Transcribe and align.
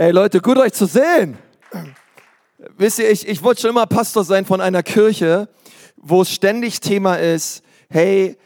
Hey 0.00 0.12
Leute, 0.12 0.40
gut 0.40 0.56
euch 0.58 0.74
zu 0.74 0.86
sehen. 0.86 1.36
Wisst 2.76 3.00
ihr, 3.00 3.10
ich, 3.10 3.26
ich 3.26 3.42
wollte 3.42 3.62
schon 3.62 3.70
immer 3.70 3.84
Pastor 3.86 4.22
sein 4.22 4.44
von 4.44 4.60
einer 4.60 4.84
Kirche, 4.84 5.48
wo 5.96 6.22
es 6.22 6.30
ständig 6.30 6.78
Thema 6.78 7.16
ist, 7.16 7.64
hey, 7.90 8.36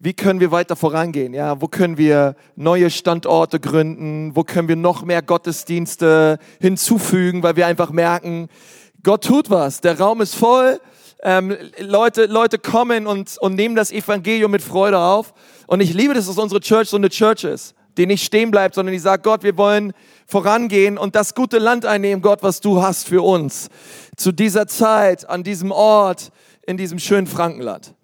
wie 0.00 0.12
können 0.12 0.40
wir 0.40 0.50
weiter 0.50 0.74
vorangehen? 0.74 1.34
Ja, 1.34 1.60
wo 1.60 1.68
können 1.68 1.98
wir 1.98 2.34
neue 2.56 2.90
Standorte 2.90 3.60
gründen? 3.60 4.34
Wo 4.34 4.42
können 4.42 4.66
wir 4.66 4.74
noch 4.74 5.04
mehr 5.04 5.22
Gottesdienste 5.22 6.40
hinzufügen, 6.58 7.44
weil 7.44 7.54
wir 7.54 7.68
einfach 7.68 7.92
merken, 7.92 8.48
Gott 9.04 9.22
tut 9.22 9.50
was. 9.50 9.80
Der 9.80 10.00
Raum 10.00 10.20
ist 10.20 10.34
voll. 10.34 10.80
Ähm, 11.22 11.56
Leute, 11.78 12.26
Leute 12.26 12.58
kommen 12.58 13.06
und, 13.06 13.38
und 13.38 13.54
nehmen 13.54 13.76
das 13.76 13.92
Evangelium 13.92 14.50
mit 14.50 14.62
Freude 14.62 14.98
auf. 14.98 15.32
Und 15.68 15.80
ich 15.80 15.94
liebe 15.94 16.14
das, 16.14 16.26
dass 16.26 16.38
unsere 16.38 16.60
Church 16.60 16.88
so 16.88 16.96
eine 16.96 17.08
Church 17.08 17.44
ist, 17.44 17.76
die 17.98 18.06
nicht 18.06 18.24
stehen 18.24 18.50
bleibt, 18.50 18.74
sondern 18.74 18.92
die 18.92 18.98
sagt, 18.98 19.24
Gott, 19.24 19.42
wir 19.42 19.56
wollen 19.56 19.92
vorangehen 20.26 20.96
und 20.96 21.14
das 21.16 21.34
gute 21.34 21.58
Land 21.58 21.84
einnehmen, 21.84 22.22
Gott, 22.22 22.42
was 22.42 22.60
du 22.60 22.80
hast 22.80 23.06
für 23.06 23.22
uns. 23.22 23.68
Zu 24.16 24.32
dieser 24.32 24.66
Zeit, 24.66 25.28
an 25.28 25.42
diesem 25.42 25.72
Ort, 25.72 26.30
in 26.66 26.76
diesem 26.76 26.98
schönen 26.98 27.26
Frankenland. 27.26 27.94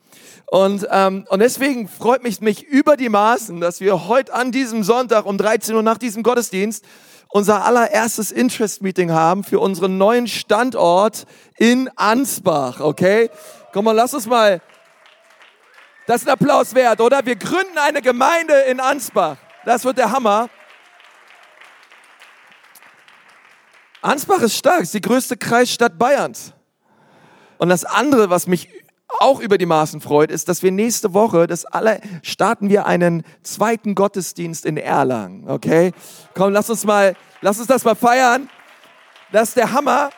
Und, 0.47 0.87
ähm, 0.91 1.25
und 1.31 1.41
deswegen 1.41 1.89
freut 1.89 2.23
mich 2.23 2.41
mich 2.41 2.63
über 2.63 2.97
die 2.97 3.09
Maßen, 3.09 3.61
dass 3.61 3.81
wir 3.81 4.09
heute 4.09 4.35
an 4.35 4.53
diesem 4.53 4.83
Sonntag 4.85 5.27
um 5.27 5.39
13 5.39 5.75
Uhr 5.75 5.83
nach 5.83 5.99
diesem 5.99 6.23
Gottesdienst 6.23 6.85
unser 7.29 7.65
allererstes 7.65 8.31
Interest-Meeting 8.31 9.11
haben 9.11 9.43
für 9.43 9.59
unseren 9.59 9.99
neuen 9.99 10.29
Standort 10.29 11.25
in 11.59 11.91
Ansbach, 11.97 12.81
okay? 12.81 13.29
Komm 13.73 13.87
mal, 13.87 13.93
lass 13.93 14.15
uns 14.15 14.27
mal, 14.27 14.61
das 16.07 16.21
ist 16.21 16.29
ein 16.29 16.35
Applaus 16.35 16.75
wert, 16.75 17.01
oder? 17.01 17.27
Wir 17.27 17.35
gründen 17.35 17.79
eine 17.79 18.03
Gemeinde 18.03 18.55
in 18.71 18.79
Ansbach. 18.79 19.39
Das 19.65 19.85
wird 19.85 19.99
der 19.99 20.11
Hammer. 20.11 20.49
Ansbach 24.03 24.41
ist 24.41 24.57
stark, 24.57 24.83
ist 24.83 24.93
die 24.93 25.01
größte 25.01 25.37
Kreisstadt 25.37 25.99
Bayerns. 25.99 26.53
Und 27.57 27.71
das 27.71 27.85
andere, 27.85 28.29
was 28.29 28.47
mich 28.47 28.69
auch 29.09 29.41
über 29.41 29.57
die 29.57 29.67
Maßen 29.67 30.01
freut, 30.01 30.31
ist, 30.31 30.49
dass 30.49 30.63
wir 30.63 30.73
nächste 30.73 31.15
Woche, 31.15 31.47
das 31.47 31.65
alle, 31.65 32.01
starten 32.23 32.69
wir 32.69 32.87
einen 32.87 33.23
zweiten 33.43 33.95
Gottesdienst 33.95 34.67
in 34.67 34.77
Erlangen, 34.77 35.49
okay? 35.49 35.93
Komm, 36.35 36.53
lass 36.53 36.69
uns 36.69 36.85
mal, 36.85 37.15
lass 37.41 37.59
uns 37.59 37.69
das 37.69 37.85
mal 37.85 37.95
feiern. 37.95 38.51
Das 39.33 39.51
ist 39.51 39.57
der 39.57 39.73
Hammer. 39.73 40.11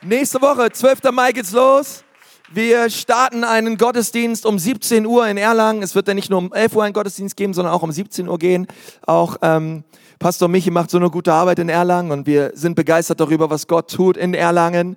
Nächste 0.00 0.40
Woche, 0.40 0.70
12. 0.70 1.02
Mai 1.12 1.32
geht's 1.32 1.52
los. 1.52 2.04
Wir 2.52 2.90
starten 2.90 3.42
einen 3.42 3.78
Gottesdienst 3.78 4.44
um 4.44 4.58
17 4.58 5.06
Uhr 5.06 5.26
in 5.26 5.38
Erlangen. 5.38 5.82
Es 5.82 5.94
wird 5.94 6.08
dann 6.08 6.16
nicht 6.16 6.28
nur 6.28 6.38
um 6.38 6.52
11 6.52 6.76
Uhr 6.76 6.84
einen 6.84 6.92
Gottesdienst 6.92 7.36
geben, 7.36 7.54
sondern 7.54 7.72
auch 7.72 7.82
um 7.82 7.90
17 7.90 8.28
Uhr 8.28 8.38
gehen. 8.38 8.66
Auch 9.06 9.38
ähm, 9.40 9.82
Pastor 10.18 10.48
Michi 10.48 10.70
macht 10.70 10.90
so 10.90 10.98
eine 10.98 11.10
gute 11.10 11.32
Arbeit 11.32 11.58
in 11.58 11.70
Erlangen 11.70 12.10
und 12.12 12.26
wir 12.26 12.52
sind 12.54 12.76
begeistert 12.76 13.20
darüber, 13.20 13.48
was 13.48 13.66
Gott 13.66 13.90
tut 13.90 14.18
in 14.18 14.34
Erlangen 14.34 14.96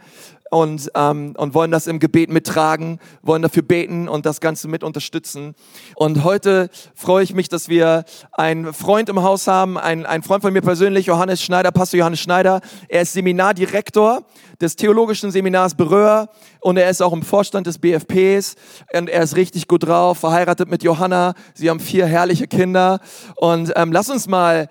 und, 0.49 0.91
ähm, 0.95 1.33
und 1.37 1.53
wollen 1.53 1.71
das 1.71 1.87
im 1.87 1.99
Gebet 1.99 2.29
mittragen, 2.29 2.99
wollen 3.21 3.41
dafür 3.41 3.63
beten 3.63 4.07
und 4.07 4.25
das 4.25 4.41
Ganze 4.41 4.67
mit 4.67 4.83
unterstützen. 4.83 5.55
Und 5.95 6.23
heute 6.23 6.69
freue 6.95 7.23
ich 7.23 7.33
mich, 7.33 7.49
dass 7.49 7.69
wir 7.69 8.05
einen 8.31 8.73
Freund 8.73 9.09
im 9.09 9.23
Haus 9.23 9.47
haben, 9.47 9.77
ein, 9.77 10.05
ein 10.05 10.23
Freund 10.23 10.41
von 10.41 10.53
mir 10.53 10.61
persönlich, 10.61 11.05
Johannes 11.05 11.41
Schneider, 11.41 11.71
Pastor 11.71 11.99
Johannes 11.99 12.19
Schneider. 12.19 12.61
Er 12.87 13.01
ist 13.01 13.13
Seminardirektor 13.13 14.23
des 14.61 14.75
Theologischen 14.75 15.31
Seminars 15.31 15.75
Beröhr 15.75 16.29
und 16.61 16.77
er 16.77 16.89
ist 16.89 17.01
auch 17.01 17.13
im 17.13 17.23
Vorstand 17.23 17.67
des 17.67 17.77
BFPs 17.77 18.55
und 18.93 19.09
er 19.09 19.23
ist 19.23 19.35
richtig 19.35 19.67
gut 19.67 19.87
drauf, 19.87 20.19
verheiratet 20.19 20.69
mit 20.69 20.83
Johanna. 20.83 21.33
Sie 21.53 21.69
haben 21.69 21.79
vier 21.79 22.05
herrliche 22.05 22.47
Kinder 22.47 22.99
und 23.35 23.71
ähm, 23.75 23.91
lass 23.91 24.09
uns 24.09 24.27
mal 24.27 24.69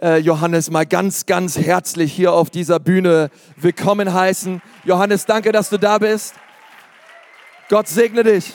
äh, 0.00 0.18
Johannes 0.18 0.70
mal 0.70 0.86
ganz, 0.86 1.26
ganz 1.26 1.58
herzlich 1.58 2.12
hier 2.12 2.32
auf 2.32 2.50
dieser 2.50 2.78
Bühne 2.78 3.30
willkommen 3.56 4.12
heißen. 4.12 4.60
Johannes, 4.84 5.26
danke, 5.26 5.52
dass 5.52 5.70
du 5.70 5.78
da 5.78 5.98
bist. 5.98 6.34
Gott 7.68 7.88
segne 7.88 8.22
dich. 8.22 8.54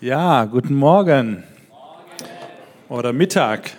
Ja, 0.00 0.44
guten 0.44 0.74
Morgen 0.74 1.44
oder 2.88 3.12
Mittag. 3.12 3.70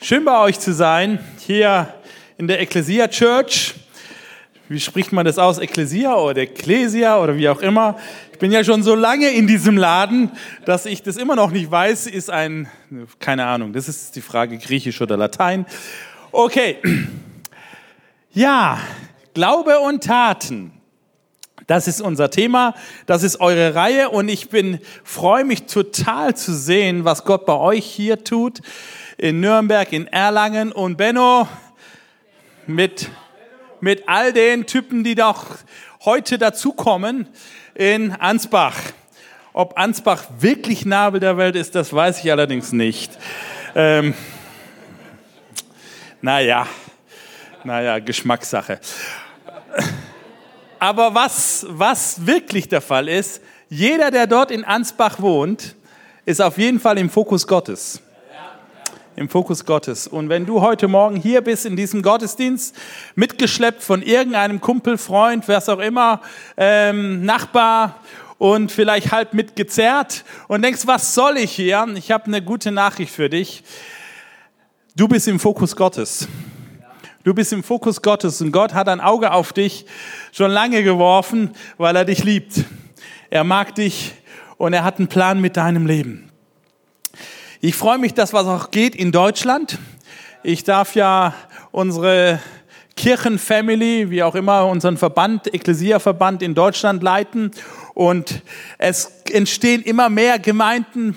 Schön 0.00 0.24
bei 0.24 0.38
euch 0.40 0.60
zu 0.60 0.72
sein, 0.72 1.18
hier 1.38 1.92
in 2.38 2.46
der 2.46 2.60
Ecclesia 2.60 3.08
Church 3.08 3.74
wie 4.68 4.80
spricht 4.80 5.12
man 5.12 5.24
das 5.24 5.38
aus, 5.38 5.58
Ekklesia 5.58 6.14
oder 6.16 6.42
Ecclesia 6.42 7.20
oder 7.20 7.36
wie 7.36 7.48
auch 7.48 7.60
immer. 7.60 7.96
Ich 8.32 8.38
bin 8.38 8.52
ja 8.52 8.64
schon 8.64 8.82
so 8.82 8.94
lange 8.94 9.30
in 9.30 9.46
diesem 9.46 9.76
Laden, 9.76 10.30
dass 10.64 10.86
ich 10.86 11.02
das 11.02 11.16
immer 11.16 11.36
noch 11.36 11.50
nicht 11.50 11.70
weiß, 11.70 12.06
ist 12.06 12.30
ein, 12.30 12.68
keine 13.18 13.46
Ahnung, 13.46 13.72
das 13.72 13.88
ist 13.88 14.16
die 14.16 14.20
Frage, 14.20 14.58
Griechisch 14.58 15.00
oder 15.00 15.16
Latein. 15.16 15.66
Okay, 16.32 16.78
ja, 18.32 18.78
Glaube 19.34 19.80
und 19.80 20.04
Taten. 20.04 20.72
Das 21.66 21.88
ist 21.88 22.00
unser 22.00 22.30
Thema, 22.30 22.74
das 23.06 23.22
ist 23.22 23.40
eure 23.40 23.74
Reihe 23.74 24.10
und 24.10 24.28
ich 24.28 24.50
bin 24.50 24.78
freue 25.02 25.44
mich 25.44 25.64
total 25.64 26.36
zu 26.36 26.54
sehen, 26.54 27.04
was 27.04 27.24
Gott 27.24 27.44
bei 27.44 27.54
euch 27.54 27.84
hier 27.84 28.22
tut 28.22 28.60
in 29.18 29.40
Nürnberg, 29.40 29.92
in 29.92 30.06
Erlangen 30.06 30.70
und 30.70 30.96
Benno 30.96 31.48
mit 32.66 33.10
mit 33.86 34.08
all 34.08 34.32
den 34.32 34.66
Typen, 34.66 35.04
die 35.04 35.14
doch 35.14 35.58
heute 36.04 36.38
dazukommen 36.38 37.28
in 37.76 38.10
Ansbach. 38.10 38.74
Ob 39.52 39.78
Ansbach 39.78 40.24
wirklich 40.40 40.84
Nabel 40.84 41.20
der 41.20 41.36
Welt 41.36 41.54
ist, 41.54 41.76
das 41.76 41.92
weiß 41.92 42.18
ich 42.24 42.32
allerdings 42.32 42.72
nicht. 42.72 43.16
Ähm, 43.76 44.12
naja, 46.20 46.66
naja, 47.62 48.00
Geschmackssache. 48.00 48.80
Aber 50.80 51.14
was, 51.14 51.64
was 51.68 52.26
wirklich 52.26 52.68
der 52.68 52.80
Fall 52.80 53.08
ist, 53.08 53.40
jeder, 53.68 54.10
der 54.10 54.26
dort 54.26 54.50
in 54.50 54.64
Ansbach 54.64 55.20
wohnt, 55.20 55.76
ist 56.24 56.42
auf 56.42 56.58
jeden 56.58 56.80
Fall 56.80 56.98
im 56.98 57.08
Fokus 57.08 57.46
Gottes 57.46 58.02
im 59.16 59.30
Fokus 59.30 59.64
Gottes. 59.64 60.06
Und 60.06 60.28
wenn 60.28 60.44
du 60.44 60.60
heute 60.60 60.88
Morgen 60.88 61.16
hier 61.16 61.40
bist 61.40 61.64
in 61.64 61.74
diesem 61.74 62.02
Gottesdienst, 62.02 62.76
mitgeschleppt 63.14 63.82
von 63.82 64.02
irgendeinem 64.02 64.60
Kumpel, 64.60 64.98
Freund, 64.98 65.48
wer 65.48 65.66
auch 65.68 65.78
immer, 65.78 66.20
ähm, 66.56 67.24
Nachbar 67.24 68.00
und 68.38 68.70
vielleicht 68.70 69.12
halb 69.12 69.32
mitgezerrt 69.32 70.24
und 70.48 70.62
denkst, 70.62 70.82
was 70.86 71.14
soll 71.14 71.38
ich 71.38 71.52
hier? 71.52 71.86
Ich 71.94 72.10
habe 72.10 72.26
eine 72.26 72.42
gute 72.42 72.70
Nachricht 72.70 73.10
für 73.10 73.30
dich. 73.30 73.64
Du 74.94 75.08
bist 75.08 75.26
im 75.28 75.40
Fokus 75.40 75.74
Gottes. 75.74 76.28
Du 77.24 77.34
bist 77.34 77.52
im 77.52 77.64
Fokus 77.64 78.02
Gottes 78.02 78.40
und 78.40 78.52
Gott 78.52 78.74
hat 78.74 78.88
ein 78.88 79.00
Auge 79.00 79.32
auf 79.32 79.52
dich 79.52 79.86
schon 80.30 80.50
lange 80.50 80.82
geworfen, 80.82 81.50
weil 81.78 81.96
er 81.96 82.04
dich 82.04 82.22
liebt. 82.22 82.64
Er 83.30 83.44
mag 83.44 83.74
dich 83.74 84.12
und 84.58 84.74
er 84.74 84.84
hat 84.84 84.98
einen 84.98 85.08
Plan 85.08 85.40
mit 85.40 85.56
deinem 85.56 85.86
Leben. 85.86 86.25
Ich 87.62 87.74
freue 87.74 87.96
mich, 87.96 88.12
dass 88.12 88.34
was 88.34 88.46
auch 88.46 88.70
geht 88.70 88.94
in 88.94 89.12
Deutschland. 89.12 89.78
Ich 90.42 90.64
darf 90.64 90.94
ja 90.94 91.34
unsere 91.70 92.38
Kirchenfamily, 92.96 94.10
wie 94.10 94.22
auch 94.22 94.34
immer, 94.34 94.66
unseren 94.66 94.98
Verband, 94.98 95.52
Ekklesia-Verband 95.54 96.42
in 96.42 96.54
Deutschland 96.54 97.02
leiten. 97.02 97.52
Und 97.94 98.42
es 98.76 99.22
entstehen 99.32 99.82
immer 99.82 100.10
mehr 100.10 100.38
Gemeinden. 100.38 101.16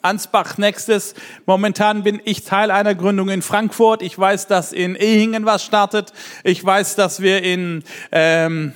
Ansbach 0.00 0.58
nächstes. 0.58 1.14
Momentan 1.44 2.04
bin 2.04 2.22
ich 2.24 2.44
Teil 2.44 2.70
einer 2.70 2.94
Gründung 2.94 3.28
in 3.28 3.42
Frankfurt. 3.42 4.00
Ich 4.00 4.16
weiß, 4.16 4.46
dass 4.46 4.72
in 4.72 4.94
Ehingen 4.94 5.44
was 5.44 5.64
startet. 5.64 6.12
Ich 6.44 6.64
weiß, 6.64 6.94
dass 6.94 7.20
wir 7.20 7.42
in, 7.42 7.82
ähm, 8.12 8.74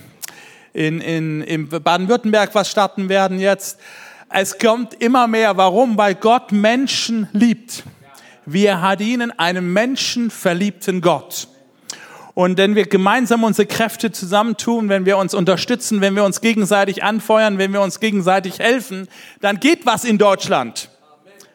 in, 0.73 1.01
in, 1.01 1.43
in 1.43 1.69
Baden-Württemberg 1.69 2.57
was 2.57 2.69
starten 2.69 3.09
werden 3.09 3.39
jetzt. 3.39 3.79
Es 4.29 4.59
kommt 4.59 4.95
immer 4.95 5.27
mehr. 5.27 5.57
Warum? 5.57 5.97
Weil 5.97 6.15
Gott 6.15 6.53
Menschen 6.53 7.29
liebt. 7.33 7.85
Wir 8.47 8.81
ihnen 9.01 9.31
einen 9.39 9.73
menschenverliebten 9.73 11.01
Gott. 11.01 11.49
Und 12.35 12.59
wenn 12.59 12.75
wir 12.75 12.87
gemeinsam 12.87 13.45
unsere 13.45 13.67
Kräfte 13.67 14.11
zusammentun, 14.11 14.89
wenn 14.89 15.07
wir 15.07 15.19
uns 15.19 15.35
unterstützen, 15.35 16.01
wenn 16.01 16.17
wir 16.17 16.25
uns 16.25 16.41
gegenseitig 16.41 17.05
anfeuern, 17.05 17.59
wenn 17.59 17.73
wir 17.73 17.81
uns 17.81 18.01
gegenseitig 18.01 18.59
helfen, 18.59 19.09
dann 19.41 19.61
geht 19.61 19.87
was 19.87 20.05
in 20.05 20.19
Deutschland. 20.19 20.91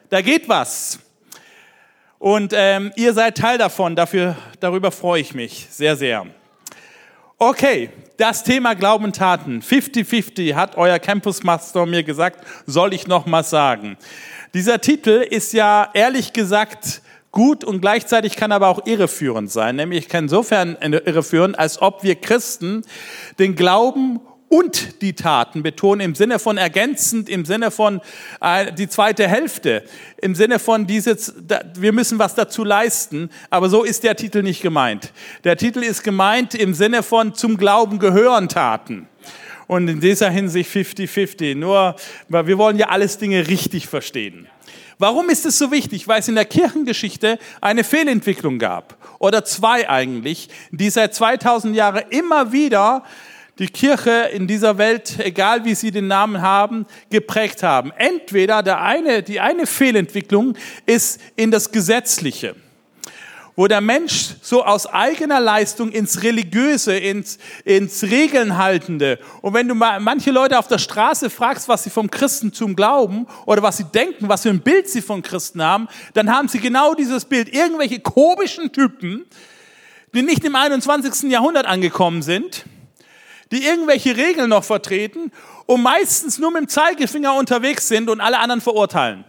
Da 0.08 0.22
geht 0.22 0.48
was. 0.48 1.00
Und 2.18 2.52
ähm, 2.56 2.92
ihr 2.96 3.12
seid 3.12 3.36
Teil 3.36 3.58
davon. 3.58 3.94
Dafür, 3.94 4.36
darüber 4.58 4.90
freue 4.90 5.20
ich 5.20 5.34
mich 5.34 5.66
sehr, 5.70 5.96
sehr. 5.96 6.26
Okay, 7.42 7.88
das 8.18 8.44
Thema 8.44 8.74
Glauben 8.74 9.14
Taten, 9.14 9.62
50-50, 9.62 10.56
hat 10.56 10.76
euer 10.76 10.98
Campusmaster 10.98 11.86
mir 11.86 12.02
gesagt, 12.02 12.46
soll 12.66 12.92
ich 12.92 13.06
noch 13.06 13.24
mal 13.24 13.44
sagen. 13.44 13.96
Dieser 14.52 14.82
Titel 14.82 15.26
ist 15.26 15.54
ja 15.54 15.88
ehrlich 15.94 16.34
gesagt 16.34 17.00
gut 17.30 17.64
und 17.64 17.80
gleichzeitig 17.80 18.36
kann 18.36 18.52
aber 18.52 18.68
auch 18.68 18.84
irreführend 18.84 19.50
sein. 19.50 19.76
Nämlich 19.76 20.10
kann 20.10 20.24
insofern 20.24 20.76
irreführend, 20.82 21.58
als 21.58 21.80
ob 21.80 22.02
wir 22.02 22.14
Christen 22.16 22.82
den 23.38 23.56
Glauben 23.56 24.20
und 24.50 25.00
die 25.00 25.14
Taten 25.14 25.62
betonen, 25.62 26.00
im 26.00 26.14
Sinne 26.16 26.40
von 26.40 26.58
ergänzend, 26.58 27.28
im 27.28 27.44
Sinne 27.44 27.70
von 27.70 28.00
äh, 28.40 28.72
die 28.72 28.88
zweite 28.88 29.28
Hälfte, 29.28 29.84
im 30.20 30.34
Sinne 30.34 30.58
von 30.58 30.88
dieses, 30.88 31.32
da, 31.40 31.60
wir 31.74 31.92
müssen 31.92 32.18
was 32.18 32.34
dazu 32.34 32.64
leisten, 32.64 33.30
aber 33.48 33.68
so 33.68 33.84
ist 33.84 34.02
der 34.02 34.16
Titel 34.16 34.42
nicht 34.42 34.60
gemeint. 34.60 35.12
Der 35.44 35.56
Titel 35.56 35.84
ist 35.84 36.02
gemeint 36.02 36.56
im 36.56 36.74
Sinne 36.74 37.04
von 37.04 37.32
zum 37.32 37.56
Glauben 37.56 38.00
gehören 38.00 38.48
Taten. 38.48 39.06
Und 39.68 39.86
in 39.86 40.00
dieser 40.00 40.30
Hinsicht 40.30 40.68
50-50. 40.68 41.54
Nur, 41.54 41.94
weil 42.28 42.48
wir 42.48 42.58
wollen 42.58 42.76
ja 42.76 42.88
alles 42.88 43.18
Dinge 43.18 43.46
richtig 43.46 43.86
verstehen. 43.86 44.48
Warum 44.98 45.30
ist 45.30 45.46
es 45.46 45.58
so 45.58 45.70
wichtig? 45.70 46.08
Weil 46.08 46.18
es 46.18 46.28
in 46.28 46.34
der 46.34 46.44
Kirchengeschichte 46.44 47.38
eine 47.60 47.84
Fehlentwicklung 47.84 48.58
gab. 48.58 48.96
Oder 49.20 49.44
zwei 49.44 49.88
eigentlich, 49.88 50.48
die 50.72 50.90
seit 50.90 51.14
2000 51.14 51.76
Jahren 51.76 52.02
immer 52.10 52.50
wieder 52.50 53.04
die 53.60 53.68
Kirche 53.68 54.30
in 54.32 54.46
dieser 54.46 54.78
Welt, 54.78 55.18
egal 55.18 55.66
wie 55.66 55.74
sie 55.74 55.90
den 55.90 56.08
Namen 56.08 56.40
haben, 56.40 56.86
geprägt 57.10 57.62
haben. 57.62 57.92
Entweder 57.96 58.62
der 58.62 58.80
eine, 58.80 59.22
die 59.22 59.38
eine 59.38 59.66
Fehlentwicklung 59.66 60.56
ist 60.86 61.20
in 61.36 61.50
das 61.50 61.70
Gesetzliche, 61.70 62.56
wo 63.56 63.66
der 63.66 63.82
Mensch 63.82 64.30
so 64.40 64.64
aus 64.64 64.86
eigener 64.86 65.40
Leistung 65.40 65.92
ins 65.92 66.22
Religiöse, 66.22 66.96
ins, 66.96 67.36
ins 67.66 68.02
Regelnhaltende. 68.02 69.18
Und 69.42 69.52
wenn 69.52 69.68
du 69.68 69.74
mal 69.74 70.00
manche 70.00 70.30
Leute 70.30 70.58
auf 70.58 70.66
der 70.66 70.78
Straße 70.78 71.28
fragst, 71.28 71.68
was 71.68 71.84
sie 71.84 71.90
vom 71.90 72.10
Christentum 72.10 72.74
glauben 72.74 73.26
oder 73.44 73.62
was 73.62 73.76
sie 73.76 73.84
denken, 73.84 74.30
was 74.30 74.40
für 74.40 74.48
ein 74.48 74.62
Bild 74.62 74.88
sie 74.88 75.02
von 75.02 75.20
Christen 75.20 75.62
haben, 75.62 75.86
dann 76.14 76.34
haben 76.34 76.48
sie 76.48 76.60
genau 76.60 76.94
dieses 76.94 77.26
Bild. 77.26 77.52
Irgendwelche 77.52 78.00
komischen 78.00 78.72
Typen, 78.72 79.26
die 80.14 80.22
nicht 80.22 80.46
im 80.46 80.56
21. 80.56 81.30
Jahrhundert 81.30 81.66
angekommen 81.66 82.22
sind, 82.22 82.64
die 83.52 83.64
irgendwelche 83.64 84.16
Regeln 84.16 84.50
noch 84.50 84.64
vertreten 84.64 85.32
und 85.66 85.82
meistens 85.82 86.38
nur 86.38 86.50
mit 86.50 86.62
dem 86.62 86.68
Zeigefinger 86.68 87.34
unterwegs 87.34 87.88
sind 87.88 88.08
und 88.08 88.20
alle 88.20 88.38
anderen 88.38 88.60
verurteilen 88.60 89.24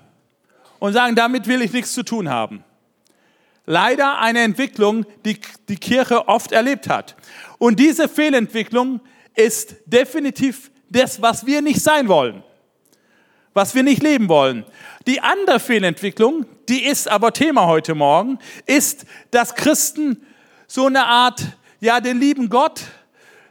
und 0.80 0.94
sagen, 0.94 1.16
damit 1.16 1.48
will 1.48 1.62
ich 1.62 1.74
nichts 1.74 1.94
zu 1.94 2.04
tun 2.04 2.30
haben. 2.30 2.64
Leider 3.66 4.20
eine 4.20 4.40
Entwicklung, 4.40 5.06
die 5.26 5.40
die 5.70 5.78
Kirche 5.78 6.28
oft 6.28 6.52
erlebt 6.52 6.90
hat. 6.90 7.16
Und 7.60 7.80
diese 7.80 8.10
Fehlentwicklung 8.10 9.00
ist 9.36 9.76
definitiv 9.86 10.72
das, 10.90 11.22
was 11.22 11.46
wir 11.46 11.62
nicht 11.62 11.82
sein 11.82 12.08
wollen, 12.08 12.44
was 13.54 13.76
wir 13.76 13.84
nicht 13.84 14.02
leben 14.02 14.28
wollen. 14.28 14.66
Die 15.08 15.22
andere 15.22 15.60
Fehlentwicklung, 15.60 16.46
die 16.68 16.84
ist 16.84 17.08
aber 17.08 17.32
Thema 17.32 17.68
heute 17.68 17.96
Morgen, 17.96 18.40
ist, 18.66 19.06
dass 19.30 19.56
Christen 19.56 20.26
so 20.68 20.88
eine 20.88 21.06
Art, 21.06 21.44
ja, 21.80 22.02
den 22.02 22.20
lieben 22.20 22.50
Gott, 22.50 22.82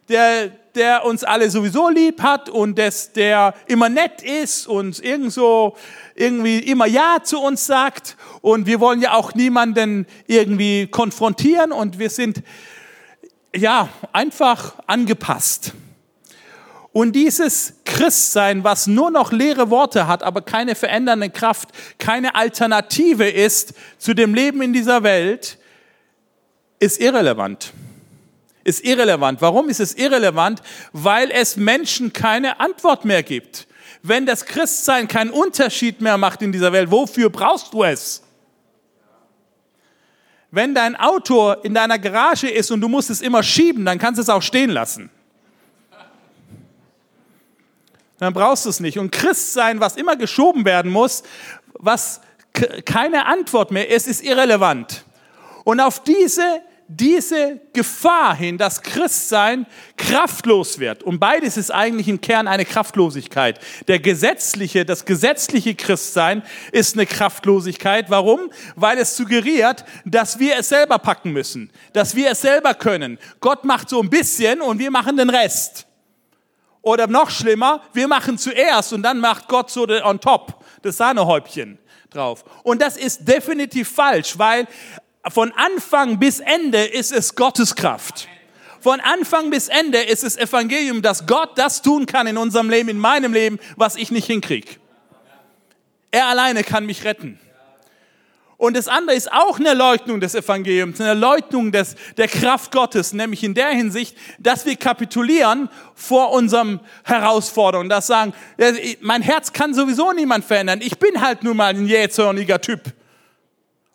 der, 0.08 0.50
der 0.74 1.04
uns 1.04 1.24
alle 1.24 1.50
sowieso 1.50 1.88
lieb 1.88 2.22
hat 2.22 2.48
und 2.48 2.78
des, 2.78 3.12
der 3.12 3.54
immer 3.66 3.88
nett 3.88 4.22
ist 4.22 4.66
und 4.66 5.02
irgendso, 5.02 5.76
irgendwie 6.14 6.58
immer 6.58 6.86
Ja 6.86 7.18
zu 7.22 7.40
uns 7.40 7.66
sagt. 7.66 8.16
Und 8.40 8.66
wir 8.66 8.80
wollen 8.80 9.00
ja 9.00 9.14
auch 9.14 9.34
niemanden 9.34 10.06
irgendwie 10.26 10.86
konfrontieren 10.86 11.72
und 11.72 11.98
wir 11.98 12.10
sind 12.10 12.42
ja 13.54 13.88
einfach 14.12 14.74
angepasst. 14.86 15.72
Und 16.92 17.12
dieses 17.12 17.74
Christsein, 17.84 18.64
was 18.64 18.88
nur 18.88 19.10
noch 19.10 19.30
leere 19.30 19.70
Worte 19.70 20.08
hat, 20.08 20.22
aber 20.24 20.42
keine 20.42 20.74
verändernde 20.74 21.30
Kraft, 21.30 21.68
keine 21.98 22.34
Alternative 22.34 23.28
ist 23.28 23.74
zu 23.98 24.12
dem 24.12 24.34
Leben 24.34 24.60
in 24.60 24.72
dieser 24.72 25.04
Welt, 25.04 25.58
ist 26.80 27.00
irrelevant 27.00 27.72
ist 28.64 28.84
irrelevant. 28.84 29.40
Warum 29.40 29.68
ist 29.68 29.80
es 29.80 29.94
irrelevant? 29.94 30.62
Weil 30.92 31.30
es 31.30 31.56
Menschen 31.56 32.12
keine 32.12 32.60
Antwort 32.60 33.04
mehr 33.04 33.22
gibt. 33.22 33.66
Wenn 34.02 34.26
das 34.26 34.46
Christsein 34.46 35.08
keinen 35.08 35.30
Unterschied 35.30 36.00
mehr 36.00 36.18
macht 36.18 36.42
in 36.42 36.52
dieser 36.52 36.72
Welt, 36.72 36.90
wofür 36.90 37.30
brauchst 37.30 37.72
du 37.72 37.84
es? 37.84 38.22
Wenn 40.50 40.74
dein 40.74 40.96
Auto 40.96 41.52
in 41.52 41.74
deiner 41.74 41.98
Garage 41.98 42.48
ist 42.48 42.70
und 42.70 42.80
du 42.80 42.88
musst 42.88 43.10
es 43.10 43.20
immer 43.20 43.42
schieben, 43.42 43.84
dann 43.84 43.98
kannst 43.98 44.18
du 44.18 44.22
es 44.22 44.28
auch 44.28 44.42
stehen 44.42 44.70
lassen. 44.70 45.10
Dann 48.18 48.34
brauchst 48.34 48.66
du 48.66 48.70
es 48.70 48.80
nicht. 48.80 48.98
Und 48.98 49.12
Christsein, 49.12 49.80
was 49.80 49.96
immer 49.96 50.16
geschoben 50.16 50.64
werden 50.64 50.90
muss, 50.90 51.22
was 51.72 52.20
keine 52.84 53.26
Antwort 53.26 53.70
mehr 53.70 53.88
ist, 53.88 54.08
ist 54.08 54.22
irrelevant. 54.22 55.04
Und 55.64 55.80
auf 55.80 56.02
diese 56.02 56.62
diese 56.92 57.60
Gefahr 57.72 58.34
hin, 58.34 58.58
dass 58.58 58.82
Christsein 58.82 59.66
kraftlos 59.96 60.80
wird. 60.80 61.04
Und 61.04 61.20
beides 61.20 61.56
ist 61.56 61.70
eigentlich 61.70 62.08
im 62.08 62.20
Kern 62.20 62.48
eine 62.48 62.64
Kraftlosigkeit. 62.64 63.60
Der 63.86 64.00
gesetzliche, 64.00 64.84
das 64.84 65.04
gesetzliche 65.04 65.76
Christsein 65.76 66.42
ist 66.72 66.96
eine 66.96 67.06
Kraftlosigkeit. 67.06 68.10
Warum? 68.10 68.50
Weil 68.74 68.98
es 68.98 69.16
suggeriert, 69.16 69.84
dass 70.04 70.40
wir 70.40 70.56
es 70.56 70.68
selber 70.68 70.98
packen 70.98 71.30
müssen, 71.30 71.70
dass 71.92 72.16
wir 72.16 72.32
es 72.32 72.40
selber 72.40 72.74
können. 72.74 73.18
Gott 73.38 73.64
macht 73.64 73.88
so 73.88 74.02
ein 74.02 74.10
bisschen 74.10 74.60
und 74.60 74.80
wir 74.80 74.90
machen 74.90 75.16
den 75.16 75.30
Rest. 75.30 75.86
Oder 76.82 77.06
noch 77.06 77.30
schlimmer, 77.30 77.82
wir 77.92 78.08
machen 78.08 78.36
zuerst 78.36 78.92
und 78.92 79.02
dann 79.02 79.18
macht 79.20 79.46
Gott 79.46 79.70
so 79.70 79.86
on 79.86 80.18
top, 80.18 80.64
das 80.82 80.96
Sahnehäubchen 80.96 81.78
drauf. 82.10 82.44
Und 82.64 82.82
das 82.82 82.96
ist 82.96 83.28
definitiv 83.28 83.88
falsch, 83.88 84.36
weil 84.38 84.66
von 85.28 85.52
Anfang 85.52 86.18
bis 86.18 86.40
Ende 86.40 86.84
ist 86.84 87.12
es 87.12 87.34
Gottes 87.34 87.74
Kraft. 87.74 88.28
Von 88.80 89.00
Anfang 89.00 89.50
bis 89.50 89.68
Ende 89.68 89.98
ist 89.98 90.24
es 90.24 90.38
Evangelium, 90.38 91.02
dass 91.02 91.26
Gott 91.26 91.50
das 91.56 91.82
tun 91.82 92.06
kann 92.06 92.26
in 92.26 92.38
unserem 92.38 92.70
Leben, 92.70 92.88
in 92.88 92.98
meinem 92.98 93.34
Leben, 93.34 93.58
was 93.76 93.96
ich 93.96 94.10
nicht 94.10 94.26
hinkriege. 94.26 94.76
Er 96.10 96.26
alleine 96.26 96.64
kann 96.64 96.86
mich 96.86 97.04
retten. 97.04 97.38
Und 98.56 98.76
das 98.76 98.88
andere 98.88 99.16
ist 99.16 99.32
auch 99.32 99.58
eine 99.58 99.72
Leugnung 99.72 100.20
des 100.20 100.34
Evangeliums, 100.34 101.00
eine 101.00 101.14
Leugnung 101.14 101.72
des, 101.72 101.94
der 102.18 102.28
Kraft 102.28 102.72
Gottes, 102.72 103.14
nämlich 103.14 103.42
in 103.42 103.54
der 103.54 103.70
Hinsicht, 103.70 104.16
dass 104.38 104.66
wir 104.66 104.76
kapitulieren 104.76 105.70
vor 105.94 106.32
unserem 106.32 106.80
Herausforderung, 107.04 107.88
dass 107.88 108.06
sagen, 108.06 108.34
mein 109.00 109.22
Herz 109.22 109.52
kann 109.54 109.72
sowieso 109.72 110.12
niemand 110.12 110.44
verändern. 110.44 110.80
Ich 110.82 110.98
bin 110.98 111.22
halt 111.22 111.42
nun 111.42 111.56
mal 111.56 111.74
ein 111.74 111.86
jähzorniger 111.86 112.60
Typ 112.60 112.92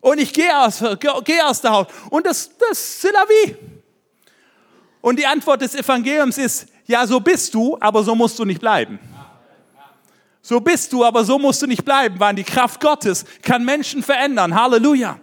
und 0.05 0.19
ich 0.19 0.31
gehe 0.31 0.55
aus, 0.55 0.83
geh 1.23 1.41
aus 1.41 1.61
der 1.61 1.71
Haut. 1.71 1.89
Und 2.11 2.27
das, 2.27 2.51
das 2.59 2.77
ist 2.77 3.03
la 3.11 3.25
vie. 3.27 3.55
Und 5.01 5.17
die 5.17 5.25
Antwort 5.25 5.63
des 5.63 5.73
Evangeliums 5.73 6.37
ist, 6.37 6.67
ja, 6.85 7.07
so 7.07 7.19
bist 7.19 7.55
du, 7.55 7.75
aber 7.79 8.03
so 8.03 8.13
musst 8.13 8.37
du 8.37 8.45
nicht 8.45 8.59
bleiben. 8.59 8.99
So 10.43 10.59
bist 10.59 10.93
du, 10.93 11.03
aber 11.03 11.25
so 11.25 11.39
musst 11.39 11.63
du 11.63 11.65
nicht 11.65 11.83
bleiben, 11.83 12.19
weil 12.19 12.35
die 12.35 12.43
Kraft 12.43 12.79
Gottes 12.79 13.25
kann 13.41 13.65
Menschen 13.65 14.03
verändern. 14.03 14.53
Halleluja. 14.53 15.19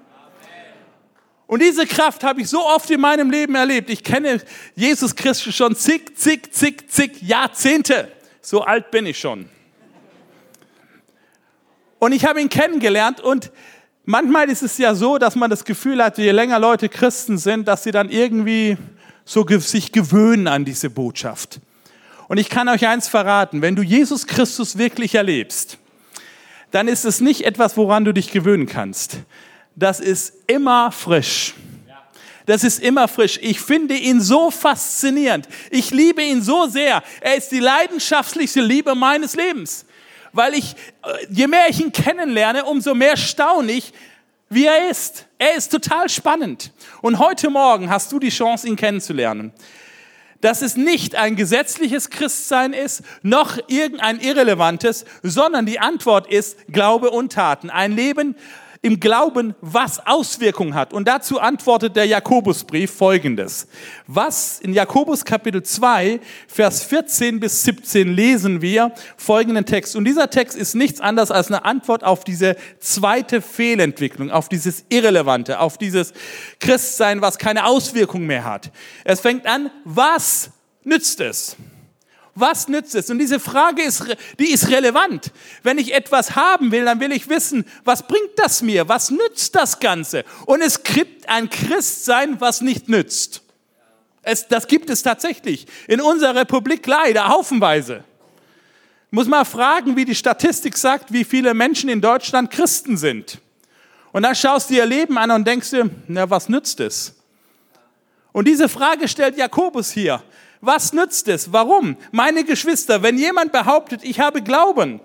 Und 1.46 1.62
diese 1.62 1.86
Kraft 1.86 2.24
habe 2.24 2.40
ich 2.40 2.48
so 2.48 2.66
oft 2.66 2.90
in 2.90 3.00
meinem 3.00 3.30
Leben 3.30 3.54
erlebt. 3.54 3.88
Ich 3.88 4.02
kenne 4.02 4.42
Jesus 4.74 5.14
Christus 5.14 5.54
schon 5.54 5.76
zig, 5.76 6.18
zig, 6.18 6.52
zig, 6.52 6.90
zig 6.90 7.22
Jahrzehnte. 7.22 8.10
So 8.40 8.62
alt 8.62 8.90
bin 8.90 9.06
ich 9.06 9.20
schon. 9.20 9.48
Und 12.00 12.10
ich 12.10 12.24
habe 12.24 12.40
ihn 12.40 12.48
kennengelernt 12.48 13.20
und 13.20 13.52
Manchmal 14.04 14.50
ist 14.50 14.62
es 14.62 14.78
ja 14.78 14.96
so, 14.96 15.16
dass 15.18 15.36
man 15.36 15.48
das 15.48 15.64
Gefühl 15.64 16.02
hat, 16.02 16.18
je 16.18 16.32
länger 16.32 16.58
Leute 16.58 16.88
Christen 16.88 17.38
sind, 17.38 17.68
dass 17.68 17.84
sie 17.84 17.92
dann 17.92 18.10
irgendwie 18.10 18.76
so 19.24 19.46
sich 19.46 19.92
gewöhnen 19.92 20.48
an 20.48 20.64
diese 20.64 20.90
Botschaft. 20.90 21.60
Und 22.26 22.38
ich 22.38 22.48
kann 22.48 22.68
euch 22.68 22.86
eins 22.86 23.06
verraten, 23.06 23.62
wenn 23.62 23.76
du 23.76 23.82
Jesus 23.82 24.26
Christus 24.26 24.76
wirklich 24.76 25.14
erlebst, 25.14 25.78
dann 26.72 26.88
ist 26.88 27.04
es 27.04 27.20
nicht 27.20 27.44
etwas, 27.44 27.76
woran 27.76 28.04
du 28.04 28.12
dich 28.12 28.32
gewöhnen 28.32 28.66
kannst. 28.66 29.18
Das 29.76 30.00
ist 30.00 30.32
immer 30.48 30.90
frisch. 30.90 31.54
Das 32.46 32.64
ist 32.64 32.82
immer 32.82 33.06
frisch. 33.06 33.38
Ich 33.40 33.60
finde 33.60 33.94
ihn 33.94 34.20
so 34.20 34.50
faszinierend. 34.50 35.46
Ich 35.70 35.92
liebe 35.92 36.22
ihn 36.24 36.42
so 36.42 36.66
sehr. 36.66 37.04
Er 37.20 37.36
ist 37.36 37.52
die 37.52 37.60
leidenschaftlichste 37.60 38.62
Liebe 38.62 38.96
meines 38.96 39.36
Lebens 39.36 39.84
weil 40.32 40.54
ich, 40.54 40.74
äh, 41.04 41.26
je 41.30 41.46
mehr 41.46 41.66
ich 41.68 41.80
ihn 41.80 41.92
kennenlerne, 41.92 42.64
umso 42.64 42.94
mehr 42.94 43.16
staune 43.16 43.72
ich, 43.72 43.92
wie 44.48 44.66
er 44.66 44.90
ist. 44.90 45.26
Er 45.38 45.54
ist 45.54 45.70
total 45.70 46.08
spannend. 46.08 46.72
Und 47.00 47.18
heute 47.18 47.48
Morgen 47.50 47.90
hast 47.90 48.12
du 48.12 48.18
die 48.18 48.28
Chance, 48.28 48.68
ihn 48.68 48.76
kennenzulernen. 48.76 49.52
Dass 50.40 50.60
es 50.60 50.76
nicht 50.76 51.14
ein 51.14 51.36
gesetzliches 51.36 52.10
Christsein 52.10 52.72
ist, 52.72 53.02
noch 53.22 53.58
irgendein 53.68 54.20
irrelevantes, 54.20 55.04
sondern 55.22 55.66
die 55.66 55.78
Antwort 55.78 56.26
ist 56.26 56.58
Glaube 56.68 57.10
und 57.10 57.32
Taten. 57.32 57.70
Ein 57.70 57.92
Leben 57.92 58.34
im 58.82 58.98
Glauben, 58.98 59.54
was 59.60 60.04
Auswirkungen 60.04 60.74
hat. 60.74 60.92
Und 60.92 61.06
dazu 61.06 61.38
antwortet 61.38 61.94
der 61.94 62.04
Jakobusbrief 62.06 62.90
folgendes. 62.90 63.68
Was 64.08 64.58
in 64.58 64.74
Jakobus 64.74 65.24
Kapitel 65.24 65.62
2, 65.62 66.18
Vers 66.48 66.82
14 66.82 67.38
bis 67.38 67.62
17 67.62 68.12
lesen 68.12 68.60
wir 68.60 68.92
folgenden 69.16 69.64
Text. 69.64 69.94
Und 69.94 70.04
dieser 70.04 70.30
Text 70.30 70.58
ist 70.58 70.74
nichts 70.74 71.00
anderes 71.00 71.30
als 71.30 71.46
eine 71.46 71.64
Antwort 71.64 72.02
auf 72.02 72.24
diese 72.24 72.56
zweite 72.80 73.40
Fehlentwicklung, 73.40 74.32
auf 74.32 74.48
dieses 74.48 74.84
Irrelevante, 74.88 75.60
auf 75.60 75.78
dieses 75.78 76.12
Christsein, 76.58 77.22
was 77.22 77.38
keine 77.38 77.66
Auswirkungen 77.66 78.26
mehr 78.26 78.44
hat. 78.44 78.72
Es 79.04 79.20
fängt 79.20 79.46
an, 79.46 79.70
was 79.84 80.50
nützt 80.82 81.20
es? 81.20 81.56
Was 82.34 82.66
nützt 82.68 82.94
es? 82.94 83.10
Und 83.10 83.18
diese 83.18 83.38
Frage 83.38 83.82
ist, 83.82 84.04
die 84.38 84.52
ist 84.52 84.70
relevant. 84.70 85.30
Wenn 85.62 85.76
ich 85.76 85.92
etwas 85.92 86.34
haben 86.34 86.72
will, 86.72 86.84
dann 86.86 86.98
will 86.98 87.12
ich 87.12 87.28
wissen, 87.28 87.66
was 87.84 88.06
bringt 88.06 88.30
das 88.36 88.62
mir? 88.62 88.88
Was 88.88 89.10
nützt 89.10 89.54
das 89.54 89.80
Ganze? 89.80 90.24
Und 90.46 90.62
es 90.62 90.82
gibt 90.82 91.28
ein 91.28 91.50
Christsein, 91.50 92.40
was 92.40 92.62
nicht 92.62 92.88
nützt. 92.88 93.42
Es, 94.22 94.48
das 94.48 94.66
gibt 94.66 94.88
es 94.88 95.02
tatsächlich. 95.02 95.66
In 95.88 96.00
unserer 96.00 96.34
Republik 96.34 96.86
leider 96.86 97.28
haufenweise. 97.28 98.04
Muss 99.10 99.26
mal 99.26 99.44
fragen, 99.44 99.94
wie 99.94 100.06
die 100.06 100.14
Statistik 100.14 100.78
sagt, 100.78 101.12
wie 101.12 101.24
viele 101.24 101.52
Menschen 101.52 101.90
in 101.90 102.00
Deutschland 102.00 102.50
Christen 102.50 102.96
sind. 102.96 103.40
Und 104.10 104.22
dann 104.22 104.34
schaust 104.34 104.70
du 104.70 104.74
ihr 104.74 104.86
Leben 104.86 105.18
an 105.18 105.30
und 105.30 105.46
denkst 105.46 105.68
dir, 105.68 105.90
na, 106.08 106.30
was 106.30 106.48
nützt 106.48 106.80
es? 106.80 107.14
Und 108.32 108.48
diese 108.48 108.70
Frage 108.70 109.08
stellt 109.08 109.36
Jakobus 109.36 109.90
hier. 109.90 110.22
Was 110.64 110.92
nützt 110.92 111.26
es? 111.26 111.52
Warum? 111.52 111.96
Meine 112.12 112.44
Geschwister, 112.44 113.02
wenn 113.02 113.18
jemand 113.18 113.50
behauptet, 113.50 114.04
ich 114.04 114.20
habe 114.20 114.42
Glauben, 114.42 115.00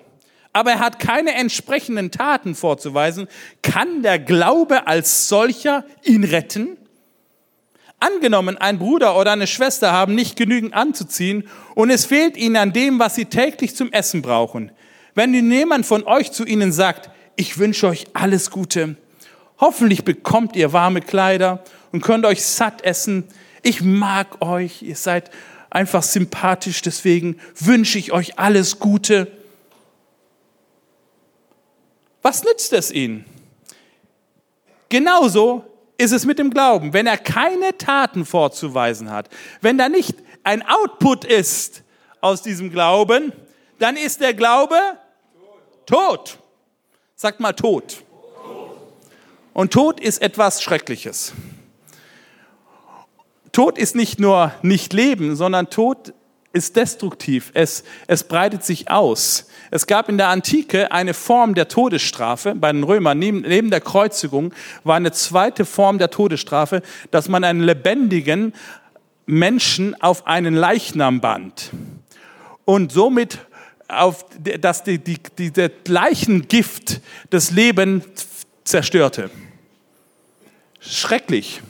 aber 0.54 0.74
er 0.74 0.80
hat 0.80 1.00
keine 1.00 1.34
entsprechenden 1.34 2.12
Taten 2.12 2.54
vorzuweisen, 2.54 3.28
kann 3.64 4.04
der 4.04 4.20
Glaube 4.20 4.86
als 4.86 5.28
solcher 5.28 5.84
ihn 6.04 6.24
retten? 6.24 6.78
Angenommen, 8.00 8.56
ein 8.60 8.78
Bruder 8.78 9.20
oder 9.20 9.32
eine 9.32 9.48
Schwester 9.48 9.92
haben 9.92 10.14
nicht 10.14 10.36
genügend 10.36 10.76
anzuziehen 10.76 11.48
und 11.74 11.90
es 11.90 12.06
fehlt 12.06 12.38
ihnen 12.38 12.58
an 12.58 12.72
dem, 12.72 13.00
was 13.00 13.16
sie 13.16 13.26
täglich 13.26 13.76
zum 13.76 13.92
Essen 13.92 14.22
brauchen. 14.22 14.72
Wenn 15.16 15.34
jemand 15.34 15.88
von 15.88 16.04
euch 16.04 16.32
zu 16.32 16.46
ihnen 16.46 16.72
sagt, 16.72 17.10
ich 17.36 17.58
wünsche 17.58 17.88
euch 17.88 18.06
alles 18.14 18.52
Gute, 18.52 18.96
hoffentlich 19.60 20.04
bekommt 20.04 20.56
ihr 20.56 20.72
warme 20.72 21.02
Kleider 21.02 21.64
und 21.92 22.04
könnt 22.04 22.28
euch 22.28 22.44
satt 22.44 22.84
essen, 22.84 23.24
ich 23.64 23.82
mag 23.82 24.42
euch, 24.42 24.82
ihr 24.82 24.96
seid 24.96 25.32
einfach 25.70 26.04
sympathisch, 26.04 26.82
deswegen 26.82 27.40
wünsche 27.56 27.98
ich 27.98 28.12
euch 28.12 28.40
alles 28.40 28.80
Gute. 28.80 29.32
Was 32.22 32.44
nützt 32.44 32.74
es 32.74 32.92
ihnen? 32.92 33.26
Genauso 34.90 35.66
ist 35.98 36.12
es 36.12 36.26
mit 36.26 36.40
dem 36.40 36.50
Glauben. 36.50 36.94
Wenn 36.94 37.08
er 37.08 37.18
keine 37.18 37.78
Taten 37.78 38.26
vorzuweisen 38.26 39.12
hat, 39.12 39.30
wenn 39.62 39.78
da 39.78 39.90
nicht 39.90 40.16
ein 40.44 40.64
Output 40.66 41.26
ist 41.26 41.84
aus 42.22 42.42
diesem 42.42 42.72
Glauben, 42.72 43.34
dann 43.80 43.98
ist 43.98 44.22
der 44.22 44.34
Glaube 44.34 44.80
tot. 45.86 46.40
Sagt 47.16 47.40
mal 47.40 47.54
tot. 47.54 48.04
Und 49.54 49.74
Tod 49.74 50.00
ist 50.00 50.22
etwas 50.22 50.62
Schreckliches. 50.62 51.34
Tod 53.58 53.80
ist 53.80 53.96
nicht 53.96 54.20
nur 54.20 54.52
nicht 54.62 54.94
Leben, 54.94 55.36
sondern 55.36 55.72
Tod 55.72 56.14
ist 56.54 56.76
destruktiv. 56.76 57.50
Es, 57.56 57.84
es 58.06 58.24
breitet 58.24 58.64
sich 58.64 58.92
aus. 58.92 59.48
Es 59.72 59.88
gab 59.88 60.10
in 60.10 60.20
der 60.20 60.28
Antike 60.28 60.92
eine 60.92 61.16
Form 61.16 61.56
der 61.56 61.68
Todesstrafe. 61.68 62.54
Bei 62.54 62.72
den 62.72 62.84
Römern, 62.84 63.18
neben, 63.18 63.42
neben 63.42 63.72
der 63.72 63.82
Kreuzigung, 63.82 64.54
war 64.84 64.96
eine 64.96 65.12
zweite 65.12 65.66
Form 65.66 65.98
der 65.98 66.12
Todesstrafe, 66.12 66.84
dass 67.10 67.30
man 67.30 67.44
einen 67.44 67.62
lebendigen 67.62 68.54
Menschen 69.26 70.00
auf 70.04 70.28
einen 70.28 70.54
Leichnam 70.54 71.20
band. 71.20 71.72
Und 72.64 72.92
somit 72.92 73.40
auf, 73.88 74.24
dass 74.62 74.84
die, 74.84 75.00
die, 75.00 75.18
die, 75.36 75.50
der 75.50 75.72
Leichengift 75.88 77.02
des 77.32 77.50
Lebens 77.50 78.06
zerstörte. 78.66 79.32
Schrecklich. 80.80 81.64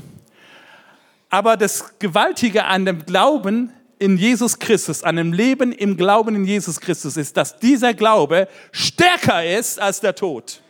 Aber 1.30 1.58
das 1.58 2.00
Gewaltige 2.00 2.66
an 2.66 2.86
dem 2.86 3.06
Glauben 3.06 3.72
in 4.00 4.18
Jesus 4.18 4.60
Christus, 4.60 5.04
an 5.04 5.16
dem 5.16 5.34
Leben 5.34 5.72
im 5.72 5.98
Glauben 5.98 6.36
in 6.36 6.46
Jesus 6.46 6.80
Christus 6.80 7.18
ist, 7.18 7.36
dass 7.36 7.58
dieser 7.60 7.94
Glaube 7.94 8.48
stärker 8.72 9.44
ist 9.46 9.80
als 9.80 10.00
der 10.00 10.16
Tod. 10.16 10.62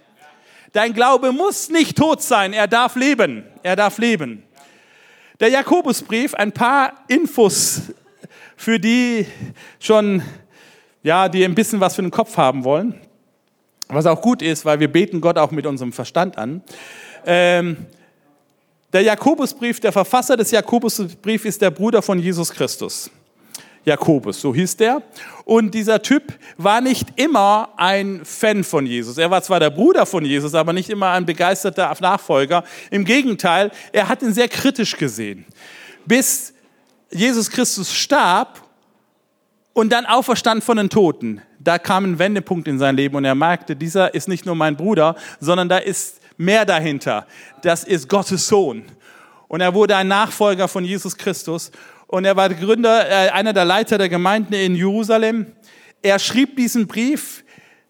Dein 0.74 0.94
Glaube 0.94 1.32
muss 1.32 1.70
nicht 1.70 1.98
tot 1.98 2.22
sein, 2.22 2.54
er 2.54 2.68
darf 2.68 2.96
leben. 2.96 3.44
Er 3.64 3.76
darf 3.76 3.98
leben. 3.98 4.44
Der 5.40 5.50
Jakobusbrief, 5.50 6.34
ein 6.34 6.52
paar 6.52 6.94
Infos 7.08 7.82
für 8.56 8.80
die 8.80 9.28
schon, 9.80 10.24
ja, 11.04 11.30
die 11.30 11.44
ein 11.44 11.54
bisschen 11.54 11.80
was 11.80 11.96
für 11.96 12.02
den 12.02 12.12
Kopf 12.12 12.38
haben 12.38 12.64
wollen. 12.64 13.00
Was 13.88 14.06
auch 14.06 14.22
gut 14.22 14.42
ist, 14.42 14.66
weil 14.66 14.80
wir 14.80 14.92
beten 14.92 15.22
Gott 15.22 15.38
auch 15.38 15.52
mit 15.52 15.66
unserem 15.66 15.94
Verstand 15.94 16.38
an. 16.38 16.62
Ähm, 17.26 17.86
der 18.94 19.02
Jakobusbrief, 19.02 19.80
der 19.80 19.92
Verfasser 19.92 20.38
des 20.38 20.52
Jakobusbriefs 20.52 21.46
ist 21.46 21.62
der 21.62 21.72
Bruder 21.72 22.02
von 22.02 22.20
Jesus 22.20 22.52
Christus. 22.52 23.12
Jakobus, 23.88 24.42
so 24.42 24.54
hieß 24.54 24.76
der. 24.78 25.02
Und 25.46 25.74
dieser 25.74 26.02
Typ 26.02 26.34
war 26.58 26.82
nicht 26.82 27.08
immer 27.16 27.70
ein 27.78 28.22
Fan 28.26 28.66
von 28.66 28.86
Jesus. 28.86 29.18
Er 29.18 29.32
war 29.32 29.42
zwar 29.42 29.62
der 29.62 29.70
Bruder 29.70 30.06
von 30.06 30.26
Jesus, 30.26 30.54
aber 30.54 30.74
nicht 30.74 30.90
immer 30.90 31.12
ein 31.12 31.26
begeisterter 31.26 31.96
Nachfolger. 32.02 32.66
Im 32.92 33.06
Gegenteil, 33.06 33.72
er 33.94 34.10
hat 34.10 34.22
ihn 34.22 34.34
sehr 34.34 34.50
kritisch 34.50 34.98
gesehen. 34.98 35.46
Bis 36.06 36.54
Jesus 37.12 37.50
Christus 37.50 37.94
starb 37.94 38.62
und 39.72 39.92
dann 39.92 40.06
auferstand 40.06 40.66
von 40.66 40.78
den 40.78 40.90
Toten. 40.90 41.42
Da 41.60 41.80
kam 41.80 42.04
ein 42.04 42.20
Wendepunkt 42.20 42.68
in 42.68 42.80
sein 42.80 42.96
Leben 42.96 43.16
und 43.16 43.24
er 43.26 43.36
merkte, 43.36 43.76
dieser 43.76 44.14
ist 44.14 44.28
nicht 44.28 44.46
nur 44.46 44.56
mein 44.56 44.76
Bruder, 44.76 45.16
sondern 45.40 45.70
da 45.70 45.78
ist 45.78 46.17
mehr 46.38 46.66
dahinter. 46.66 47.28
Das 47.62 47.84
ist 47.84 48.08
Gottes 48.08 48.48
Sohn. 48.48 48.86
Und 49.48 49.62
er 49.62 49.74
wurde 49.74 49.96
ein 49.96 50.08
Nachfolger 50.08 50.68
von 50.68 50.86
Jesus 50.86 51.18
Christus. 51.18 51.72
Und 52.08 52.26
er 52.26 52.36
war 52.36 52.50
Gründer, 52.50 53.10
äh, 53.10 53.30
einer 53.30 53.54
der 53.54 53.66
Leiter 53.66 53.98
der 53.98 54.10
Gemeinden 54.10 54.54
in 54.54 54.76
Jerusalem. 54.76 55.48
Er 56.02 56.20
schrieb 56.20 56.56
diesen 56.56 56.88
Brief, 56.88 57.44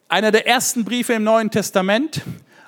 einer 0.07 0.31
der 0.31 0.47
ersten 0.47 0.85
Briefe 0.85 1.13
im 1.13 1.23
Neuen 1.23 1.51
Testament, 1.51 2.21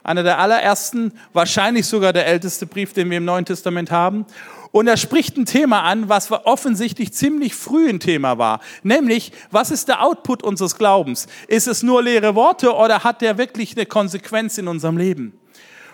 einer 0.03 0.23
der 0.23 0.39
allerersten, 0.39 1.13
wahrscheinlich 1.33 1.85
sogar 1.85 2.13
der 2.13 2.27
älteste 2.27 2.65
Brief, 2.65 2.93
den 2.93 3.09
wir 3.09 3.17
im 3.17 3.25
Neuen 3.25 3.45
Testament 3.45 3.91
haben. 3.91 4.25
Und 4.71 4.87
er 4.87 4.97
spricht 4.97 5.37
ein 5.37 5.45
Thema 5.45 5.81
an, 5.81 6.09
was 6.09 6.31
offensichtlich 6.31 7.13
ziemlich 7.13 7.55
früh 7.55 7.89
ein 7.89 7.99
Thema 7.99 8.37
war. 8.37 8.59
Nämlich, 8.83 9.31
was 9.49 9.71
ist 9.71 9.87
der 9.87 10.03
Output 10.03 10.43
unseres 10.43 10.77
Glaubens? 10.77 11.27
Ist 11.47 11.67
es 11.67 11.81
nur 11.81 12.03
leere 12.03 12.35
Worte 12.35 12.73
oder 12.73 13.03
hat 13.03 13.21
der 13.21 13.37
wirklich 13.37 13.75
eine 13.75 13.87
Konsequenz 13.87 14.57
in 14.59 14.67
unserem 14.67 14.97
Leben? 14.97 15.39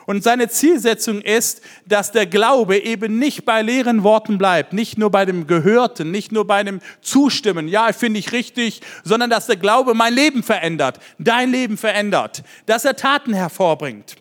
Und 0.05 0.23
seine 0.23 0.49
Zielsetzung 0.49 1.21
ist, 1.21 1.61
dass 1.85 2.11
der 2.11 2.27
Glaube 2.27 2.77
eben 2.77 3.17
nicht 3.17 3.43
bei 3.43 3.61
leeren 3.61 4.03
Worten 4.03 4.37
bleibt, 4.37 4.73
nicht 4.73 4.97
nur 4.97 5.09
bei 5.09 5.25
dem 5.25 5.47
Gehörten, 5.47 6.11
nicht 6.11 6.31
nur 6.31 6.45
bei 6.45 6.63
dem 6.63 6.79
Zustimmen, 7.01 7.67
ja, 7.67 7.91
finde 7.91 8.19
ich 8.19 8.31
richtig, 8.31 8.81
sondern 9.03 9.29
dass 9.29 9.47
der 9.47 9.55
Glaube 9.55 9.93
mein 9.95 10.13
Leben 10.13 10.43
verändert, 10.43 10.99
dein 11.17 11.49
Leben 11.49 11.77
verändert, 11.77 12.43
dass 12.67 12.85
er 12.85 12.95
Taten 12.95 13.33
hervorbringt. 13.33 14.15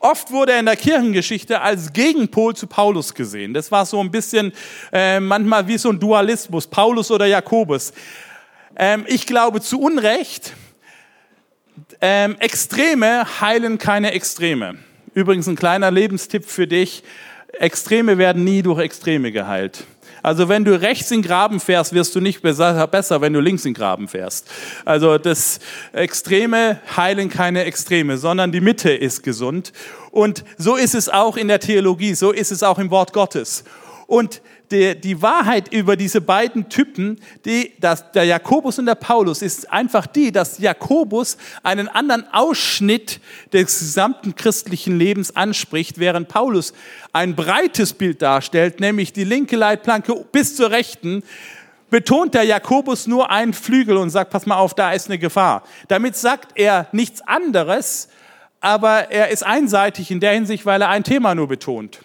Oft 0.00 0.32
wurde 0.32 0.52
er 0.52 0.58
in 0.58 0.66
der 0.66 0.74
Kirchengeschichte 0.74 1.60
als 1.60 1.92
Gegenpol 1.92 2.56
zu 2.56 2.66
Paulus 2.66 3.14
gesehen. 3.14 3.54
Das 3.54 3.70
war 3.70 3.86
so 3.86 4.00
ein 4.00 4.10
bisschen 4.10 4.52
äh, 4.92 5.20
manchmal 5.20 5.68
wie 5.68 5.78
so 5.78 5.90
ein 5.90 6.00
Dualismus, 6.00 6.66
Paulus 6.66 7.12
oder 7.12 7.26
Jakobus. 7.26 7.92
Ähm, 8.74 9.04
ich 9.06 9.26
glaube 9.26 9.60
zu 9.60 9.80
Unrecht, 9.80 10.54
ähm, 12.00 12.34
Extreme 12.40 13.40
heilen 13.40 13.78
keine 13.78 14.10
Extreme. 14.10 14.78
Übrigens 15.14 15.46
ein 15.46 15.56
kleiner 15.56 15.90
Lebenstipp 15.90 16.46
für 16.46 16.66
dich. 16.66 17.02
Extreme 17.52 18.16
werden 18.16 18.44
nie 18.44 18.62
durch 18.62 18.80
Extreme 18.80 19.30
geheilt. 19.30 19.84
Also 20.22 20.48
wenn 20.48 20.64
du 20.64 20.80
rechts 20.80 21.10
in 21.10 21.20
Graben 21.20 21.58
fährst, 21.58 21.92
wirst 21.92 22.14
du 22.14 22.20
nicht 22.20 22.42
besser, 22.42 23.20
wenn 23.20 23.32
du 23.32 23.40
links 23.40 23.64
in 23.64 23.74
Graben 23.74 24.08
fährst. 24.08 24.48
Also 24.84 25.18
das 25.18 25.58
Extreme 25.92 26.80
heilen 26.96 27.28
keine 27.28 27.64
Extreme, 27.64 28.16
sondern 28.18 28.52
die 28.52 28.60
Mitte 28.60 28.92
ist 28.92 29.22
gesund. 29.22 29.72
Und 30.12 30.44
so 30.58 30.76
ist 30.76 30.94
es 30.94 31.08
auch 31.08 31.36
in 31.36 31.48
der 31.48 31.60
Theologie, 31.60 32.14
so 32.14 32.30
ist 32.30 32.52
es 32.52 32.62
auch 32.62 32.78
im 32.78 32.90
Wort 32.90 33.12
Gottes. 33.12 33.64
Und 34.06 34.42
die, 34.72 34.98
die 34.98 35.22
Wahrheit 35.22 35.72
über 35.72 35.96
diese 35.96 36.20
beiden 36.20 36.68
Typen, 36.68 37.20
die, 37.44 37.72
das, 37.78 38.10
der 38.12 38.24
Jakobus 38.24 38.78
und 38.78 38.86
der 38.86 38.94
Paulus, 38.94 39.42
ist 39.42 39.70
einfach 39.70 40.06
die, 40.06 40.32
dass 40.32 40.58
Jakobus 40.58 41.36
einen 41.62 41.88
anderen 41.88 42.24
Ausschnitt 42.32 43.20
des 43.52 43.78
gesamten 43.78 44.34
christlichen 44.34 44.98
Lebens 44.98 45.36
anspricht, 45.36 45.98
während 45.98 46.28
Paulus 46.28 46.72
ein 47.12 47.36
breites 47.36 47.92
Bild 47.92 48.22
darstellt, 48.22 48.80
nämlich 48.80 49.12
die 49.12 49.24
linke 49.24 49.56
Leitplanke 49.56 50.24
bis 50.32 50.56
zur 50.56 50.70
rechten, 50.70 51.22
betont 51.90 52.32
der 52.32 52.44
Jakobus 52.44 53.06
nur 53.06 53.30
einen 53.30 53.52
Flügel 53.52 53.98
und 53.98 54.08
sagt, 54.08 54.30
pass 54.30 54.46
mal 54.46 54.56
auf, 54.56 54.74
da 54.74 54.92
ist 54.92 55.08
eine 55.08 55.18
Gefahr. 55.18 55.62
Damit 55.88 56.16
sagt 56.16 56.52
er 56.54 56.88
nichts 56.92 57.20
anderes, 57.20 58.08
aber 58.60 59.10
er 59.10 59.28
ist 59.28 59.44
einseitig 59.44 60.10
in 60.10 60.18
der 60.18 60.32
Hinsicht, 60.32 60.64
weil 60.64 60.80
er 60.80 60.88
ein 60.88 61.04
Thema 61.04 61.34
nur 61.34 61.48
betont. 61.48 62.00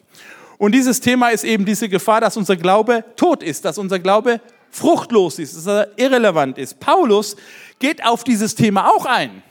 Und 0.58 0.74
dieses 0.74 1.00
Thema 1.00 1.30
ist 1.30 1.44
eben 1.44 1.66
diese 1.66 1.88
Gefahr, 1.88 2.22
dass 2.22 2.38
unser 2.38 2.56
Glaube 2.56 3.04
tot 3.16 3.44
ist, 3.44 3.66
dass 3.66 3.78
unser 3.78 4.00
Glaube 4.00 4.42
fruchtlos 4.72 5.40
ist, 5.40 5.56
dass 5.56 5.68
er 5.68 5.90
irrelevant 5.98 6.58
ist. 6.58 6.80
Paulus 6.80 7.36
geht 7.80 8.06
auf 8.06 8.24
dieses 8.24 8.56
Thema 8.56 8.90
auch 8.90 9.06
ein. 9.06 9.44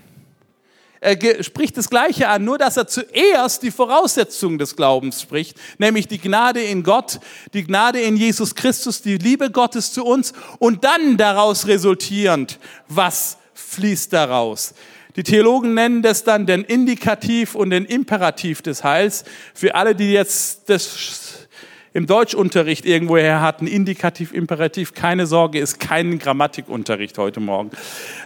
er 1.00 1.42
spricht 1.44 1.76
das 1.76 1.88
Gleiche 1.90 2.28
an, 2.28 2.44
nur 2.44 2.58
dass 2.58 2.76
er 2.76 2.88
zuerst 2.88 3.62
die 3.62 3.70
Voraussetzung 3.70 4.58
des 4.58 4.74
Glaubens 4.74 5.22
spricht, 5.22 5.56
nämlich 5.78 6.08
die 6.08 6.18
Gnade 6.18 6.62
in 6.62 6.82
Gott, 6.82 7.20
die 7.52 7.64
Gnade 7.64 8.00
in 8.00 8.16
Jesus 8.16 8.54
Christus, 8.54 9.02
die 9.02 9.18
Liebe 9.18 9.50
Gottes 9.50 9.92
zu 9.92 10.04
uns 10.04 10.32
und 10.58 10.82
dann 10.84 11.16
daraus 11.16 11.66
resultierend, 11.68 12.58
was 12.88 13.36
fließt 13.54 14.12
daraus. 14.12 14.74
Die 15.16 15.22
Theologen 15.22 15.72
nennen 15.72 16.02
das 16.02 16.24
dann 16.24 16.44
den 16.44 16.62
Indikativ 16.62 17.54
und 17.54 17.70
den 17.70 17.86
Imperativ 17.86 18.60
des 18.60 18.84
Heils. 18.84 19.24
Für 19.54 19.74
alle, 19.74 19.94
die 19.94 20.12
jetzt 20.12 20.68
das 20.68 21.48
im 21.94 22.06
Deutschunterricht 22.06 22.84
irgendwoher 22.84 23.40
hatten, 23.40 23.66
Indikativ, 23.66 24.34
Imperativ, 24.34 24.92
keine 24.92 25.26
Sorge, 25.26 25.58
ist 25.58 25.80
kein 25.80 26.18
Grammatikunterricht 26.18 27.16
heute 27.16 27.40
Morgen. 27.40 27.70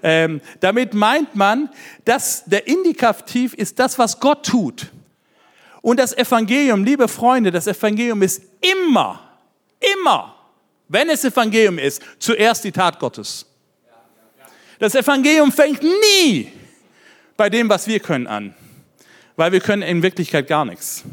Ähm, 0.03 0.41
damit 0.59 0.93
meint 0.93 1.37
man, 1.37 1.71
dass 2.05 2.45
der 2.47 2.67
Indikativ 2.67 3.55
ist 3.55 3.79
das, 3.79 3.97
was 3.97 4.19
Gott 4.19 4.45
tut. 4.45 4.89
Und 5.83 6.01
das 6.01 6.13
Evangelium, 6.19 6.83
liebe 6.83 7.07
Freunde, 7.07 7.53
das 7.53 7.69
Evangelium 7.69 8.21
ist 8.23 8.43
immer, 8.61 9.21
immer, 10.03 10.35
wenn 10.89 11.09
es 11.09 11.25
Evangelium 11.25 11.79
ist, 11.79 12.03
zuerst 12.19 12.65
die 12.65 12.73
Tat 12.73 12.99
Gottes. 12.99 13.47
Das 14.81 14.97
Evangelium 14.97 15.53
fängt 15.53 15.85
nie 15.85 16.51
bei 17.41 17.49
dem, 17.49 17.71
was 17.71 17.87
wir 17.87 18.01
können 18.01 18.27
an, 18.27 18.55
weil 19.35 19.51
wir 19.51 19.61
können 19.61 19.81
in 19.81 20.03
Wirklichkeit 20.03 20.47
gar 20.47 20.67
nichts. 20.67 21.05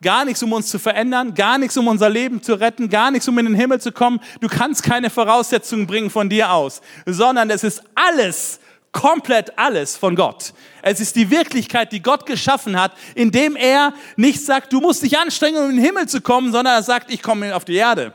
Gar 0.00 0.24
nichts, 0.24 0.44
um 0.44 0.52
uns 0.52 0.68
zu 0.68 0.78
verändern, 0.78 1.34
gar 1.34 1.58
nichts, 1.58 1.76
um 1.76 1.88
unser 1.88 2.08
Leben 2.08 2.40
zu 2.40 2.54
retten, 2.54 2.88
gar 2.88 3.10
nichts, 3.10 3.26
um 3.26 3.36
in 3.36 3.46
den 3.46 3.56
Himmel 3.56 3.80
zu 3.80 3.90
kommen. 3.90 4.20
Du 4.40 4.46
kannst 4.46 4.84
keine 4.84 5.10
Voraussetzungen 5.10 5.88
bringen 5.88 6.08
von 6.08 6.28
dir 6.28 6.52
aus, 6.52 6.82
sondern 7.04 7.50
es 7.50 7.64
ist 7.64 7.82
alles, 7.96 8.60
komplett 8.92 9.58
alles 9.58 9.96
von 9.96 10.14
Gott. 10.14 10.54
Es 10.82 11.00
ist 11.00 11.16
die 11.16 11.32
Wirklichkeit, 11.32 11.90
die 11.90 12.00
Gott 12.00 12.24
geschaffen 12.24 12.80
hat, 12.80 12.92
indem 13.16 13.56
er 13.56 13.94
nicht 14.14 14.46
sagt, 14.46 14.72
du 14.72 14.78
musst 14.78 15.02
dich 15.02 15.18
anstrengen, 15.18 15.64
um 15.64 15.70
in 15.70 15.76
den 15.78 15.84
Himmel 15.84 16.08
zu 16.08 16.20
kommen, 16.20 16.52
sondern 16.52 16.74
er 16.76 16.82
sagt, 16.84 17.12
ich 17.12 17.24
komme 17.24 17.56
auf 17.56 17.64
die 17.64 17.74
Erde. 17.74 18.14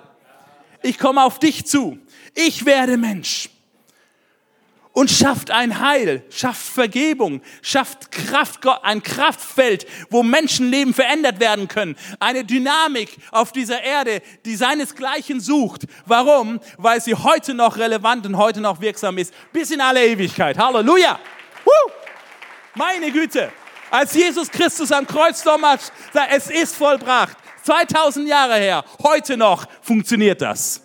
Ich 0.82 0.98
komme 0.98 1.22
auf 1.22 1.38
dich 1.38 1.66
zu. 1.66 2.00
Ich 2.34 2.66
werde 2.66 2.96
Mensch 2.96 3.50
und 4.94 5.10
schafft 5.10 5.52
ein 5.52 5.80
Heil, 5.80 6.24
schafft 6.30 6.62
Vergebung, 6.62 7.42
schafft 7.62 8.12
Kraft, 8.12 8.60
ein 8.84 9.02
Kraftfeld, 9.02 9.86
wo 10.10 10.24
Menschenleben 10.24 10.94
verändert 10.94 11.40
werden 11.40 11.68
können. 11.68 11.98
Eine 12.20 12.46
Dynamik 12.46 13.18
auf 13.32 13.52
dieser 13.52 13.82
Erde, 13.82 14.22
die 14.46 14.56
seinesgleichen 14.56 15.42
sucht. 15.42 15.88
Warum? 16.06 16.60
Weil 16.78 17.02
sie 17.02 17.16
heute 17.16 17.56
noch 17.56 17.78
relevant 17.78 18.26
und 18.26 18.38
heute 18.38 18.62
noch 18.62 18.80
wirksam 18.80 19.18
ist, 19.18 19.34
bis 19.52 19.72
in 19.72 19.82
alle 19.82 20.06
Ewigkeit. 20.06 20.58
Halleluja! 20.58 21.20
Woo! 21.66 21.92
Meine 22.76 23.12
Güte! 23.12 23.52
Als 23.90 24.14
Jesus 24.14 24.50
Christus 24.50 24.92
am 24.92 25.06
Kreuz 25.06 25.44
damals 25.44 25.92
sagt, 26.12 26.32
es 26.34 26.50
ist 26.50 26.76
vollbracht, 26.76 27.38
2000 27.64 28.28
Jahre 28.28 28.56
her, 28.56 28.84
heute 29.04 29.38
noch 29.38 29.66
funktioniert 29.82 30.42
das. 30.42 30.82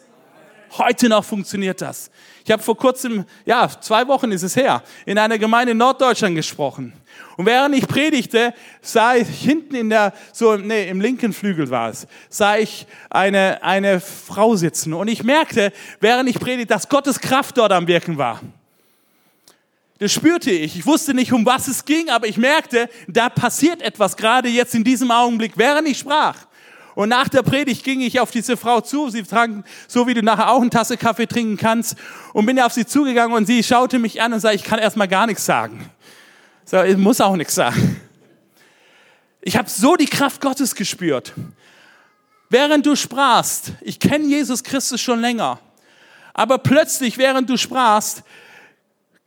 Heute 0.77 1.09
noch 1.09 1.25
funktioniert 1.25 1.81
das. 1.81 2.11
Ich 2.49 2.53
habe 2.53 2.63
vor 2.63 2.79
kurzem, 2.79 3.27
ja, 3.45 3.69
zwei 3.79 4.09
Wochen 4.09 4.33
ist 4.33 4.43
es 4.43 4.57
her, 4.57 4.83
in 5.05 5.19
einer 5.19 5.37
Gemeinde 5.37 5.73
in 5.73 5.77
Norddeutschland 5.77 6.35
gesprochen. 6.35 6.95
Und 7.37 7.45
während 7.45 7.75
ich 7.75 7.87
predigte, 7.87 8.55
sah 8.81 9.17
ich 9.17 9.29
hinten 9.29 9.75
in 9.75 9.91
der, 9.91 10.15
so, 10.33 10.57
nee, 10.57 10.89
im 10.89 11.03
linken 11.03 11.35
Flügel 11.35 11.69
war 11.69 11.91
es, 11.91 12.07
sah 12.31 12.57
ich 12.57 12.87
eine, 13.11 13.63
eine 13.63 14.01
Frau 14.01 14.57
sitzen. 14.57 14.95
Und 14.95 15.09
ich 15.09 15.23
merkte, 15.25 15.75
während 16.01 16.31
ich 16.31 16.41
predigte, 16.41 16.73
dass 16.73 16.89
Gottes 16.89 17.21
Kraft 17.21 17.59
dort 17.59 17.71
am 17.71 17.87
Wirken 17.87 18.17
war. 18.17 18.41
Das 19.99 20.11
spürte 20.11 20.51
ich. 20.51 20.75
Ich 20.75 20.87
wusste 20.87 21.13
nicht, 21.13 21.35
um 21.35 21.45
was 21.45 21.69
es 21.69 21.85
ging, 21.85 22.09
aber 22.09 22.29
ich 22.29 22.39
merkte, 22.39 22.89
da 23.09 23.29
passiert 23.29 23.83
etwas 23.83 24.17
gerade 24.17 24.49
jetzt 24.49 24.75
in 24.75 24.85
diesem 24.85 25.11
Augenblick, 25.11 25.53
während 25.57 25.87
ich 25.87 25.99
sprach. 25.99 26.47
Und 26.99 27.11
nach 27.11 27.29
der 27.29 27.45
Predigt 27.45 27.85
ging 27.85 28.01
ich 28.01 28.19
auf 28.19 28.33
diese 28.33 28.57
Frau 28.57 28.81
zu. 28.81 29.09
Sie 29.09 29.23
trank, 29.23 29.65
so 29.87 30.09
wie 30.09 30.15
du 30.15 30.21
nachher 30.21 30.51
auch 30.51 30.61
eine 30.61 30.69
Tasse 30.69 30.97
Kaffee 30.97 31.29
trinken 31.29 31.57
kannst. 31.57 31.95
Und 32.33 32.45
bin 32.45 32.59
auf 32.59 32.73
sie 32.73 32.87
zugegangen 32.87 33.37
und 33.37 33.47
sie 33.47 33.63
schaute 33.63 34.01
mich 34.01 34.21
an 34.21 34.33
und 34.33 34.41
sagte, 34.41 34.57
ich 34.57 34.65
kann 34.65 34.81
erstmal 34.81 35.07
gar 35.07 35.29
nichts 35.29 35.45
sagen. 35.45 35.89
So, 36.65 36.83
ich 36.83 36.97
muss 36.97 37.21
auch 37.21 37.37
nichts 37.37 37.55
sagen. 37.55 38.01
Ich 39.43 39.57
habe 39.57 39.71
so 39.71 39.95
die 39.95 40.07
Kraft 40.07 40.41
Gottes 40.41 40.75
gespürt. 40.75 41.35
Während 42.51 42.85
du 42.85 42.97
sprachst, 42.97 43.75
ich 43.81 44.01
kenne 44.01 44.27
Jesus 44.27 44.65
Christus 44.65 45.01
schon 45.01 45.21
länger, 45.21 45.61
aber 46.35 46.59
plötzlich, 46.59 47.17
während 47.17 47.49
du 47.49 47.57
sprachst, 47.57 48.25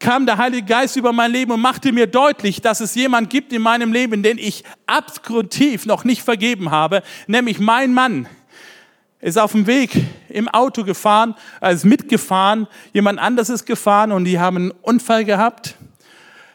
kam 0.01 0.25
der 0.25 0.37
Heilige 0.37 0.65
Geist 0.65 0.97
über 0.97 1.13
mein 1.13 1.31
Leben 1.31 1.51
und 1.51 1.61
machte 1.61 1.93
mir 1.93 2.07
deutlich, 2.07 2.59
dass 2.59 2.81
es 2.81 2.95
jemand 2.95 3.29
gibt 3.29 3.53
in 3.53 3.61
meinem 3.61 3.93
Leben, 3.93 4.23
den 4.23 4.37
ich 4.37 4.63
abgrundtief 4.87 5.85
noch 5.85 6.03
nicht 6.03 6.23
vergeben 6.23 6.71
habe, 6.71 7.03
nämlich 7.27 7.59
mein 7.59 7.93
Mann 7.93 8.27
ist 9.21 9.37
auf 9.37 9.51
dem 9.51 9.67
Weg 9.67 9.91
im 10.29 10.47
Auto 10.49 10.83
gefahren, 10.83 11.35
ist 11.61 11.85
mitgefahren, 11.85 12.67
jemand 12.91 13.19
anderes 13.19 13.49
ist 13.49 13.65
gefahren 13.65 14.11
und 14.11 14.25
die 14.25 14.39
haben 14.39 14.57
einen 14.57 14.71
Unfall 14.71 15.23
gehabt. 15.23 15.75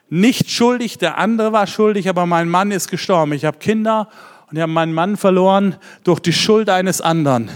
Nicht 0.08 0.50
schuldig, 0.50 0.98
der 0.98 1.16
andere 1.18 1.52
war 1.52 1.66
schuldig, 1.66 2.08
aber 2.08 2.26
mein 2.26 2.48
Mann 2.48 2.72
ist 2.72 2.90
gestorben. 2.90 3.32
Ich 3.32 3.44
habe 3.44 3.58
Kinder 3.58 4.08
und 4.48 4.56
ich 4.56 4.62
habe 4.62 4.72
meinen 4.72 4.92
Mann 4.92 5.16
verloren 5.16 5.76
durch 6.04 6.20
die 6.20 6.32
Schuld 6.32 6.68
eines 6.68 7.00
anderen. 7.00 7.50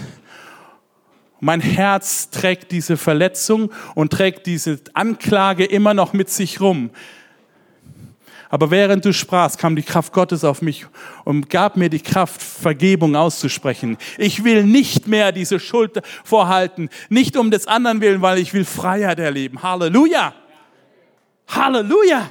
Mein 1.40 1.61
Herz 1.61 2.31
trägt 2.31 2.70
diese 2.70 2.96
Verletzung 2.96 3.72
und 3.94 4.12
trägt 4.12 4.46
diese 4.46 4.79
Anklage 4.92 5.64
immer 5.64 5.94
noch 5.94 6.12
mit 6.12 6.29
sich 6.31 6.61
rum. 6.61 6.90
Aber 8.50 8.70
während 8.72 9.05
du 9.05 9.12
sprachst, 9.12 9.59
kam 9.59 9.76
die 9.76 9.83
Kraft 9.83 10.12
Gottes 10.12 10.42
auf 10.42 10.61
mich 10.61 10.85
und 11.24 11.48
gab 11.48 11.76
mir 11.76 11.88
die 11.88 12.00
Kraft, 12.00 12.42
Vergebung 12.42 13.14
auszusprechen. 13.14 13.96
Ich 14.18 14.42
will 14.42 14.64
nicht 14.64 15.07
mehr 15.07 15.31
diese 15.31 15.61
Schuld 15.61 16.03
vorhalten, 16.24 16.90
nicht 17.09 17.37
um 17.37 17.53
des 17.53 17.68
anderen 17.68 18.00
willen, 18.00 18.22
weil 18.22 18.38
ich 18.38 18.53
will 18.53 18.64
Freiheit 18.64 19.20
erleben. 19.20 19.62
Halleluja! 19.62 20.35
Halleluja! 21.46 22.29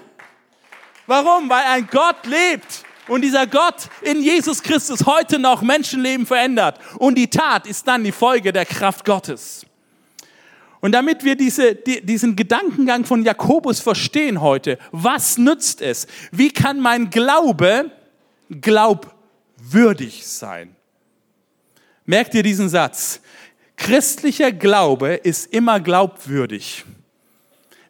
Warum? 1.07 1.49
Weil 1.49 1.63
ein 1.65 1.87
Gott 1.89 2.25
lebt 2.25 2.83
und 3.09 3.21
dieser 3.21 3.47
Gott 3.47 3.89
in 4.01 4.21
Jesus 4.21 4.63
Christus 4.63 5.05
heute 5.05 5.39
noch 5.39 5.61
Menschenleben 5.61 6.25
verändert. 6.25 6.79
Und 6.97 7.15
die 7.15 7.29
Tat 7.29 7.67
ist 7.67 7.87
dann 7.87 8.03
die 8.03 8.11
Folge 8.11 8.53
der 8.53 8.65
Kraft 8.65 9.03
Gottes. 9.03 9.65
Und 10.81 10.93
damit 10.93 11.25
wir 11.25 11.35
diese, 11.35 11.75
die, 11.75 12.05
diesen 12.05 12.35
Gedankengang 12.35 13.03
von 13.03 13.23
Jakobus 13.23 13.81
verstehen 13.81 14.39
heute, 14.39 14.77
was 14.91 15.37
nützt 15.37 15.81
es? 15.81 16.07
Wie 16.31 16.51
kann 16.51 16.79
mein 16.79 17.09
Glaube 17.09 17.91
glaubwürdig 18.49 20.25
sein? 20.25 20.75
Merkt 22.05 22.33
ihr 22.33 22.43
diesen 22.43 22.69
Satz? 22.69 23.19
Christlicher 23.75 24.51
Glaube 24.51 25.15
ist 25.15 25.53
immer 25.53 25.79
glaubwürdig. 25.79 26.85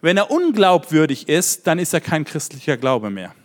Wenn 0.02 0.18
er 0.18 0.32
unglaubwürdig 0.32 1.28
ist, 1.28 1.68
dann 1.68 1.78
ist 1.78 1.94
er 1.94 2.02
kein 2.02 2.26
christlicher 2.26 2.78
Glaube 2.78 3.10
mehr. 3.10 3.36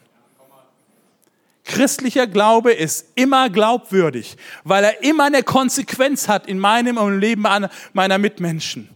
Christlicher 1.75 2.29
Glaube 2.29 2.73
ist 2.73 3.09
immer 3.17 3.51
glaubwürdig, 3.51 4.37
weil 4.63 4.85
er 4.85 5.03
immer 5.03 5.25
eine 5.25 5.43
Konsequenz 5.43 6.29
hat 6.29 6.47
in 6.47 6.61
meinem 6.61 6.99
und 6.99 7.15
im 7.15 7.19
Leben 7.19 7.45
meiner 7.93 8.19
Mitmenschen. 8.19 8.89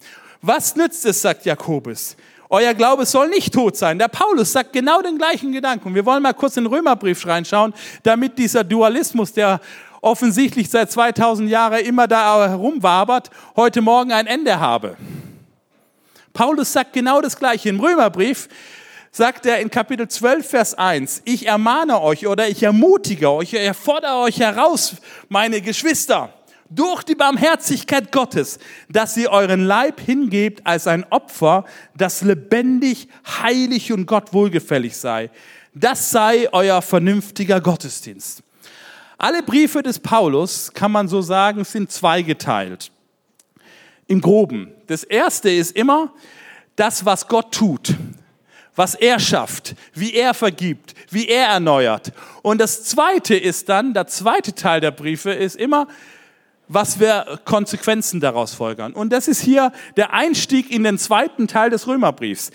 Was 0.43 0.77
nützt 0.77 1.05
es, 1.05 1.21
sagt 1.21 1.45
Jakobus? 1.45 2.17
Euer 2.49 2.75
Glaube 2.75 3.05
soll 3.05 3.31
nicht 3.31 3.53
tot 3.53 3.77
sein. 3.77 3.99
Der 3.99 4.07
Paulus 4.07 4.53
sagt 4.53 4.73
genau 4.73 5.03
den 5.03 5.19
gleichen 5.19 5.51
Gedanken. 5.51 5.93
Wir 5.93 6.07
wollen 6.07 6.23
mal 6.23 6.35
kurz 6.35 6.57
in 6.57 6.65
den 6.65 6.73
Römerbrief 6.73 7.27
reinschauen, 7.27 7.75
damit 8.05 8.39
dieser 8.39 8.63
Dualismus, 8.63 9.33
der 9.33 9.61
offensichtlich 10.01 10.71
seit 10.71 10.93
2000 10.93 11.51
Jahren 11.51 11.85
immer 11.85 12.07
da 12.07 12.49
herumwabert, 12.49 13.31
heute 13.57 13.81
Morgen 13.81 14.13
ein 14.13 14.29
Ende 14.29 14.61
habe. 14.61 14.97
Paulus 16.33 16.73
sagt 16.73 16.93
genau 16.93 17.21
das 17.21 17.37
Gleiche 17.37 17.71
im 17.71 17.81
Römerbrief 17.81 18.49
sagt 19.11 19.47
er 19.47 19.61
in 19.61 19.71
Kapitel 19.71 20.09
12, 20.09 20.49
Vers 20.49 20.75
1, 20.75 21.23
ich 21.25 21.47
ermahne 21.47 22.01
euch 22.01 22.27
oder 22.27 22.49
ich 22.49 22.63
ermutige 22.63 23.31
euch, 23.31 23.53
ich 23.53 23.77
fordere 23.77 24.17
euch 24.19 24.41
heraus, 24.41 24.97
meine 25.29 25.61
Geschwister, 25.61 26.33
durch 26.71 27.03
die 27.03 27.15
Barmherzigkeit 27.15 28.13
Gottes, 28.13 28.59
dass 28.89 29.17
ihr 29.17 29.31
euren 29.31 29.65
Leib 29.65 30.01
hingebt 30.01 30.67
als 30.67 30.87
ein 30.87 31.05
Opfer, 31.11 31.65
das 31.97 32.23
lebendig, 32.23 33.09
heilig 33.43 33.93
und 33.93 34.07
Gott 34.07 34.33
wohlgefällig 34.33 34.97
sei. 34.97 35.31
Das 35.75 36.11
sei 36.11 36.49
euer 36.53 36.83
vernünftiger 36.83 37.61
Gottesdienst. 37.61 38.43
Alle 39.17 39.43
Briefe 39.43 39.83
des 39.83 39.99
Paulus, 39.99 40.73
kann 40.73 40.93
man 40.93 41.09
so 41.09 41.23
sagen, 41.23 41.65
sind 41.65 41.91
zweigeteilt. 41.91 42.93
Im 44.07 44.21
groben. 44.21 44.73
Das 44.87 45.05
erste 45.05 45.51
ist 45.51 45.75
immer 45.77 46.13
das, 46.77 47.05
was 47.05 47.27
Gott 47.29 47.53
tut 47.53 47.95
was 48.79 48.95
er 48.95 49.19
schafft, 49.19 49.75
wie 49.93 50.15
er 50.15 50.35
vergibt, 50.35 50.95
wie 51.11 51.27
er 51.27 51.49
erneuert. 51.49 52.13
Und 52.43 52.61
das 52.61 52.85
zweite 52.85 53.35
ist 53.35 53.69
dann, 53.69 53.93
der 53.93 54.07
zweite 54.07 54.55
Teil 54.55 54.81
der 54.81 54.93
Briefe 54.93 55.33
ist 55.33 55.57
immer, 55.57 55.89
was 56.69 57.01
wir 57.01 57.41
Konsequenzen 57.45 58.21
daraus 58.21 58.55
folgern. 58.55 58.93
Und 58.93 59.13
das 59.13 59.27
ist 59.27 59.41
hier 59.41 59.73
der 59.97 60.13
Einstieg 60.13 60.71
in 60.71 60.85
den 60.85 60.97
zweiten 60.97 61.49
Teil 61.49 61.71
des 61.71 61.89
Römerbriefs. 61.89 62.53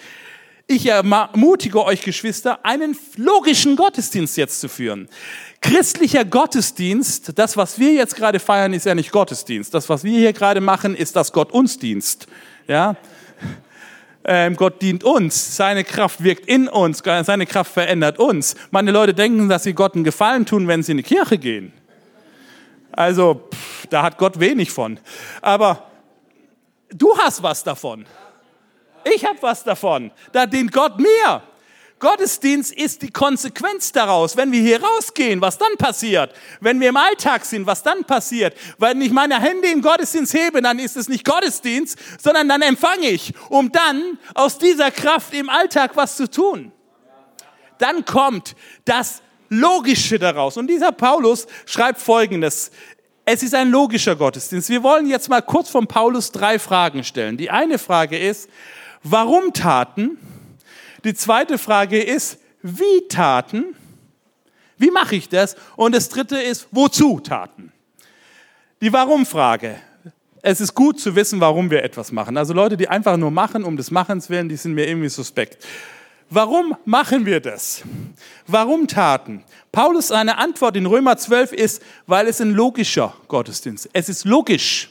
Ich 0.65 0.85
ermutige 0.85 1.83
euch, 1.83 2.03
Geschwister, 2.03 2.65
einen 2.65 2.97
logischen 3.17 3.75
Gottesdienst 3.75 4.37
jetzt 4.37 4.61
zu 4.61 4.69
führen. 4.69 5.09
Christlicher 5.59 6.23
Gottesdienst, 6.23 7.37
das, 7.37 7.57
was 7.57 7.79
wir 7.79 7.91
jetzt 7.91 8.15
gerade 8.15 8.39
feiern, 8.39 8.71
ist 8.71 8.85
ja 8.85 8.95
nicht 8.95 9.11
Gottesdienst. 9.11 9.73
Das, 9.73 9.89
was 9.89 10.05
wir 10.05 10.17
hier 10.17 10.31
gerade 10.31 10.61
machen, 10.61 10.95
ist 10.95 11.17
das 11.17 11.33
Gott 11.33 11.51
uns 11.51 11.79
Dienst. 11.79 12.27
Ja? 12.65 12.95
Ähm, 14.25 14.55
Gott 14.55 14.81
dient 14.81 15.03
uns, 15.03 15.57
seine 15.57 15.83
Kraft 15.83 16.23
wirkt 16.23 16.45
in 16.45 16.69
uns, 16.69 17.03
seine 17.03 17.45
Kraft 17.45 17.73
verändert 17.73 18.19
uns. 18.19 18.55
Meine 18.71 18.91
Leute 18.91 19.13
denken, 19.13 19.49
dass 19.49 19.63
sie 19.63 19.73
Gott 19.73 19.95
einen 19.95 20.05
Gefallen 20.05 20.45
tun, 20.45 20.67
wenn 20.67 20.81
sie 20.81 20.91
in 20.93 20.97
die 20.97 21.03
Kirche 21.03 21.37
gehen. 21.37 21.73
Also, 22.91 23.49
pff, 23.53 23.87
da 23.87 24.03
hat 24.03 24.17
Gott 24.17 24.39
wenig 24.39 24.71
von. 24.71 24.99
Aber 25.41 25.91
du 26.89 27.17
hast 27.17 27.43
was 27.43 27.63
davon. 27.63 28.05
Ich 29.03 29.25
habe 29.25 29.37
was 29.41 29.63
davon. 29.63 30.11
Da 30.31 30.45
dient 30.45 30.71
Gott 30.71 30.99
mir. 30.99 31.41
Gottesdienst 32.03 32.73
ist 32.73 33.01
die 33.01 33.11
Konsequenz 33.11 33.93
daraus. 33.93 34.35
Wenn 34.35 34.51
wir 34.51 34.59
hier 34.59 34.83
rausgehen, 34.83 35.39
was 35.39 35.57
dann 35.57 35.77
passiert? 35.77 36.33
Wenn 36.59 36.81
wir 36.81 36.89
im 36.89 36.97
Alltag 36.97 37.45
sind, 37.45 37.65
was 37.65 37.81
dann 37.81 38.03
passiert? 38.03 38.57
Wenn 38.77 39.01
ich 39.01 39.11
meine 39.11 39.39
Hände 39.39 39.69
im 39.69 39.81
Gottesdienst 39.81 40.33
hebe, 40.33 40.61
dann 40.61 40.79
ist 40.79 40.97
es 40.97 41.07
nicht 41.07 41.23
Gottesdienst, 41.23 41.97
sondern 42.21 42.49
dann 42.49 42.61
empfange 42.61 43.07
ich, 43.07 43.33
um 43.47 43.71
dann 43.71 44.19
aus 44.35 44.57
dieser 44.57 44.91
Kraft 44.91 45.33
im 45.33 45.49
Alltag 45.49 45.91
was 45.95 46.17
zu 46.17 46.29
tun. 46.29 46.73
Dann 47.77 48.03
kommt 48.03 48.57
das 48.83 49.21
Logische 49.47 50.19
daraus. 50.19 50.57
Und 50.57 50.67
dieser 50.67 50.91
Paulus 50.91 51.47
schreibt 51.65 52.01
Folgendes. 52.01 52.71
Es 53.23 53.43
ist 53.43 53.55
ein 53.55 53.71
logischer 53.71 54.17
Gottesdienst. 54.17 54.69
Wir 54.69 54.83
wollen 54.83 55.07
jetzt 55.07 55.29
mal 55.29 55.41
kurz 55.41 55.69
von 55.69 55.87
Paulus 55.87 56.33
drei 56.33 56.59
Fragen 56.59 57.05
stellen. 57.05 57.37
Die 57.37 57.49
eine 57.49 57.79
Frage 57.79 58.19
ist, 58.19 58.49
warum 59.03 59.53
Taten? 59.53 60.17
Die 61.03 61.13
zweite 61.13 61.57
Frage 61.57 62.01
ist, 62.01 62.39
wie 62.61 63.07
Taten? 63.09 63.75
Wie 64.77 64.89
mache 64.89 65.15
ich 65.15 65.29
das? 65.29 65.55
Und 65.75 65.93
das 65.93 66.09
dritte 66.09 66.37
ist, 66.37 66.67
wozu 66.71 67.19
Taten? 67.19 67.71
Die 68.81 68.91
Warum-Frage. 68.91 69.79
Es 70.41 70.59
ist 70.59 70.73
gut 70.73 70.99
zu 70.99 71.15
wissen, 71.15 71.39
warum 71.39 71.71
wir 71.71 71.83
etwas 71.83 72.11
machen. 72.11 72.35
Also 72.37 72.53
Leute, 72.53 72.75
die 72.75 72.89
einfach 72.89 73.15
nur 73.15 73.31
machen, 73.31 73.63
um 73.63 73.77
des 73.77 73.91
Machens 73.91 74.29
willen, 74.29 74.49
die 74.49 74.57
sind 74.57 74.73
mir 74.73 74.87
irgendwie 74.87 75.09
suspekt. 75.09 75.65
Warum 76.29 76.75
machen 76.85 77.25
wir 77.25 77.39
das? 77.39 77.83
Warum 78.47 78.87
Taten? 78.87 79.43
Paulus 79.71 80.09
seine 80.09 80.37
Antwort 80.37 80.75
in 80.75 80.85
Römer 80.85 81.15
12 81.15 81.53
ist, 81.53 81.81
weil 82.07 82.27
es 82.27 82.41
ein 82.41 82.51
logischer 82.51 83.15
Gottesdienst. 83.27 83.89
Es 83.93 84.09
ist 84.09 84.25
logisch. 84.25 84.89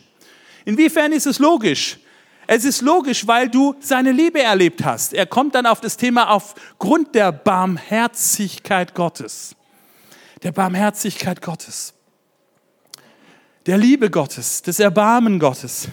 Inwiefern 0.64 1.12
ist 1.12 1.26
es 1.26 1.38
logisch? 1.38 1.98
Es 2.54 2.66
ist 2.66 2.82
logisch, 2.82 3.26
weil 3.26 3.48
du 3.48 3.74
seine 3.80 4.12
Liebe 4.12 4.42
erlebt 4.42 4.84
hast. 4.84 5.14
Er 5.14 5.24
kommt 5.24 5.54
dann 5.54 5.64
auf 5.64 5.80
das 5.80 5.96
Thema 5.96 6.28
aufgrund 6.28 7.14
der 7.14 7.32
Barmherzigkeit 7.32 8.94
Gottes. 8.94 9.56
Der 10.42 10.52
Barmherzigkeit 10.52 11.40
Gottes. 11.40 11.94
Der 13.64 13.78
Liebe 13.78 14.10
Gottes, 14.10 14.60
des 14.60 14.80
Erbarmen 14.80 15.38
Gottes. 15.38 15.88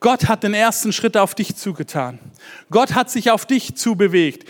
Gott 0.00 0.28
hat 0.28 0.42
den 0.42 0.52
ersten 0.52 0.92
Schritt 0.92 1.16
auf 1.16 1.34
dich 1.34 1.56
zugetan. 1.56 2.18
Gott 2.70 2.92
hat 2.92 3.10
sich 3.10 3.30
auf 3.30 3.46
dich 3.46 3.74
zubewegt. 3.76 4.46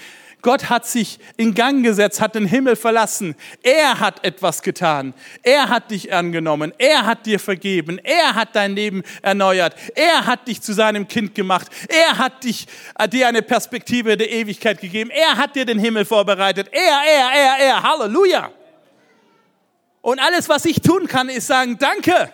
Gott 0.47 0.71
hat 0.71 0.87
sich 0.87 1.19
in 1.37 1.55
Gang 1.55 1.83
gesetzt, 1.83 2.21
hat 2.21 2.37
den 2.37 2.47
Himmel 2.47 2.77
verlassen. 2.77 3.35
Er 3.65 3.99
hat 3.99 4.25
etwas 4.25 4.63
getan. 4.63 5.13
Er 5.43 5.69
hat 5.69 5.91
dich 5.91 6.13
angenommen. 6.13 6.73
Er 6.79 7.05
hat 7.05 7.27
dir 7.27 7.41
vergeben. 7.41 7.99
Er 7.99 8.37
hat 8.37 8.55
dein 8.55 8.77
Leben 8.77 9.03
erneuert. 9.23 9.75
Er 9.97 10.25
hat 10.25 10.47
dich 10.47 10.63
zu 10.63 10.73
seinem 10.73 11.09
Kind 11.09 11.35
gemacht. 11.35 11.67
Er 11.89 12.19
hat 12.19 12.45
dich, 12.45 12.69
äh, 12.97 13.09
dir 13.09 13.27
eine 13.27 13.43
Perspektive 13.43 14.17
der 14.17 14.31
Ewigkeit 14.31 14.81
gegeben. 14.81 15.11
Er 15.11 15.37
hat 15.37 15.57
dir 15.57 15.65
den 15.65 15.81
Himmel 15.81 16.05
vorbereitet. 16.05 16.69
Er, 16.71 16.81
er, 16.81 17.33
er, 17.35 17.67
er. 17.67 17.83
Halleluja. 17.83 18.53
Und 20.01 20.21
alles, 20.21 20.49
was 20.49 20.65
ich 20.65 20.81
tun 20.81 21.09
kann, 21.09 21.29
ist 21.29 21.49
sagen, 21.49 21.77
danke. 21.77 22.33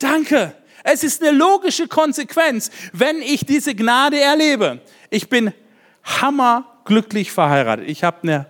Danke. 0.00 0.56
Es 0.82 1.04
ist 1.04 1.22
eine 1.22 1.30
logische 1.30 1.86
Konsequenz, 1.86 2.68
wenn 2.92 3.22
ich 3.22 3.46
diese 3.46 3.76
Gnade 3.76 4.18
erlebe. 4.18 4.80
Ich 5.08 5.28
bin 5.28 5.54
hammer 6.02 6.72
glücklich 6.86 7.32
verheiratet. 7.32 7.88
Ich 7.88 8.02
habe 8.02 8.16
eine 8.22 8.46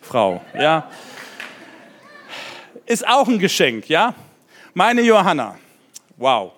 Frau, 0.00 0.42
ja. 0.58 0.88
Ist 2.86 3.06
auch 3.06 3.28
ein 3.28 3.38
Geschenk, 3.38 3.88
ja. 3.88 4.14
Meine 4.74 5.02
Johanna, 5.02 5.56
wow. 6.16 6.52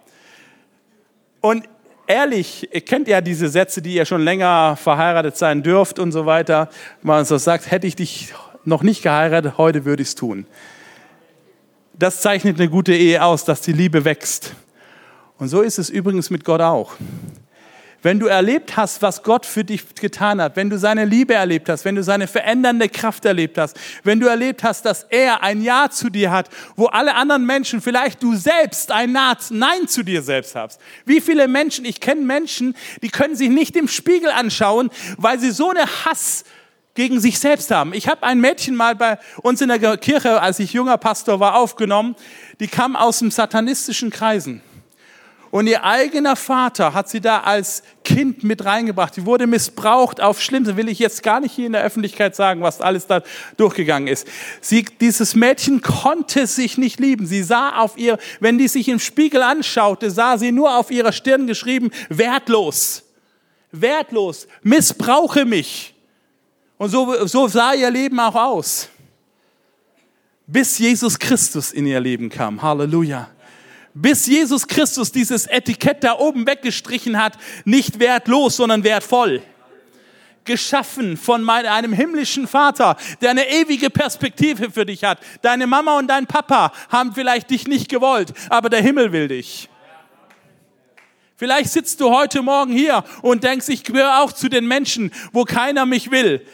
Und 1.41 1.69
ehrlich, 2.07 2.69
ihr 2.73 2.81
kennt 2.81 3.09
ja 3.09 3.21
diese 3.21 3.49
Sätze, 3.49 3.83
die 3.83 3.95
ihr 3.95 4.05
schon 4.05 4.23
länger 4.23 4.77
verheiratet 4.77 5.37
sein 5.37 5.63
dürft 5.63 5.99
und 5.99 6.13
so 6.13 6.27
weiter. 6.27 6.69
Man 7.03 7.25
so 7.25 7.39
sagt, 7.39 7.71
hätte 7.71 7.87
ich 7.87 7.97
dich 7.97 8.33
noch 8.65 8.83
nicht 8.83 9.03
geheiratet, 9.03 9.59
heute 9.59 9.85
würde 9.85 10.03
ich 10.03 10.09
es 10.09 10.15
tun. 10.15 10.47
Das 11.93 12.21
zeichnet 12.21 12.59
eine 12.59 12.69
gute 12.69 12.95
Ehe 12.95 13.23
aus, 13.23 13.45
dass 13.45 13.61
die 13.61 13.73
Liebe 13.73 14.05
wächst. 14.05 14.55
Und 15.39 15.49
so 15.49 15.63
ist 15.63 15.79
es 15.79 15.91
übrigens 15.91 16.31
mit 16.31 16.45
Gott 16.45 16.61
auch 16.61 16.93
wenn 18.05 18.21
du 18.21 18.27
erlebt 18.27 18.77
hast, 18.77 19.01
was 19.01 19.23
Gott 19.23 19.47
für 19.47 19.65
dich 19.65 19.95
getan 19.95 20.41
hat, 20.41 20.57
wenn 20.57 20.69
du 20.69 20.79
seine 20.79 21.07
Liebe 21.07 21.33
erlebt 21.33 21.71
hast, 21.71 21.87
wenn 21.87 21.95
du 21.95 22.03
seine 22.03 22.27
verändernde 22.27 22.91
Kraft 22.91 23.25
erlebt 23.25 23.57
hast, 23.57 23.79
wenn 24.03 24.21
du 24.21 24.27
erlebt 24.27 24.63
hast, 24.63 24.85
dass 24.85 25.05
er 25.05 25.43
ein 25.43 25.63
Ja 25.63 25.89
zu 25.91 26.11
dir 26.11 26.31
hat, 26.31 26.51
wo 26.77 26.87
alle 26.87 27.15
anderen 27.15 27.47
Menschen, 27.47 27.81
vielleicht 27.81 28.23
du 28.23 28.37
selbst 28.37 28.93
ein 28.93 29.13
Nein 29.13 29.89
zu 29.89 30.03
dir 30.03 30.21
selbst 30.21 30.55
hast. 30.55 30.81
Wie 31.07 31.23
viele 31.23 31.49
Menschen, 31.49 31.87
ich 31.87 31.99
kenne 31.99 32.21
Menschen, 32.21 32.77
die 33.03 33.09
können 33.09 33.37
sich 33.37 33.49
nicht 33.49 33.75
im 33.75 33.89
Spiegel 33.89 34.31
anschauen, 34.31 34.91
weil 35.17 35.41
sie 35.41 35.51
so 35.51 35.71
eine 35.71 35.87
Hass 36.05 36.45
gegen 36.93 37.21
sich 37.21 37.39
selbst 37.39 37.71
haben. 37.71 37.95
Ich 37.95 38.07
habe 38.07 38.23
ein 38.23 38.39
Mädchen 38.39 38.77
mal 38.77 38.95
bei 38.95 39.19
uns 39.43 39.63
in 39.63 39.69
der 39.69 39.97
Kirche, 39.97 40.43
als 40.43 40.59
ich 40.59 40.75
junger 40.75 40.99
Pastor 40.99 41.41
war, 41.41 41.57
aufgenommen, 41.57 42.17
die 42.61 42.69
kam 42.69 42.97
aus 42.97 43.21
dem 43.21 43.31
satanistischen 43.31 44.11
Kreisen. 44.11 44.61
Und 45.55 45.69
ihr 45.69 45.85
eigener 45.85 46.35
Vater 46.35 46.95
hat 46.95 47.09
sie 47.09 47.21
da 47.21 47.43
als 47.43 47.85
Kind 48.03 48.43
mit 48.43 48.65
reingebracht. 48.65 49.17
Die 49.17 49.25
wurde 49.25 49.47
missbraucht 49.47 50.21
auf 50.21 50.43
Schlimmste. 50.43 50.77
Will 50.77 50.89
ich 50.89 50.99
jetzt 50.99 51.23
gar 51.23 51.39
nicht 51.39 51.53
hier 51.53 51.67
in 51.67 51.75
der 51.75 51.85
Öffentlichkeit 51.85 52.35
sagen, 52.35 52.61
was 52.63 52.81
alles 52.81 53.07
da 53.07 53.23
durchgegangen 53.57 54.09
ist. 54.09 54.27
Sie, 54.61 54.85
dieses 55.01 55.37
Mädchen 55.37 55.81
konnte 55.81 56.49
sich 56.49 56.77
nicht 56.77 56.99
lieben. 56.99 57.25
Sie 57.25 57.45
sah 57.45 57.79
auf 57.79 57.97
ihr, 57.97 58.19
wenn 58.41 58.59
die 58.59 58.67
sich 58.67 58.89
im 58.89 58.99
Spiegel 58.99 59.45
anschaute, 59.45 60.11
sah 60.11 60.39
sie 60.39 60.51
nur 60.51 60.77
auf 60.77 60.91
ihrer 60.91 61.13
Stirn 61.13 61.47
geschrieben, 61.47 61.93
wertlos. 62.09 63.05
Wertlos. 63.71 64.49
Missbrauche 64.65 65.45
mich. 65.45 65.95
Und 66.79 66.89
so, 66.89 67.29
so 67.29 67.47
sah 67.47 67.75
ihr 67.75 67.93
Leben 67.93 68.19
auch 68.19 68.35
aus. 68.35 68.89
Bis 70.49 70.79
Jesus 70.79 71.17
Christus 71.17 71.71
in 71.71 71.87
ihr 71.87 72.01
Leben 72.01 72.29
kam. 72.29 72.61
Halleluja 72.61 73.31
bis 73.95 74.27
Jesus 74.27 74.67
Christus 74.67 75.13
dieses 75.13 75.47
Etikett 75.47 76.03
da 76.03 76.19
oben 76.19 76.47
weggestrichen 76.47 77.23
hat, 77.23 77.39
nicht 77.65 78.01
wertlos, 78.01 78.57
sondern 78.57 78.83
wertvoll. 78.83 79.43
Geschaffen 80.45 81.17
von 81.17 81.49
einem 81.49 81.95
himmlischen 81.95 82.47
Vater, 82.47 82.97
der 83.23 83.31
eine 83.31 83.49
ewige 83.49 83.89
Perspektive 83.89 84.71
für 84.71 84.85
dich 84.85 85.05
hat. 85.05 85.19
Deine 85.41 85.67
Mama 85.67 85.97
und 85.97 86.09
dein 86.09 86.27
Papa 86.27 86.73
haben 86.91 87.15
vielleicht 87.15 87.49
dich 87.49 87.67
nicht 87.67 87.89
gewollt, 87.89 88.35
aber 88.51 88.69
der 88.69 88.83
Himmel 88.83 89.13
will 89.13 89.29
dich. 89.29 89.71
Vielleicht 91.37 91.71
sitzt 91.71 92.01
du 92.01 92.11
heute 92.11 92.43
Morgen 92.43 92.73
hier 92.73 93.05
und 93.23 93.43
denkst, 93.43 93.69
ich 93.69 93.85
gehöre 93.85 94.21
auch 94.21 94.33
zu 94.33 94.49
den 94.49 94.67
Menschen, 94.67 95.13
wo 95.33 95.45
keiner 95.45 95.87
mich 95.87 96.11
will. 96.11 96.45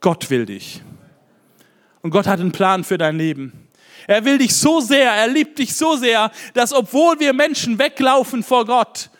Gott 0.00 0.30
will 0.30 0.46
dich. 0.46 0.82
Und 2.00 2.10
Gott 2.10 2.26
hat 2.26 2.40
einen 2.40 2.52
Plan 2.52 2.84
für 2.84 2.98
dein 2.98 3.18
Leben. 3.18 3.65
Er 4.06 4.24
will 4.24 4.38
dich 4.38 4.54
so 4.54 4.80
sehr, 4.80 5.10
er 5.10 5.28
liebt 5.28 5.58
dich 5.58 5.74
so 5.74 5.96
sehr, 5.96 6.30
dass 6.54 6.72
obwohl 6.72 7.18
wir 7.18 7.32
Menschen 7.32 7.78
weglaufen 7.78 8.42
vor 8.42 8.64
Gott, 8.64 9.10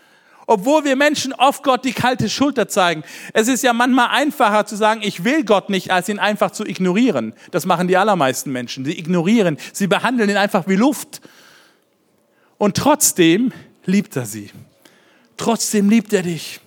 obwohl 0.47 0.85
wir 0.85 0.95
Menschen 0.95 1.33
oft 1.33 1.65
Gott 1.65 1.85
die 1.85 1.93
kalte 1.93 2.29
Schulter 2.29 2.69
zeigen. 2.69 3.03
Es 3.33 3.49
ist 3.49 3.65
ja 3.65 3.73
manchmal 3.73 4.09
einfacher 4.09 4.65
zu 4.65 4.77
sagen, 4.77 5.01
ich 5.03 5.25
will 5.25 5.45
Gott 5.45 5.71
nicht, 5.71 5.91
als 5.91 6.09
ihn 6.09 6.21
einfach 6.21 6.53
zu 6.53 6.65
ignorieren. 6.65 7.33
Das 7.51 7.67
machen 7.67 7.89
die 7.89 7.97
allermeisten 7.97 8.53
Menschen. 8.53 8.85
Sie 8.85 8.97
ignorieren, 8.97 9.59
sie 9.73 9.89
behandeln 9.89 10.31
ihn 10.31 10.37
einfach 10.37 10.69
wie 10.69 10.77
Luft. 10.77 11.21
Und 12.59 12.77
trotzdem 12.77 13.53
liebt 13.85 14.15
er 14.15 14.25
sie. 14.25 14.51
Trotzdem 15.37 15.91
liebt 15.91 16.13
er 16.13 16.23
dich. 16.23 16.61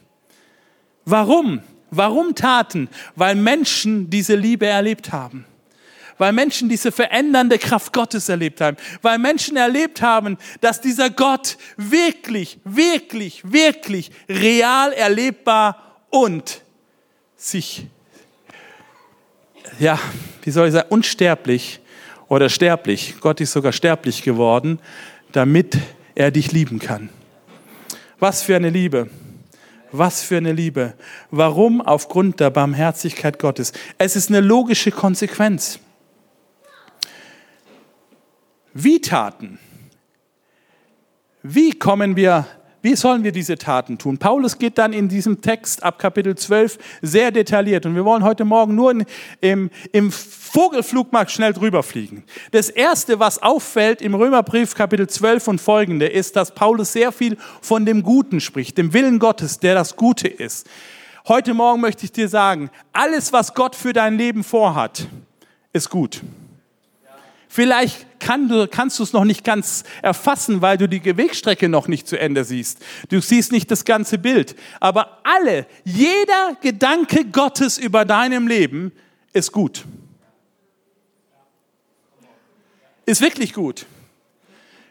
Warum? 1.05 1.61
Warum 1.89 2.35
Taten? 2.35 2.89
Weil 3.15 3.35
Menschen 3.35 4.09
diese 4.09 4.35
Liebe 4.35 4.67
erlebt 4.67 5.11
haben 5.13 5.45
weil 6.19 6.33
Menschen 6.33 6.69
diese 6.69 6.91
verändernde 6.91 7.57
Kraft 7.57 7.93
Gottes 7.93 8.29
erlebt 8.29 8.61
haben, 8.61 8.77
weil 9.01 9.17
Menschen 9.17 9.57
erlebt 9.57 10.03
haben, 10.03 10.37
dass 10.61 10.81
dieser 10.81 11.09
Gott 11.09 11.57
wirklich, 11.77 12.59
wirklich, 12.63 13.41
wirklich 13.51 14.11
real 14.27 14.93
erlebbar 14.93 16.03
und 16.11 16.61
sich, 17.35 17.87
ja, 19.79 19.97
wie 20.43 20.51
soll 20.51 20.67
ich 20.67 20.73
sagen, 20.73 20.89
unsterblich 20.89 21.79
oder 22.27 22.49
sterblich, 22.49 23.15
Gott 23.21 23.41
ist 23.41 23.53
sogar 23.53 23.71
sterblich 23.71 24.21
geworden, 24.21 24.79
damit 25.31 25.77
er 26.15 26.31
dich 26.31 26.51
lieben 26.51 26.79
kann. 26.79 27.09
Was 28.19 28.43
für 28.43 28.57
eine 28.57 28.69
Liebe. 28.69 29.09
Was 29.91 30.21
für 30.21 30.37
eine 30.37 30.51
Liebe. 30.51 30.93
Warum? 31.31 31.81
Aufgrund 31.81 32.41
der 32.41 32.49
Barmherzigkeit 32.49 33.39
Gottes. 33.39 33.71
Es 33.97 34.15
ist 34.17 34.29
eine 34.29 34.41
logische 34.41 34.91
Konsequenz. 34.91 35.79
Wie 38.73 39.01
Taten? 39.01 39.59
Wie 41.41 41.71
kommen 41.71 42.15
wir 42.15 42.45
wie 42.81 42.95
sollen 42.95 43.25
wir 43.25 43.33
diese 43.33 43.57
Taten 43.57 43.97
tun? 43.97 44.17
Paulus 44.17 44.57
geht 44.57 44.77
dann 44.77 44.93
in 44.93 45.09
diesem 45.09 45.41
Text 45.41 45.83
ab 45.83 45.99
Kapitel 45.99 46.35
12 46.35 46.77
sehr 47.01 47.31
detailliert 47.31 47.85
und 47.85 47.93
wir 47.95 48.05
wollen 48.05 48.23
heute 48.23 48.45
Morgen 48.45 48.73
nur 48.73 48.91
in, 48.91 49.05
im, 49.41 49.69
im 49.91 50.11
Vogelflug 50.13 51.11
mal 51.11 51.27
schnell 51.27 51.51
drüber 51.51 51.83
fliegen. 51.83 52.23
Das 52.51 52.69
erste, 52.69 53.19
was 53.19 53.43
auffällt 53.43 54.01
im 54.01 54.15
Römerbrief 54.15 54.75
Kapitel 54.75 55.07
12 55.07 55.49
und 55.49 55.61
folgende, 55.61 56.07
ist, 56.07 56.37
dass 56.37 56.55
Paulus 56.55 56.93
sehr 56.93 57.11
viel 57.11 57.37
von 57.61 57.85
dem 57.85 58.01
Guten 58.01 58.39
spricht, 58.39 58.77
dem 58.77 58.93
Willen 58.93 59.19
Gottes, 59.19 59.59
der 59.59 59.75
das 59.75 59.97
Gute 59.97 60.29
ist. 60.29 60.65
Heute 61.27 61.53
Morgen 61.53 61.81
möchte 61.81 62.05
ich 62.05 62.13
dir 62.13 62.29
sagen, 62.29 62.69
alles, 62.93 63.33
was 63.33 63.55
Gott 63.55 63.75
für 63.75 63.91
dein 63.91 64.17
Leben 64.17 64.45
vorhat, 64.45 65.05
ist 65.73 65.89
gut. 65.89 66.21
Vielleicht 67.51 68.19
kann 68.19 68.47
du, 68.47 68.67
kannst 68.67 68.99
du 68.99 69.03
es 69.03 69.11
noch 69.11 69.23
nicht 69.23 69.43
ganz 69.43 69.83
erfassen, 70.03 70.61
weil 70.61 70.77
du 70.77 70.87
die 70.87 71.03
Wegstrecke 71.17 71.67
noch 71.67 71.87
nicht 71.87 72.07
zu 72.07 72.17
Ende 72.17 72.43
siehst. 72.43 72.77
Du 73.09 73.19
siehst 73.21 73.51
nicht 73.51 73.71
das 73.71 73.85
ganze 73.85 74.19
Bild. 74.19 74.55
Aber 74.79 75.17
alle, 75.23 75.65
jeder 75.83 76.55
Gedanke 76.61 77.25
Gottes 77.25 77.79
über 77.79 78.05
deinem 78.05 78.47
Leben 78.47 78.91
ist 79.33 79.51
gut. 79.51 79.85
Ist 83.07 83.21
wirklich 83.21 83.53
gut. 83.53 83.87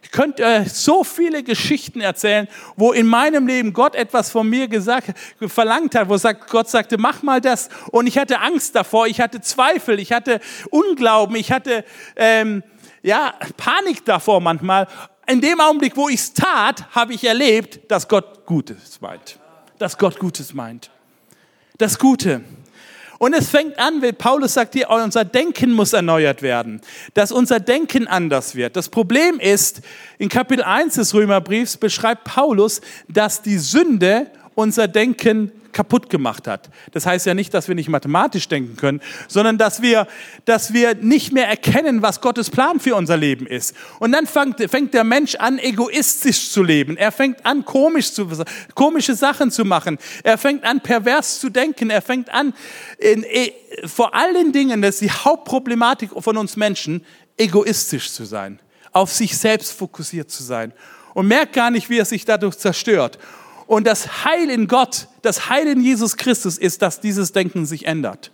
Ich 0.08 0.12
könnte 0.12 0.64
so 0.66 1.04
viele 1.04 1.42
Geschichten 1.42 2.00
erzählen, 2.00 2.48
wo 2.76 2.92
in 2.92 3.06
meinem 3.06 3.46
Leben 3.46 3.74
Gott 3.74 3.94
etwas 3.94 4.30
von 4.30 4.48
mir 4.48 4.66
gesagt, 4.66 5.12
verlangt 5.48 5.94
hat, 5.94 6.08
wo 6.08 6.16
Gott 6.48 6.70
sagte, 6.70 6.96
mach 6.96 7.22
mal 7.22 7.42
das. 7.42 7.68
Und 7.90 8.06
ich 8.06 8.16
hatte 8.16 8.40
Angst 8.40 8.74
davor, 8.74 9.06
ich 9.06 9.20
hatte 9.20 9.42
Zweifel, 9.42 10.00
ich 10.00 10.10
hatte 10.10 10.40
Unglauben, 10.70 11.36
ich 11.36 11.52
hatte 11.52 11.84
ähm, 12.16 12.62
ja, 13.02 13.34
Panik 13.58 14.02
davor 14.06 14.40
manchmal. 14.40 14.88
In 15.26 15.42
dem 15.42 15.60
Augenblick, 15.60 15.94
wo 15.94 16.08
ich 16.08 16.20
es 16.20 16.32
tat, 16.32 16.86
habe 16.94 17.12
ich 17.12 17.24
erlebt, 17.24 17.90
dass 17.90 18.08
Gott 18.08 18.46
Gutes 18.46 19.02
meint. 19.02 19.38
Dass 19.76 19.98
Gott 19.98 20.18
Gutes 20.18 20.54
meint. 20.54 20.90
Das 21.76 21.98
Gute. 21.98 22.40
Und 23.18 23.34
es 23.34 23.50
fängt 23.50 23.78
an, 23.80 24.00
wie 24.00 24.12
Paulus 24.12 24.54
sagt 24.54 24.74
hier, 24.74 24.88
unser 24.90 25.24
Denken 25.24 25.72
muss 25.72 25.92
erneuert 25.92 26.40
werden, 26.40 26.80
dass 27.14 27.32
unser 27.32 27.58
Denken 27.58 28.06
anders 28.06 28.54
wird. 28.54 28.76
Das 28.76 28.88
Problem 28.88 29.40
ist, 29.40 29.80
in 30.18 30.28
Kapitel 30.28 30.62
1 30.62 30.94
des 30.94 31.14
Römerbriefs 31.14 31.76
beschreibt 31.76 32.22
Paulus, 32.24 32.80
dass 33.08 33.42
die 33.42 33.58
Sünde 33.58 34.30
unser 34.58 34.88
Denken 34.88 35.52
kaputt 35.70 36.10
gemacht 36.10 36.48
hat. 36.48 36.68
Das 36.90 37.06
heißt 37.06 37.26
ja 37.26 37.34
nicht, 37.34 37.54
dass 37.54 37.68
wir 37.68 37.76
nicht 37.76 37.88
mathematisch 37.88 38.48
denken 38.48 38.74
können, 38.74 39.00
sondern 39.28 39.56
dass 39.56 39.82
wir, 39.82 40.08
dass 40.46 40.72
wir 40.72 40.96
nicht 40.96 41.32
mehr 41.32 41.46
erkennen, 41.46 42.02
was 42.02 42.20
Gottes 42.20 42.50
Plan 42.50 42.80
für 42.80 42.96
unser 42.96 43.16
Leben 43.16 43.46
ist. 43.46 43.76
Und 44.00 44.10
dann 44.10 44.26
fängt, 44.26 44.60
fängt 44.68 44.94
der 44.94 45.04
Mensch 45.04 45.36
an, 45.36 45.60
egoistisch 45.60 46.50
zu 46.50 46.64
leben. 46.64 46.96
Er 46.96 47.12
fängt 47.12 47.46
an, 47.46 47.64
komisch 47.64 48.12
zu, 48.12 48.28
komische 48.74 49.14
Sachen 49.14 49.52
zu 49.52 49.64
machen. 49.64 49.96
Er 50.24 50.38
fängt 50.38 50.64
an, 50.64 50.80
pervers 50.80 51.38
zu 51.38 51.50
denken. 51.50 51.90
Er 51.90 52.02
fängt 52.02 52.28
an, 52.28 52.52
in, 52.98 53.22
in, 53.22 53.50
vor 53.86 54.12
allen 54.12 54.50
Dingen, 54.50 54.82
das 54.82 54.96
ist 54.96 55.02
die 55.02 55.12
Hauptproblematik 55.12 56.10
von 56.18 56.36
uns 56.36 56.56
Menschen, 56.56 57.06
egoistisch 57.36 58.10
zu 58.10 58.24
sein, 58.24 58.58
auf 58.90 59.12
sich 59.12 59.38
selbst 59.38 59.70
fokussiert 59.70 60.32
zu 60.32 60.42
sein 60.42 60.72
und 61.14 61.28
merkt 61.28 61.52
gar 61.52 61.70
nicht, 61.70 61.90
wie 61.90 61.98
er 61.98 62.04
sich 62.04 62.24
dadurch 62.24 62.56
zerstört. 62.58 63.20
Und 63.68 63.86
das 63.86 64.24
Heil 64.24 64.48
in 64.48 64.66
Gott, 64.66 65.08
das 65.20 65.50
Heil 65.50 65.66
in 65.66 65.82
Jesus 65.82 66.16
Christus 66.16 66.56
ist, 66.56 66.80
dass 66.80 67.00
dieses 67.00 67.32
Denken 67.32 67.66
sich 67.66 67.86
ändert. 67.86 68.32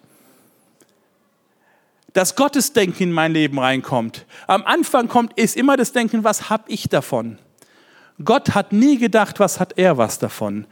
Dass 2.12 2.36
Gottes 2.36 2.72
Denken 2.72 3.02
in 3.02 3.12
mein 3.12 3.32
Leben 3.32 3.58
reinkommt. 3.58 4.26
Am 4.46 4.62
Anfang 4.62 5.08
kommt, 5.08 5.32
ist 5.36 5.56
immer 5.56 5.76
das 5.76 5.90
Denken, 5.90 6.22
was 6.22 6.50
habe 6.50 6.62
ich 6.68 6.88
davon? 6.88 7.38
Gott 8.24 8.54
hat 8.54 8.72
nie 8.72 8.96
gedacht, 8.96 9.40
was 9.40 9.58
hat 9.58 9.76
er 9.76 9.98
was 9.98 10.20
davon, 10.20 10.68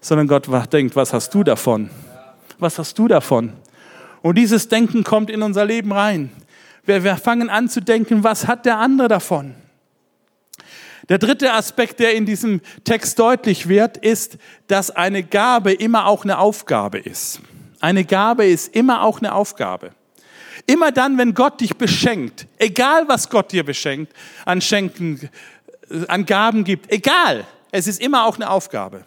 sondern 0.00 0.28
Gott 0.28 0.48
denkt, 0.72 0.96
was 0.96 1.12
hast 1.12 1.34
du 1.34 1.44
davon? 1.44 1.90
Was 2.58 2.78
hast 2.78 2.98
du 2.98 3.08
davon? 3.08 3.52
Und 4.22 4.38
dieses 4.38 4.68
Denken 4.68 5.04
kommt 5.04 5.28
in 5.28 5.42
unser 5.42 5.66
Leben 5.66 5.92
rein. 5.92 6.30
Wir, 6.86 7.04
wir 7.04 7.18
fangen 7.18 7.50
an 7.50 7.68
zu 7.68 7.82
denken, 7.82 8.24
was 8.24 8.46
hat 8.46 8.64
der 8.64 8.78
andere 8.78 9.08
davon? 9.08 9.54
Der 11.08 11.18
dritte 11.18 11.52
Aspekt, 11.52 12.00
der 12.00 12.14
in 12.14 12.26
diesem 12.26 12.60
Text 12.84 13.18
deutlich 13.18 13.68
wird, 13.68 13.96
ist, 13.96 14.38
dass 14.66 14.90
eine 14.90 15.22
Gabe 15.22 15.72
immer 15.72 16.06
auch 16.06 16.24
eine 16.24 16.38
Aufgabe 16.38 16.98
ist. 16.98 17.40
Eine 17.80 18.04
Gabe 18.04 18.46
ist 18.46 18.74
immer 18.74 19.02
auch 19.02 19.18
eine 19.18 19.32
Aufgabe. 19.32 19.92
Immer 20.66 20.90
dann, 20.90 21.16
wenn 21.16 21.34
Gott 21.34 21.60
dich 21.60 21.76
beschenkt, 21.76 22.46
egal 22.58 23.06
was 23.06 23.30
Gott 23.30 23.52
dir 23.52 23.64
beschenkt, 23.64 24.12
an 24.44 24.60
Schenken, 24.60 25.30
äh, 25.90 26.06
an 26.08 26.26
Gaben 26.26 26.64
gibt, 26.64 26.90
egal, 26.90 27.44
es 27.70 27.86
ist 27.86 28.00
immer 28.00 28.26
auch 28.26 28.36
eine 28.36 28.50
Aufgabe. 28.50 29.04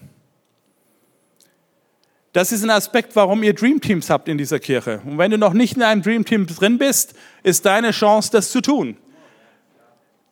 Das 2.31 2.51
ist 2.51 2.63
ein 2.63 2.69
Aspekt, 2.69 3.15
warum 3.15 3.43
ihr 3.43 3.53
Dreamteams 3.53 4.09
habt 4.09 4.29
in 4.29 4.37
dieser 4.37 4.59
Kirche. 4.59 5.01
Und 5.03 5.17
wenn 5.17 5.31
du 5.31 5.37
noch 5.37 5.53
nicht 5.53 5.75
in 5.75 5.83
einem 5.83 6.01
Dreamteam 6.01 6.45
drin 6.45 6.77
bist, 6.77 7.15
ist 7.41 7.65
deine 7.65 7.91
Chance, 7.91 8.29
das 8.31 8.51
zu 8.51 8.61
tun. 8.61 8.95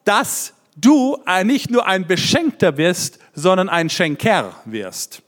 Das 0.06 0.53
du 0.78 1.18
nicht 1.44 1.70
nur 1.70 1.86
ein 1.86 2.08
Beschenkter 2.08 2.78
wirst, 2.78 3.20
sondern 3.34 3.68
ein 3.68 3.90
Schenker 3.90 4.56
wirst. 4.66 5.22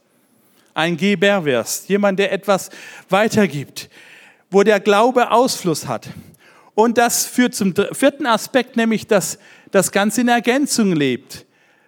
Ein 0.73 0.95
Geber 0.95 1.43
wirst. 1.43 1.89
Jemand, 1.89 2.19
der 2.19 2.31
etwas 2.31 2.69
weitergibt, 3.09 3.89
wo 4.49 4.63
der 4.63 4.79
Glaube 4.79 5.31
Ausfluss 5.31 5.87
hat. 5.87 6.09
Und 6.75 6.97
das 6.97 7.25
führt 7.25 7.55
zum 7.55 7.73
vierten 7.91 8.25
Aspekt, 8.25 8.77
nämlich 8.77 9.05
dass 9.05 9.37
das 9.71 9.91
Ganze 9.91 10.21
in 10.21 10.29
Ergänzung 10.29 10.95
lebt. 10.95 11.45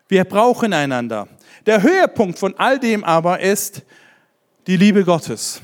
Wir 0.09 0.25
brauchen 0.25 0.73
einander. 0.73 1.29
Der 1.65 1.81
Höhepunkt 1.81 2.37
von 2.37 2.55
all 2.57 2.79
dem 2.79 3.03
aber 3.03 3.39
ist 3.39 3.83
die 4.67 4.77
Liebe 4.77 5.05
Gottes. 5.05 5.61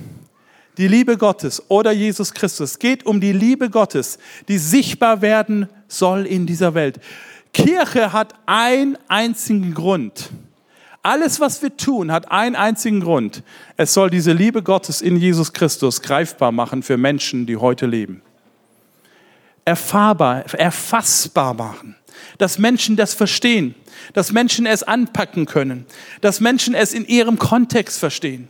Die 0.78 0.88
Liebe 0.88 1.18
Gottes 1.18 1.64
oder 1.70 1.92
Jesus 1.92 2.34
Christus. 2.34 2.72
Es 2.72 2.80
geht 2.80 3.06
um 3.06 3.20
die 3.20 3.34
Liebe 3.34 3.70
Gottes, 3.70 4.20
die 4.48 4.60
sichtbar 4.60 5.22
werden 5.22 5.68
soll 5.88 6.26
in 6.26 6.46
dieser 6.46 6.76
Welt. 6.76 7.00
Kirche 7.58 8.14
hat 8.14 8.36
einen 8.46 9.00
einzigen 9.08 9.74
Grund. 9.74 10.30
Alles, 11.02 11.40
was 11.40 11.62
wir 11.64 11.76
tun, 11.76 12.12
hat 12.12 12.32
einen 12.32 12.56
einzigen 12.56 13.00
Grund. 13.00 13.42
Es 13.78 13.96
soll 13.96 14.12
diese 14.12 14.32
Liebe 14.32 14.62
Gottes 14.62 15.02
in 15.02 15.18
Jesus 15.18 15.54
Christus 15.54 16.04
greifbar 16.04 16.52
machen 16.52 16.84
für 16.84 16.98
Menschen, 16.98 17.48
die 17.48 17.58
heute 17.58 17.88
leben. 17.88 18.22
Erfahrbar, 19.66 20.46
erfassbar 20.54 21.56
machen. 21.56 21.96
Dass 22.38 22.60
Menschen 22.60 22.96
das 22.96 23.16
verstehen. 23.16 23.74
Dass 24.14 24.32
Menschen 24.32 24.68
es 24.68 24.84
anpacken 24.84 25.48
können. 25.48 25.88
Dass 26.22 26.40
Menschen 26.40 26.76
es 26.76 26.94
in 26.94 27.06
ihrem 27.06 27.40
Kontext 27.40 27.98
verstehen. 27.98 28.50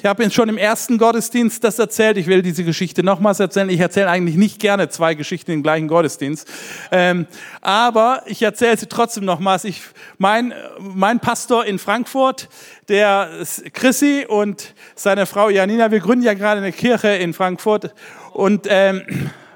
Ich 0.00 0.06
habe 0.06 0.22
Ihnen 0.22 0.32
schon 0.32 0.48
im 0.48 0.56
ersten 0.56 0.96
Gottesdienst 0.96 1.62
das 1.62 1.78
erzählt. 1.78 2.16
Ich 2.16 2.26
will 2.26 2.40
diese 2.40 2.64
Geschichte 2.64 3.02
nochmals 3.02 3.38
erzählen. 3.38 3.68
Ich 3.68 3.80
erzähle 3.80 4.08
eigentlich 4.08 4.36
nicht 4.36 4.58
gerne 4.58 4.88
zwei 4.88 5.14
Geschichten 5.14 5.50
im 5.50 5.62
gleichen 5.62 5.88
Gottesdienst. 5.88 6.50
Ähm, 6.90 7.26
aber 7.60 8.22
ich 8.24 8.40
erzähle 8.40 8.78
sie 8.78 8.86
trotzdem 8.86 9.26
nochmals. 9.26 9.64
Ich, 9.64 9.82
mein, 10.16 10.54
mein 10.78 11.20
Pastor 11.20 11.66
in 11.66 11.78
Frankfurt, 11.78 12.48
der 12.88 13.28
Chrissy 13.74 14.24
und 14.26 14.74
seine 14.94 15.26
Frau 15.26 15.50
Janina, 15.50 15.90
wir 15.90 16.00
gründen 16.00 16.24
ja 16.24 16.32
gerade 16.32 16.62
eine 16.62 16.72
Kirche 16.72 17.08
in 17.08 17.34
Frankfurt 17.34 17.94
und 18.32 18.66
ähm, 18.70 19.02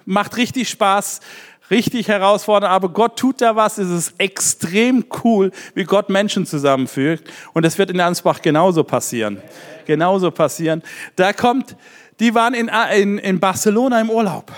macht 0.05 0.37
richtig 0.37 0.69
Spaß 0.69 1.21
richtig 1.71 2.09
herausfordernd, 2.09 2.73
aber 2.73 2.89
Gott 2.89 3.19
tut 3.19 3.41
da 3.41 3.57
was. 3.57 3.79
Es 3.79 3.91
ist 3.91 4.15
extrem 4.19 5.05
cool, 5.25 5.51
wie 5.75 5.85
Gott 5.85 6.09
Menschen 6.11 6.47
zusammenfügt. 6.47 7.31
Und 7.53 7.65
es 7.65 7.79
wird 7.79 7.91
in 7.91 8.01
Ansbach 8.01 8.43
genauso 8.43 8.85
passieren. 8.85 9.41
Genauso 9.87 10.31
passieren. 10.31 10.83
Da 11.17 11.33
kommt, 11.33 11.77
die 12.21 12.35
waren 12.35 12.55
in, 12.55 12.71
in, 12.97 13.19
in 13.19 13.41
Barcelona 13.41 14.01
im 14.01 14.11
Urlaub. 14.11 14.53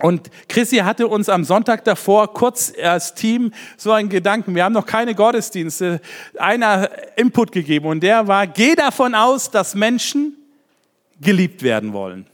Und 0.00 0.28
Chrissy 0.48 0.78
hatte 0.78 1.06
uns 1.06 1.28
am 1.28 1.44
Sonntag 1.44 1.84
davor 1.84 2.34
kurz 2.34 2.72
als 2.82 3.14
Team 3.14 3.52
so 3.76 3.92
einen 3.92 4.08
Gedanken, 4.08 4.54
wir 4.54 4.64
haben 4.64 4.72
noch 4.72 4.86
keine 4.86 5.14
Gottesdienste, 5.14 6.00
einer 6.36 6.90
Input 7.16 7.52
gegeben 7.52 7.86
und 7.86 8.02
der 8.02 8.26
war, 8.26 8.46
geh 8.46 8.74
davon 8.74 9.14
aus, 9.14 9.50
dass 9.50 9.74
Menschen 9.74 10.36
geliebt 11.20 11.62
werden 11.62 11.92
wollen. 11.92 12.26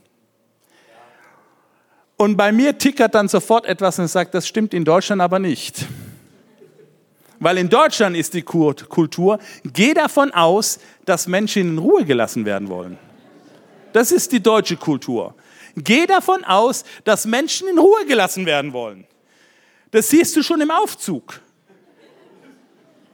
Und 2.21 2.37
bei 2.37 2.53
mir 2.53 2.77
tickert 2.77 3.15
dann 3.15 3.29
sofort 3.29 3.65
etwas 3.65 3.99
und 3.99 4.07
sagt, 4.07 4.35
das 4.35 4.47
stimmt 4.47 4.75
in 4.75 4.85
Deutschland 4.85 5.23
aber 5.23 5.39
nicht. 5.39 5.87
Weil 7.39 7.57
in 7.57 7.71
Deutschland 7.71 8.15
ist 8.15 8.35
die 8.35 8.43
Kultur, 8.43 9.39
geh 9.65 9.95
davon 9.95 10.31
aus, 10.31 10.81
dass 11.07 11.27
Menschen 11.27 11.63
in 11.63 11.79
Ruhe 11.79 12.05
gelassen 12.05 12.45
werden 12.45 12.69
wollen. 12.69 12.99
Das 13.95 14.13
ist 14.13 14.33
die 14.33 14.43
deutsche 14.43 14.77
Kultur. 14.77 15.35
Geh 15.75 16.05
davon 16.05 16.45
aus, 16.45 16.85
dass 17.05 17.25
Menschen 17.25 17.69
in 17.69 17.79
Ruhe 17.79 18.05
gelassen 18.05 18.45
werden 18.45 18.75
wollen. 18.75 19.07
Das 19.91 20.11
siehst 20.11 20.37
du 20.37 20.43
schon 20.43 20.61
im 20.61 20.71
Aufzug. 20.71 21.41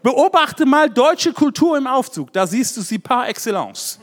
Beobachte 0.02 0.66
mal 0.66 0.90
deutsche 0.90 1.32
Kultur 1.32 1.78
im 1.78 1.86
Aufzug. 1.86 2.32
Da 2.32 2.44
siehst 2.44 2.76
du 2.76 2.80
sie 2.80 2.98
par 2.98 3.28
excellence. 3.28 4.00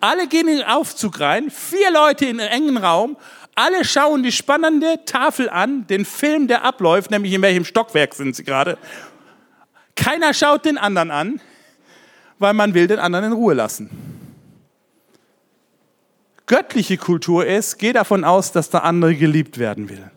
Alle 0.00 0.28
gehen 0.28 0.48
in 0.48 0.58
den 0.58 0.66
Aufzug 0.66 1.18
rein, 1.18 1.50
vier 1.50 1.90
Leute 1.90 2.26
in 2.26 2.40
einem 2.40 2.50
engen 2.50 2.76
Raum, 2.76 3.16
alle 3.58 3.84
schauen 3.84 4.22
die 4.22 4.30
spannende 4.30 5.04
Tafel 5.04 5.50
an, 5.50 5.84
den 5.88 6.04
Film, 6.04 6.46
der 6.46 6.64
abläuft, 6.64 7.10
nämlich 7.10 7.32
in 7.32 7.42
welchem 7.42 7.64
Stockwerk 7.64 8.14
sind 8.14 8.36
sie 8.36 8.44
gerade. 8.44 8.78
Keiner 9.96 10.32
schaut 10.32 10.64
den 10.64 10.78
anderen 10.78 11.10
an, 11.10 11.40
weil 12.38 12.54
man 12.54 12.74
will 12.74 12.86
den 12.86 13.00
anderen 13.00 13.24
in 13.24 13.32
Ruhe 13.32 13.54
lassen. 13.54 13.90
Göttliche 16.46 16.98
Kultur 16.98 17.44
ist, 17.46 17.78
geh 17.78 17.92
davon 17.92 18.22
aus, 18.22 18.52
dass 18.52 18.70
der 18.70 18.84
andere 18.84 19.16
geliebt 19.16 19.58
werden 19.58 19.88
will. 19.88 20.08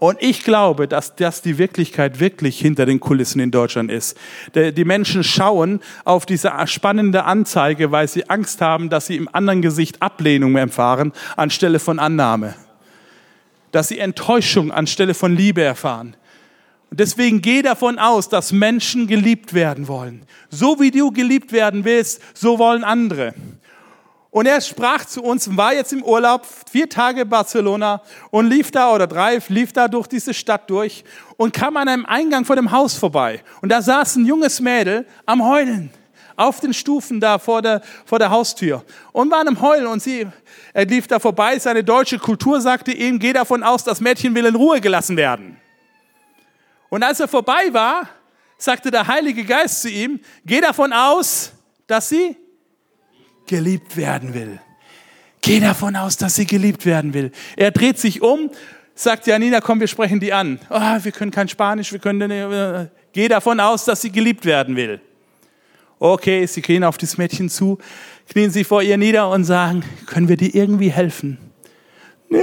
Und 0.00 0.22
ich 0.22 0.44
glaube, 0.44 0.88
dass 0.88 1.14
das 1.14 1.42
die 1.42 1.58
Wirklichkeit 1.58 2.20
wirklich 2.20 2.58
hinter 2.58 2.86
den 2.86 3.00
Kulissen 3.00 3.38
in 3.38 3.50
Deutschland 3.50 3.90
ist. 3.90 4.16
Die 4.54 4.84
Menschen 4.86 5.22
schauen 5.22 5.80
auf 6.06 6.24
diese 6.24 6.52
spannende 6.64 7.24
Anzeige, 7.24 7.92
weil 7.92 8.08
sie 8.08 8.28
Angst 8.30 8.62
haben, 8.62 8.88
dass 8.88 9.08
sie 9.08 9.16
im 9.16 9.28
anderen 9.30 9.60
Gesicht 9.60 10.00
Ablehnung 10.00 10.56
erfahren 10.56 11.12
anstelle 11.36 11.78
von 11.78 11.98
Annahme. 11.98 12.54
Dass 13.72 13.88
sie 13.88 13.98
Enttäuschung 13.98 14.72
anstelle 14.72 15.12
von 15.12 15.36
Liebe 15.36 15.62
erfahren. 15.62 16.16
Und 16.90 16.98
deswegen 16.98 17.42
geh 17.42 17.60
davon 17.60 17.98
aus, 17.98 18.30
dass 18.30 18.52
Menschen 18.52 19.06
geliebt 19.06 19.52
werden 19.52 19.86
wollen. 19.86 20.22
So 20.48 20.80
wie 20.80 20.90
du 20.90 21.10
geliebt 21.10 21.52
werden 21.52 21.84
willst, 21.84 22.22
so 22.32 22.58
wollen 22.58 22.84
andere. 22.84 23.34
Und 24.30 24.46
er 24.46 24.60
sprach 24.60 25.04
zu 25.04 25.22
uns, 25.22 25.56
war 25.56 25.74
jetzt 25.74 25.92
im 25.92 26.04
Urlaub, 26.04 26.46
vier 26.70 26.88
Tage 26.88 27.26
Barcelona 27.26 28.00
und 28.30 28.48
lief 28.48 28.70
da 28.70 28.94
oder 28.94 29.08
drei, 29.08 29.40
lief 29.48 29.72
da 29.72 29.88
durch 29.88 30.06
diese 30.06 30.32
Stadt 30.32 30.70
durch 30.70 31.04
und 31.36 31.52
kam 31.52 31.76
an 31.76 31.88
einem 31.88 32.06
Eingang 32.06 32.44
vor 32.44 32.54
dem 32.54 32.70
Haus 32.70 32.94
vorbei. 32.96 33.42
Und 33.60 33.70
da 33.70 33.82
saß 33.82 34.16
ein 34.16 34.26
junges 34.26 34.60
Mädel 34.60 35.04
am 35.26 35.44
Heulen 35.44 35.90
auf 36.36 36.60
den 36.60 36.72
Stufen 36.72 37.20
da 37.20 37.38
vor 37.38 37.60
der, 37.60 37.82
vor 38.06 38.18
der 38.18 38.30
Haustür 38.30 38.84
und 39.12 39.30
war 39.30 39.46
am 39.46 39.60
Heulen 39.60 39.86
und 39.88 40.00
sie, 40.00 40.26
er 40.72 40.86
lief 40.86 41.06
da 41.06 41.18
vorbei. 41.18 41.58
Seine 41.58 41.82
deutsche 41.84 42.18
Kultur 42.18 42.60
sagte 42.60 42.92
ihm, 42.92 43.18
geh 43.18 43.32
davon 43.32 43.62
aus, 43.62 43.84
das 43.84 44.00
Mädchen 44.00 44.34
will 44.34 44.46
in 44.46 44.54
Ruhe 44.54 44.80
gelassen 44.80 45.16
werden. 45.16 45.60
Und 46.88 47.02
als 47.02 47.20
er 47.20 47.28
vorbei 47.28 47.68
war, 47.72 48.08
sagte 48.56 48.90
der 48.90 49.06
Heilige 49.06 49.44
Geist 49.44 49.82
zu 49.82 49.90
ihm, 49.90 50.20
geh 50.46 50.60
davon 50.60 50.92
aus, 50.92 51.52
dass 51.86 52.08
sie 52.08 52.36
geliebt 53.50 53.96
werden 53.96 54.32
will. 54.32 54.60
Geh 55.40 55.58
davon 55.58 55.96
aus, 55.96 56.16
dass 56.16 56.36
sie 56.36 56.46
geliebt 56.46 56.86
werden 56.86 57.14
will. 57.14 57.32
Er 57.56 57.72
dreht 57.72 57.98
sich 57.98 58.22
um, 58.22 58.48
sagt 58.94 59.26
Janina, 59.26 59.60
komm, 59.60 59.80
wir 59.80 59.88
sprechen 59.88 60.20
die 60.20 60.32
an. 60.32 60.60
Oh, 60.70 60.78
wir 60.78 61.10
können 61.10 61.32
kein 61.32 61.48
Spanisch, 61.48 61.90
wir 61.90 61.98
können. 61.98 62.30
Äh, 62.30 62.86
geh 63.12 63.26
davon 63.26 63.58
aus, 63.58 63.84
dass 63.84 64.02
sie 64.02 64.12
geliebt 64.12 64.44
werden 64.44 64.76
will. 64.76 65.00
Okay, 65.98 66.46
sie 66.46 66.62
gehen 66.62 66.84
auf 66.84 66.96
das 66.96 67.18
Mädchen 67.18 67.48
zu, 67.48 67.78
knien 68.28 68.52
sie 68.52 68.62
vor 68.62 68.82
ihr 68.82 68.96
nieder 68.96 69.28
und 69.30 69.44
sagen, 69.44 69.82
können 70.06 70.28
wir 70.28 70.36
dir 70.36 70.54
irgendwie 70.54 70.92
helfen? 70.92 71.38
Nee, 72.28 72.38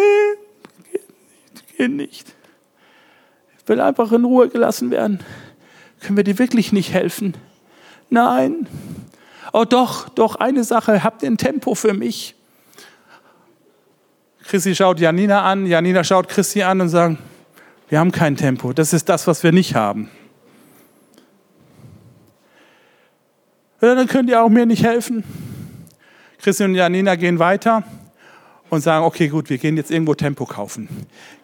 geht 1.78 1.91
nicht. 1.91 2.36
Ich 3.60 3.70
will 3.70 3.80
einfach 3.80 4.12
in 4.12 4.26
Ruhe 4.26 4.50
gelassen 4.50 4.91
werden. 4.91 5.20
Können 6.02 6.17
wir 6.17 6.26
dir 6.26 6.38
wirklich 6.38 6.74
nicht 6.74 6.91
helfen? 6.91 7.34
Nein. 8.10 8.67
Oh 9.53 9.65
doch, 9.65 10.10
doch, 10.10 10.36
eine 10.36 10.63
Sache, 10.63 11.03
habt 11.03 11.23
ihr 11.23 11.29
ein 11.29 11.38
Tempo 11.38 11.75
für 11.75 11.93
mich? 11.93 12.36
Chrissy 14.43 14.75
schaut 14.75 14.99
Janina 14.99 15.43
an, 15.43 15.65
Janina 15.65 16.03
schaut 16.03 16.29
Chrissy 16.29 16.62
an 16.62 16.81
und 16.81 16.89
sagt, 16.89 17.17
wir 17.89 17.99
haben 17.99 18.12
kein 18.12 18.36
Tempo, 18.36 18.73
das 18.73 18.93
ist 18.93 19.10
das, 19.10 19.27
was 19.27 19.43
wir 19.43 19.51
nicht 19.51 19.75
haben. 19.75 20.10
Ja, 23.81 23.93
dann 23.93 24.07
könnt 24.07 24.29
ihr 24.29 24.41
auch 24.41 24.49
mir 24.49 24.65
nicht 24.65 24.83
helfen. 24.83 25.23
Chrissy 26.41 26.63
und 26.63 26.75
Janina 26.75 27.15
gehen 27.15 27.39
weiter 27.39 27.83
und 28.69 28.81
sagen, 28.81 29.05
okay, 29.05 29.27
gut, 29.27 29.49
wir 29.49 29.57
gehen 29.57 29.77
jetzt 29.77 29.91
irgendwo 29.91 30.15
Tempo 30.15 30.45
kaufen. 30.45 30.89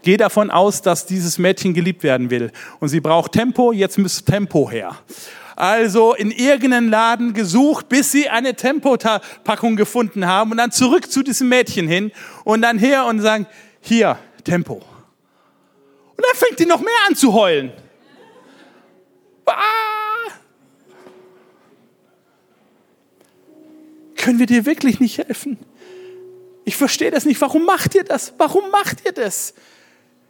Geh 0.01 0.17
davon 0.17 0.49
aus, 0.49 0.81
dass 0.81 1.05
dieses 1.05 1.37
Mädchen 1.37 1.73
geliebt 1.73 2.03
werden 2.03 2.29
will. 2.29 2.51
Und 2.79 2.89
sie 2.89 2.99
braucht 2.99 3.33
Tempo, 3.33 3.71
jetzt 3.71 3.97
müsste 3.97 4.25
Tempo 4.25 4.69
her 4.69 4.95
also 5.55 6.13
in 6.13 6.31
irgendeinen 6.31 6.89
Laden 6.89 7.33
gesucht, 7.33 7.89
bis 7.89 8.11
sie 8.11 8.29
eine 8.29 8.55
Tempopackung 8.55 9.75
gefunden 9.75 10.27
haben 10.27 10.51
und 10.51 10.57
dann 10.57 10.71
zurück 10.71 11.11
zu 11.11 11.23
diesem 11.23 11.49
Mädchen 11.49 11.87
hin 11.87 12.11
und 12.43 12.61
dann 12.61 12.77
her 12.77 13.05
und 13.05 13.19
sagen, 13.19 13.47
hier, 13.81 14.17
Tempo. 14.43 14.75
Und 14.75 16.25
dann 16.25 16.35
fängt 16.35 16.59
die 16.59 16.65
noch 16.65 16.81
mehr 16.81 16.93
an 17.07 17.15
zu 17.15 17.33
heulen. 17.33 17.71
Ah! 19.45 20.31
Können 24.15 24.39
wir 24.39 24.45
dir 24.45 24.65
wirklich 24.65 24.99
nicht 24.99 25.17
helfen? 25.17 25.57
Ich 26.65 26.77
verstehe 26.77 27.11
das 27.11 27.25
nicht. 27.25 27.41
Warum 27.41 27.65
macht 27.65 27.93
ihr 27.95 28.03
das? 28.05 28.33
Warum 28.37 28.69
macht 28.71 29.05
ihr 29.05 29.11
das? 29.11 29.53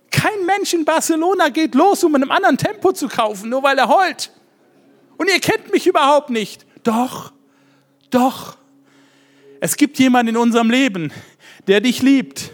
Kein 0.09 0.45
Mensch 0.45 0.73
in 0.73 0.85
Barcelona 0.85 1.49
geht 1.49 1.75
los, 1.75 2.03
um 2.03 2.15
in 2.15 2.23
einem 2.23 2.31
anderen 2.31 2.57
Tempo 2.57 2.91
zu 2.91 3.07
kaufen, 3.07 3.49
nur 3.49 3.61
weil 3.61 3.77
er 3.77 3.87
heult. 3.87 4.31
Und 5.17 5.29
ihr 5.29 5.39
kennt 5.39 5.71
mich 5.71 5.87
überhaupt 5.87 6.29
nicht. 6.29 6.65
Doch, 6.83 7.31
doch. 8.09 8.57
Es 9.59 9.77
gibt 9.77 9.97
jemanden 9.99 10.35
in 10.35 10.37
unserem 10.37 10.69
Leben, 10.69 11.11
der 11.67 11.79
dich 11.79 12.01
liebt, 12.01 12.51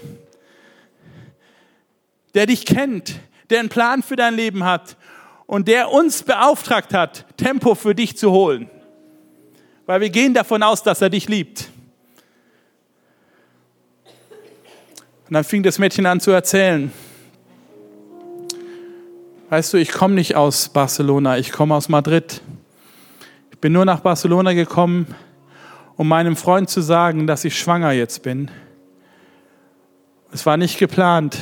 der 2.34 2.46
dich 2.46 2.66
kennt, 2.66 3.16
der 3.50 3.60
einen 3.60 3.70
Plan 3.70 4.04
für 4.04 4.16
dein 4.16 4.36
Leben 4.36 4.64
hat 4.64 4.96
und 5.48 5.68
der 5.68 5.92
uns 5.92 6.22
beauftragt 6.22 6.94
hat, 6.94 7.26
Tempo 7.38 7.74
für 7.74 7.96
dich 7.96 8.16
zu 8.16 8.32
holen. 8.32 8.70
Weil 9.88 10.02
wir 10.02 10.12
gehen 10.12 10.36
davon 10.36 10.62
aus, 10.62 10.84
dass 10.84 11.02
er 11.02 11.10
dich 11.10 11.28
liebt. 11.28 11.72
Und 15.28 15.34
dann 15.34 15.44
fing 15.44 15.64
das 15.64 15.80
Mädchen 15.80 16.06
an 16.06 16.20
zu 16.20 16.30
erzählen. 16.30 16.92
Weißt 19.50 19.74
du, 19.74 19.78
ich 19.78 19.92
komme 19.92 20.14
nicht 20.14 20.36
aus 20.36 20.70
Barcelona, 20.70 21.40
ich 21.40 21.52
komme 21.52 21.74
aus 21.74 21.90
Madrid. 21.90 22.42
Ich 23.50 23.58
bin 23.58 23.74
nur 23.74 23.84
nach 23.84 24.02
Barcelona 24.02 24.54
gekommen, 24.54 25.08
um 25.96 26.08
meinem 26.08 26.36
Freund 26.36 26.70
zu 26.70 26.82
sagen, 26.82 27.26
dass 27.26 27.44
ich 27.46 27.58
schwanger 27.58 27.92
jetzt 27.92 28.22
bin. 28.22 28.52
Es 30.32 30.46
war 30.46 30.56
nicht 30.56 30.78
geplant. 30.78 31.36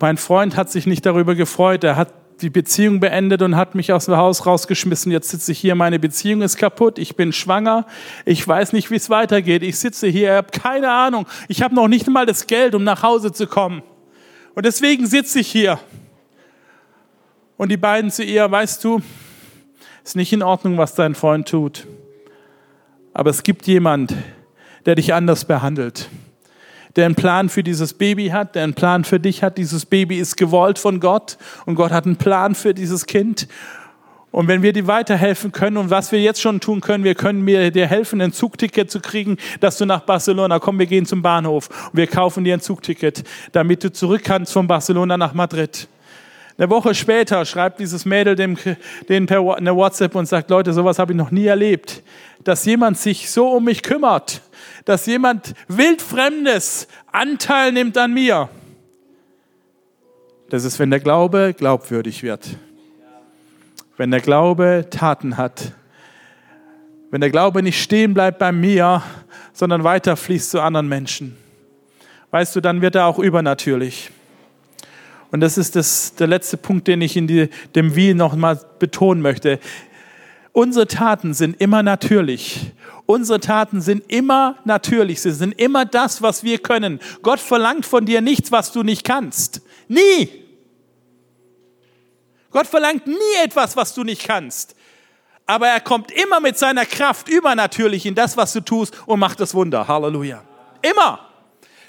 Mein 0.00 0.16
Freund 0.16 0.56
hat 0.56 0.68
sich 0.68 0.84
nicht 0.84 1.06
darüber 1.06 1.36
gefreut. 1.36 1.84
Er 1.84 1.94
hat 1.94 2.12
die 2.40 2.50
Beziehung 2.50 2.98
beendet 2.98 3.40
und 3.40 3.54
hat 3.54 3.76
mich 3.76 3.92
aus 3.92 4.06
dem 4.06 4.16
Haus 4.16 4.46
rausgeschmissen. 4.46 5.12
Jetzt 5.12 5.28
sitze 5.28 5.52
ich 5.52 5.60
hier, 5.60 5.76
meine 5.76 6.00
Beziehung 6.00 6.42
ist 6.42 6.56
kaputt, 6.56 6.98
ich 6.98 7.14
bin 7.14 7.32
schwanger, 7.32 7.86
ich 8.24 8.46
weiß 8.46 8.72
nicht, 8.72 8.90
wie 8.90 8.96
es 8.96 9.10
weitergeht. 9.10 9.62
Ich 9.62 9.78
sitze 9.78 10.08
hier, 10.08 10.32
ich 10.32 10.36
habe 10.36 10.50
keine 10.50 10.90
Ahnung. 10.90 11.28
Ich 11.46 11.62
habe 11.62 11.76
noch 11.76 11.86
nicht 11.86 12.08
mal 12.08 12.26
das 12.26 12.48
Geld, 12.48 12.74
um 12.74 12.82
nach 12.82 13.04
Hause 13.04 13.30
zu 13.30 13.46
kommen. 13.46 13.84
Und 14.56 14.66
deswegen 14.66 15.06
sitze 15.06 15.38
ich 15.38 15.46
hier. 15.46 15.78
Und 17.56 17.70
die 17.70 17.76
beiden 17.76 18.10
zu 18.10 18.22
ihr, 18.22 18.50
weißt 18.50 18.84
du, 18.84 19.00
ist 20.04 20.16
nicht 20.16 20.32
in 20.32 20.42
Ordnung, 20.42 20.76
was 20.78 20.94
dein 20.94 21.14
Freund 21.14 21.48
tut. 21.48 21.86
Aber 23.14 23.30
es 23.30 23.42
gibt 23.42 23.66
jemand, 23.66 24.14
der 24.84 24.94
dich 24.94 25.14
anders 25.14 25.46
behandelt. 25.46 26.10
Der 26.96 27.06
einen 27.06 27.14
Plan 27.14 27.48
für 27.48 27.62
dieses 27.62 27.94
Baby 27.94 28.28
hat, 28.28 28.54
der 28.54 28.64
einen 28.64 28.74
Plan 28.74 29.04
für 29.04 29.20
dich 29.20 29.42
hat. 29.42 29.58
Dieses 29.58 29.86
Baby 29.86 30.18
ist 30.18 30.36
gewollt 30.36 30.78
von 30.78 31.00
Gott 31.00 31.38
und 31.64 31.74
Gott 31.74 31.92
hat 31.92 32.06
einen 32.06 32.16
Plan 32.16 32.54
für 32.54 32.74
dieses 32.74 33.06
Kind. 33.06 33.48
Und 34.30 34.48
wenn 34.48 34.62
wir 34.62 34.74
dir 34.74 34.86
weiterhelfen 34.86 35.50
können 35.50 35.78
und 35.78 35.88
was 35.88 36.12
wir 36.12 36.20
jetzt 36.20 36.42
schon 36.42 36.60
tun 36.60 36.82
können, 36.82 37.04
wir 37.04 37.14
können 37.14 37.46
dir 37.46 37.86
helfen, 37.86 38.20
ein 38.20 38.32
Zugticket 38.32 38.90
zu 38.90 39.00
kriegen, 39.00 39.38
dass 39.60 39.78
du 39.78 39.86
nach 39.86 40.00
Barcelona 40.00 40.58
komm, 40.58 40.78
wir 40.78 40.86
gehen 40.86 41.06
zum 41.06 41.22
Bahnhof 41.22 41.70
und 41.90 41.96
wir 41.96 42.06
kaufen 42.06 42.44
dir 42.44 42.52
ein 42.52 42.60
Zugticket, 42.60 43.24
damit 43.52 43.82
du 43.82 43.90
zurück 43.90 44.22
kannst 44.24 44.52
von 44.52 44.66
Barcelona 44.66 45.16
nach 45.16 45.32
Madrid. 45.32 45.88
Eine 46.58 46.70
Woche 46.70 46.94
später 46.94 47.44
schreibt 47.44 47.80
dieses 47.80 48.06
Mädel 48.06 48.34
dem, 48.34 48.56
den 49.08 49.26
per 49.26 49.56
eine 49.56 49.76
WhatsApp 49.76 50.14
und 50.14 50.26
sagt, 50.26 50.48
Leute, 50.48 50.72
sowas 50.72 50.98
habe 50.98 51.12
ich 51.12 51.18
noch 51.18 51.30
nie 51.30 51.46
erlebt. 51.46 52.02
Dass 52.44 52.64
jemand 52.64 52.96
sich 52.96 53.30
so 53.30 53.50
um 53.50 53.64
mich 53.64 53.82
kümmert, 53.82 54.40
dass 54.86 55.04
jemand 55.04 55.54
wildfremdes 55.68 56.88
Anteil 57.12 57.72
nimmt 57.72 57.98
an 57.98 58.14
mir. 58.14 58.48
Das 60.48 60.64
ist, 60.64 60.78
wenn 60.78 60.90
der 60.90 61.00
Glaube 61.00 61.54
glaubwürdig 61.56 62.22
wird. 62.22 62.48
Wenn 63.98 64.10
der 64.10 64.20
Glaube 64.20 64.86
Taten 64.88 65.36
hat. 65.36 65.72
Wenn 67.10 67.20
der 67.20 67.30
Glaube 67.30 67.62
nicht 67.62 67.82
stehen 67.82 68.14
bleibt 68.14 68.38
bei 68.38 68.52
mir, 68.52 69.02
sondern 69.52 69.84
weiterfließt 69.84 70.50
zu 70.50 70.60
anderen 70.60 70.88
Menschen. 70.88 71.36
Weißt 72.30 72.56
du, 72.56 72.60
dann 72.60 72.80
wird 72.80 72.94
er 72.94 73.06
auch 73.06 73.18
übernatürlich. 73.18 74.10
Und 75.30 75.40
das 75.40 75.58
ist 75.58 75.76
das, 75.76 76.14
der 76.14 76.26
letzte 76.26 76.56
Punkt, 76.56 76.86
den 76.88 77.00
ich 77.00 77.16
in 77.16 77.26
die, 77.26 77.48
dem 77.74 77.96
Wie 77.96 78.14
nochmal 78.14 78.60
betonen 78.78 79.22
möchte. 79.22 79.58
Unsere 80.52 80.86
Taten 80.86 81.34
sind 81.34 81.60
immer 81.60 81.82
natürlich. 81.82 82.72
Unsere 83.04 83.40
Taten 83.40 83.80
sind 83.80 84.10
immer 84.10 84.56
natürlich. 84.64 85.20
Sie 85.20 85.32
sind 85.32 85.52
immer 85.60 85.84
das, 85.84 86.22
was 86.22 86.42
wir 86.44 86.58
können. 86.58 87.00
Gott 87.22 87.40
verlangt 87.40 87.86
von 87.86 88.06
dir 88.06 88.20
nichts, 88.20 88.50
was 88.50 88.72
du 88.72 88.82
nicht 88.82 89.04
kannst. 89.04 89.60
Nie. 89.88 90.30
Gott 92.50 92.66
verlangt 92.66 93.06
nie 93.06 93.44
etwas, 93.44 93.76
was 93.76 93.94
du 93.94 94.02
nicht 94.02 94.26
kannst. 94.26 94.74
Aber 95.44 95.68
er 95.68 95.80
kommt 95.80 96.10
immer 96.10 96.40
mit 96.40 96.58
seiner 96.58 96.86
Kraft 96.86 97.28
übernatürlich 97.28 98.06
in 98.06 98.14
das, 98.14 98.36
was 98.36 98.52
du 98.52 98.60
tust 98.60 98.94
und 99.06 99.20
macht 99.20 99.38
das 99.38 99.54
Wunder. 99.54 99.86
Halleluja. 99.86 100.42
Immer. 100.82 101.20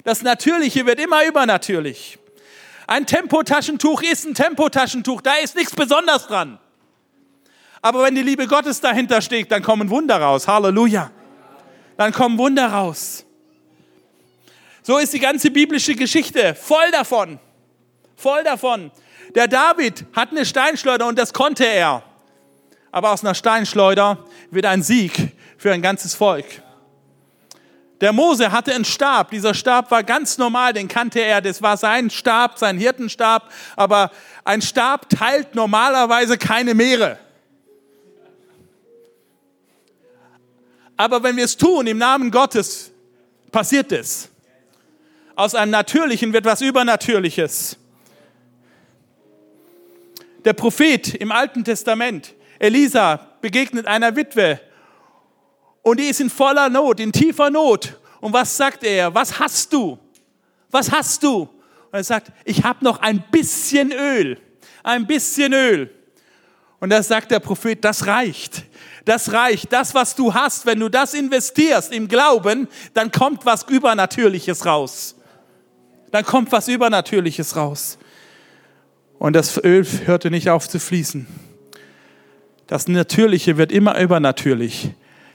Das 0.04 0.22
Natürliche 0.22 0.86
wird 0.86 1.00
immer 1.00 1.26
übernatürlich. 1.26 2.18
Ein 2.88 3.04
Tempotaschentuch 3.04 4.02
ist 4.02 4.24
ein 4.24 4.32
Tempotaschentuch, 4.32 5.20
da 5.20 5.34
ist 5.34 5.54
nichts 5.54 5.76
Besonderes 5.76 6.26
dran. 6.26 6.58
Aber 7.82 8.02
wenn 8.02 8.14
die 8.14 8.22
Liebe 8.22 8.46
Gottes 8.46 8.80
dahinter 8.80 9.20
steht, 9.20 9.52
dann 9.52 9.62
kommen 9.62 9.90
Wunder 9.90 10.16
raus. 10.18 10.48
Halleluja. 10.48 11.10
Dann 11.98 12.12
kommen 12.12 12.38
Wunder 12.38 12.66
raus. 12.66 13.26
So 14.82 14.96
ist 14.96 15.12
die 15.12 15.18
ganze 15.18 15.50
biblische 15.50 15.94
Geschichte 15.94 16.54
voll 16.54 16.90
davon. 16.90 17.38
Voll 18.16 18.42
davon. 18.42 18.90
Der 19.34 19.48
David 19.48 20.06
hat 20.14 20.30
eine 20.30 20.46
Steinschleuder 20.46 21.06
und 21.06 21.18
das 21.18 21.34
konnte 21.34 21.66
er. 21.66 22.02
Aber 22.90 23.12
aus 23.12 23.22
einer 23.22 23.34
Steinschleuder 23.34 24.24
wird 24.50 24.64
ein 24.64 24.82
Sieg 24.82 25.36
für 25.58 25.72
ein 25.72 25.82
ganzes 25.82 26.14
Volk. 26.14 26.46
Der 28.00 28.12
Mose 28.12 28.52
hatte 28.52 28.74
einen 28.74 28.84
Stab. 28.84 29.30
Dieser 29.30 29.54
Stab 29.54 29.90
war 29.90 30.04
ganz 30.04 30.38
normal, 30.38 30.72
den 30.72 30.86
kannte 30.86 31.20
er. 31.20 31.40
Das 31.40 31.62
war 31.62 31.76
sein 31.76 32.10
Stab, 32.10 32.58
sein 32.58 32.78
Hirtenstab. 32.78 33.50
Aber 33.74 34.12
ein 34.44 34.62
Stab 34.62 35.08
teilt 35.08 35.54
normalerweise 35.54 36.38
keine 36.38 36.74
Meere. 36.74 37.18
Aber 40.96 41.22
wenn 41.22 41.36
wir 41.36 41.44
es 41.44 41.56
tun 41.56 41.86
im 41.86 41.98
Namen 41.98 42.30
Gottes, 42.30 42.90
passiert 43.50 43.92
es. 43.92 44.28
Aus 45.34 45.54
einem 45.54 45.70
Natürlichen 45.70 46.32
wird 46.32 46.44
was 46.44 46.60
Übernatürliches. 46.60 47.76
Der 50.44 50.52
Prophet 50.52 51.14
im 51.14 51.30
Alten 51.30 51.64
Testament, 51.64 52.34
Elisa, 52.58 53.28
begegnet 53.40 53.86
einer 53.86 54.16
Witwe 54.16 54.60
und 55.82 56.00
die 56.00 56.04
ist 56.04 56.20
in 56.20 56.30
voller 56.30 56.68
Not, 56.68 57.00
in 57.00 57.12
tiefer 57.12 57.50
Not. 57.50 57.98
Und 58.20 58.32
was 58.32 58.56
sagt 58.56 58.84
er? 58.84 59.14
Was 59.14 59.38
hast 59.38 59.72
du? 59.72 59.98
Was 60.70 60.90
hast 60.90 61.22
du? 61.22 61.42
Und 61.42 61.94
er 61.94 62.04
sagt, 62.04 62.32
ich 62.44 62.64
habe 62.64 62.84
noch 62.84 63.00
ein 63.00 63.24
bisschen 63.30 63.92
Öl, 63.92 64.38
ein 64.82 65.06
bisschen 65.06 65.52
Öl. 65.52 65.90
Und 66.80 66.90
da 66.90 67.02
sagt 67.02 67.30
der 67.30 67.40
Prophet, 67.40 67.82
das 67.84 68.06
reicht. 68.06 68.64
Das 69.04 69.32
reicht. 69.32 69.72
Das, 69.72 69.94
was 69.94 70.14
du 70.14 70.34
hast, 70.34 70.66
wenn 70.66 70.78
du 70.78 70.88
das 70.88 71.14
investierst 71.14 71.92
im 71.92 72.08
Glauben, 72.08 72.68
dann 72.94 73.10
kommt 73.10 73.46
was 73.46 73.64
Übernatürliches 73.64 74.66
raus. 74.66 75.16
Dann 76.10 76.24
kommt 76.24 76.52
was 76.52 76.68
Übernatürliches 76.68 77.56
raus. 77.56 77.98
Und 79.18 79.32
das 79.32 79.62
Öl 79.62 79.84
hörte 80.04 80.30
nicht 80.30 80.50
auf 80.50 80.68
zu 80.68 80.78
fließen. 80.78 81.26
Das 82.66 82.86
Natürliche 82.86 83.56
wird 83.56 83.72
immer 83.72 83.98
übernatürlich. 83.98 84.90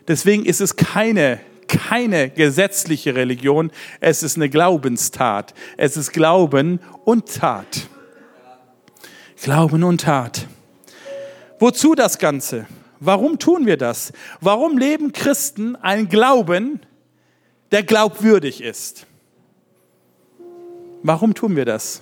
Deswegen 0.08 0.46
ist 0.46 0.62
es 0.62 0.76
keine, 0.76 1.40
keine 1.68 2.30
gesetzliche 2.30 3.16
Religion. 3.16 3.72
Es 4.00 4.24
ist 4.24 4.36
eine 4.36 4.50
Glaubenstat. 4.50 5.54
Es 5.78 5.98
ist 5.98 6.12
Glauben 6.12 6.80
und 7.06 7.34
Tat. 7.36 7.88
Glauben 9.42 9.84
und 9.84 10.02
Tat. 10.02 10.48
Wozu 11.60 11.96
das 11.96 12.18
Ganze? 12.18 12.66
Warum 13.00 13.40
tun 13.40 13.66
wir 13.66 13.78
das? 13.78 14.14
Warum 14.40 14.78
leben 14.78 15.12
Christen 15.12 15.76
einen 15.76 16.08
Glauben, 16.08 16.80
der 17.72 17.84
glaubwürdig 17.84 18.64
ist? 18.64 19.06
Warum 21.02 21.34
tun 21.34 21.58
wir 21.58 21.66
das? 21.66 22.02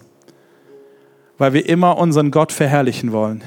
Weil 1.40 1.54
wir 1.54 1.68
immer 1.68 1.98
unseren 1.98 2.30
Gott 2.30 2.52
verherrlichen 2.52 3.12
wollen. 3.12 3.44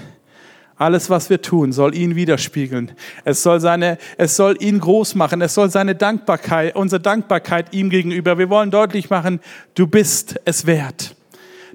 Alles, 0.85 1.09
was 1.09 1.30
wir 1.30 1.41
tun, 1.41 1.72
soll 1.72 1.95
ihn 1.95 2.14
widerspiegeln. 2.14 2.93
Es 3.24 3.43
soll, 3.43 3.59
seine, 3.59 3.97
es 4.18 4.37
soll 4.37 4.55
ihn 4.61 4.80
groß 4.80 5.14
machen. 5.14 5.41
Es 5.41 5.55
soll 5.55 5.70
seine 5.70 5.95
Dankbarkeit, 5.95 6.76
unsere 6.76 7.01
Dankbarkeit 7.01 7.72
ihm 7.72 7.89
gegenüber. 7.89 8.37
Wir 8.37 8.51
wollen 8.51 8.70
deutlich 8.70 9.09
machen, 9.09 9.41
du 9.74 9.87
bist 9.87 10.39
es 10.45 10.66
wert. 10.66 11.16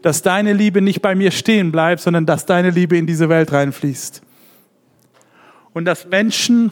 Dass 0.03 0.22
deine 0.22 0.53
Liebe 0.53 0.84
nicht 0.84 1.01
bei 1.01 1.16
mir 1.16 1.32
stehen 1.32 1.72
bleibt, 1.72 2.01
sondern 2.01 2.28
dass 2.28 2.45
deine 2.45 2.70
Liebe 2.70 2.97
in 2.97 3.07
diese 3.07 3.30
Welt 3.30 3.51
reinfließt 3.51 4.22
und 5.74 5.86
dass 5.86 6.05
Menschen, 6.05 6.72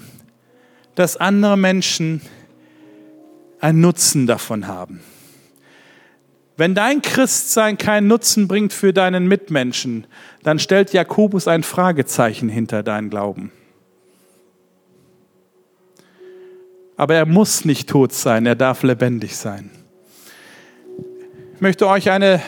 dass 0.93 1.17
andere 1.17 1.57
Menschen 1.57 2.21
einen 3.59 3.81
Nutzen 3.81 4.27
davon 4.27 4.67
haben. 4.67 5.01
Wenn 6.58 6.76
dein 6.76 7.01
Christsein 7.01 7.78
keinen 7.78 8.08
Nutzen 8.08 8.47
bringt 8.47 8.74
für 8.74 8.91
deinen 8.91 9.28
Mitmenschen, 9.28 10.08
dann 10.43 10.60
stellt 10.60 10.91
Jakobus 10.91 11.47
ein 11.47 11.64
Fragezeichen 11.64 12.49
hinter 12.49 12.84
deinen 12.84 13.10
Glauben. 13.10 13.51
Aber 16.97 17.14
er 17.14 17.28
muss 17.28 17.64
nicht 17.64 17.88
tot 17.88 18.12
sein, 18.12 18.45
er 18.47 18.55
darf 18.55 18.82
lebendig 18.82 19.38
sein. 19.38 19.70
Ich 21.53 21.62
möchte 21.62 21.88
euch 21.88 22.10
eine 22.10 22.41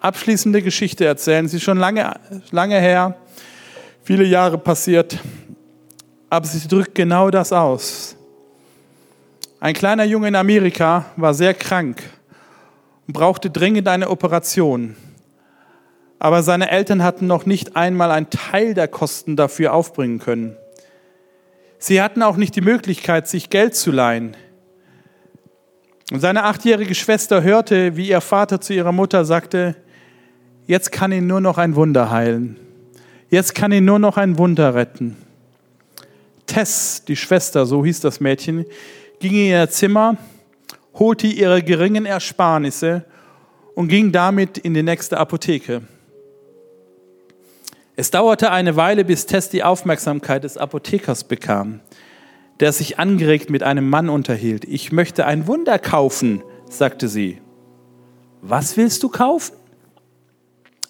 abschließende 0.00 0.60
Geschichte 0.60 1.04
erzählen. 1.04 1.46
Sie 1.46 1.56
ist 1.56 1.62
schon 1.62 1.78
lange, 1.78 2.18
lange 2.50 2.80
her, 2.80 3.16
viele 4.02 4.24
Jahre 4.24 4.58
passiert 4.58 5.18
aber 6.28 6.46
sie 6.46 6.66
drückt 6.66 6.94
genau 6.94 7.30
das 7.30 7.52
aus. 7.52 8.16
Ein 9.60 9.74
kleiner 9.74 10.04
Junge 10.04 10.28
in 10.28 10.36
Amerika 10.36 11.06
war 11.16 11.34
sehr 11.34 11.54
krank 11.54 12.02
brauchte 13.12 13.50
dringend 13.50 13.88
eine 13.88 14.10
Operation. 14.10 14.96
Aber 16.18 16.42
seine 16.42 16.70
Eltern 16.70 17.02
hatten 17.02 17.26
noch 17.26 17.46
nicht 17.46 17.76
einmal 17.76 18.10
einen 18.10 18.30
Teil 18.30 18.74
der 18.74 18.88
Kosten 18.88 19.36
dafür 19.36 19.74
aufbringen 19.74 20.18
können. 20.18 20.56
Sie 21.78 22.00
hatten 22.00 22.22
auch 22.22 22.36
nicht 22.36 22.56
die 22.56 22.62
Möglichkeit, 22.62 23.28
sich 23.28 23.50
Geld 23.50 23.74
zu 23.74 23.92
leihen. 23.92 24.36
Und 26.10 26.20
seine 26.20 26.44
achtjährige 26.44 26.94
Schwester 26.94 27.42
hörte, 27.42 27.96
wie 27.96 28.08
ihr 28.08 28.20
Vater 28.20 28.60
zu 28.60 28.72
ihrer 28.72 28.92
Mutter 28.92 29.24
sagte, 29.24 29.76
jetzt 30.66 30.90
kann 30.92 31.12
ihn 31.12 31.26
nur 31.26 31.40
noch 31.40 31.58
ein 31.58 31.74
Wunder 31.74 32.10
heilen. 32.10 32.56
Jetzt 33.28 33.54
kann 33.54 33.72
ihn 33.72 33.84
nur 33.84 33.98
noch 33.98 34.16
ein 34.16 34.38
Wunder 34.38 34.74
retten. 34.74 35.16
Tess, 36.46 37.04
die 37.06 37.16
Schwester, 37.16 37.66
so 37.66 37.84
hieß 37.84 38.00
das 38.00 38.20
Mädchen, 38.20 38.64
ging 39.18 39.32
in 39.32 39.46
ihr 39.48 39.68
Zimmer, 39.68 40.16
holte 40.98 41.26
ihre 41.26 41.62
geringen 41.62 42.06
Ersparnisse 42.06 43.04
und 43.74 43.88
ging 43.88 44.12
damit 44.12 44.58
in 44.58 44.74
die 44.74 44.82
nächste 44.82 45.18
Apotheke. 45.18 45.82
Es 47.96 48.10
dauerte 48.10 48.50
eine 48.50 48.76
Weile, 48.76 49.04
bis 49.04 49.26
Tess 49.26 49.48
die 49.48 49.62
Aufmerksamkeit 49.62 50.44
des 50.44 50.56
Apothekers 50.58 51.24
bekam, 51.24 51.80
der 52.60 52.72
sich 52.72 52.98
angeregt 52.98 53.48
mit 53.48 53.62
einem 53.62 53.88
Mann 53.88 54.08
unterhielt. 54.08 54.64
Ich 54.64 54.92
möchte 54.92 55.24
ein 55.26 55.46
Wunder 55.46 55.78
kaufen, 55.78 56.42
sagte 56.68 57.08
sie. 57.08 57.40
Was 58.42 58.76
willst 58.76 59.02
du 59.02 59.08
kaufen? 59.08 59.56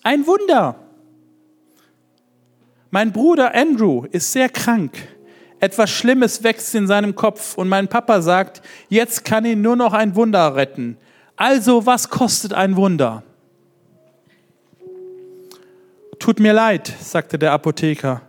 Ein 0.03 0.27
Wunder. 0.27 0.77
Mein 2.91 3.13
Bruder 3.13 3.55
Andrew 3.55 4.05
ist 4.11 4.33
sehr 4.33 4.49
krank. 4.49 4.93
Etwas 5.59 5.91
Schlimmes 5.91 6.43
wächst 6.43 6.75
in 6.75 6.87
seinem 6.87 7.15
Kopf 7.15 7.57
und 7.57 7.69
mein 7.69 7.89
Papa 7.89 8.21
sagt, 8.21 8.63
jetzt 8.89 9.25
kann 9.25 9.45
ihn 9.45 9.63
nur 9.63 9.77
noch 9.77 9.93
ein 9.93 10.15
Wunder 10.15 10.55
retten. 10.55 10.99
Also, 11.37 11.87
was 11.87 12.11
kostet 12.11 12.53
ein 12.53 12.77
Wunder? 12.77 13.23
Tut 16.19 16.41
mir 16.41 16.53
leid, 16.53 16.93
sagte 17.01 17.39
der 17.39 17.53
Apotheker, 17.53 18.23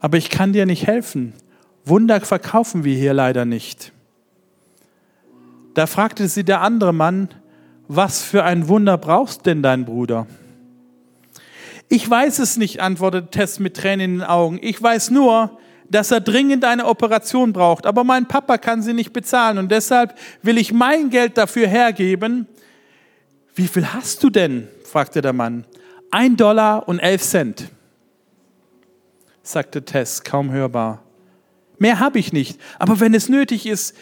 aber 0.00 0.18
ich 0.18 0.30
kann 0.30 0.52
dir 0.52 0.66
nicht 0.66 0.86
helfen. 0.86 1.32
Wunder 1.84 2.20
verkaufen 2.20 2.84
wir 2.84 2.94
hier 2.94 3.14
leider 3.14 3.44
nicht. 3.44 3.92
Da 5.74 5.86
fragte 5.86 6.28
sie 6.28 6.44
der 6.44 6.60
andere 6.60 6.92
Mann, 6.92 7.28
was 7.88 8.22
für 8.22 8.44
ein 8.44 8.68
Wunder 8.68 8.98
brauchst 8.98 9.46
denn 9.46 9.62
dein 9.62 9.84
Bruder? 9.84 10.26
Ich 11.88 12.08
weiß 12.08 12.38
es 12.38 12.56
nicht, 12.56 12.80
antwortete 12.80 13.30
Tess 13.30 13.58
mit 13.58 13.76
Tränen 13.76 14.00
in 14.00 14.18
den 14.18 14.22
Augen. 14.22 14.58
Ich 14.62 14.80
weiß 14.80 15.10
nur, 15.10 15.58
dass 15.90 16.12
er 16.12 16.20
dringend 16.20 16.64
eine 16.64 16.86
Operation 16.86 17.52
braucht, 17.52 17.84
aber 17.84 18.04
mein 18.04 18.26
Papa 18.26 18.58
kann 18.58 18.82
sie 18.82 18.94
nicht 18.94 19.12
bezahlen 19.12 19.58
und 19.58 19.70
deshalb 19.70 20.16
will 20.42 20.56
ich 20.56 20.72
mein 20.72 21.10
Geld 21.10 21.36
dafür 21.36 21.66
hergeben. 21.66 22.46
Wie 23.54 23.68
viel 23.68 23.86
hast 23.92 24.22
du 24.22 24.30
denn? 24.30 24.68
fragte 24.84 25.20
der 25.20 25.32
Mann. 25.32 25.64
Ein 26.10 26.36
Dollar 26.36 26.88
und 26.88 26.98
elf 27.00 27.22
Cent, 27.22 27.68
sagte 29.42 29.84
Tess, 29.84 30.24
kaum 30.24 30.50
hörbar. 30.50 31.02
Mehr 31.78 31.98
habe 31.98 32.18
ich 32.18 32.32
nicht, 32.32 32.60
aber 32.78 33.00
wenn 33.00 33.14
es 33.14 33.28
nötig 33.28 33.66
ist, 33.66 33.96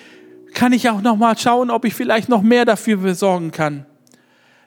kann 0.54 0.72
ich 0.72 0.88
auch 0.88 1.00
noch 1.00 1.16
mal 1.16 1.36
schauen, 1.36 1.70
ob 1.70 1.84
ich 1.84 1.94
vielleicht 1.94 2.28
noch 2.28 2.42
mehr 2.42 2.64
dafür 2.64 2.98
besorgen 2.98 3.50
kann. 3.50 3.86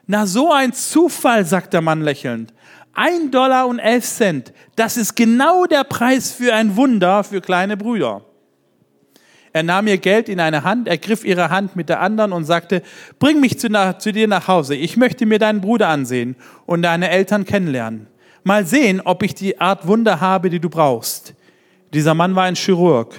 Na, 0.06 0.26
so 0.26 0.52
ein 0.52 0.72
Zufall, 0.72 1.44
sagt 1.44 1.72
der 1.72 1.80
Mann 1.80 2.02
lächelnd. 2.02 2.52
Ein 2.94 3.30
Dollar 3.30 3.66
und 3.66 3.78
elf 3.78 4.04
Cent. 4.04 4.52
Das 4.76 4.96
ist 4.96 5.14
genau 5.14 5.64
der 5.64 5.84
Preis 5.84 6.32
für 6.32 6.52
ein 6.52 6.76
Wunder 6.76 7.24
für 7.24 7.40
kleine 7.40 7.76
Brüder. 7.76 8.22
Er 9.54 9.62
nahm 9.62 9.86
ihr 9.86 9.98
Geld 9.98 10.28
in 10.28 10.40
eine 10.40 10.64
Hand, 10.64 10.88
ergriff 10.88 11.24
ihre 11.24 11.50
Hand 11.50 11.76
mit 11.76 11.88
der 11.88 12.00
anderen 12.00 12.32
und 12.32 12.44
sagte, 12.44 12.82
bring 13.18 13.40
mich 13.40 13.58
zu, 13.58 13.68
nach, 13.68 13.98
zu 13.98 14.12
dir 14.12 14.26
nach 14.26 14.48
Hause. 14.48 14.74
Ich 14.74 14.96
möchte 14.96 15.26
mir 15.26 15.38
deinen 15.38 15.60
Bruder 15.60 15.88
ansehen 15.88 16.36
und 16.64 16.82
deine 16.82 17.10
Eltern 17.10 17.44
kennenlernen. 17.44 18.06
mal 18.44 18.66
sehen, 18.66 19.00
ob 19.02 19.22
ich 19.22 19.34
die 19.34 19.60
Art 19.60 19.86
Wunder 19.86 20.20
habe, 20.20 20.48
die 20.48 20.60
du 20.60 20.70
brauchst. 20.70 21.34
Dieser 21.92 22.14
Mann 22.14 22.34
war 22.34 22.44
ein 22.44 22.54
Chirurg, 22.54 23.14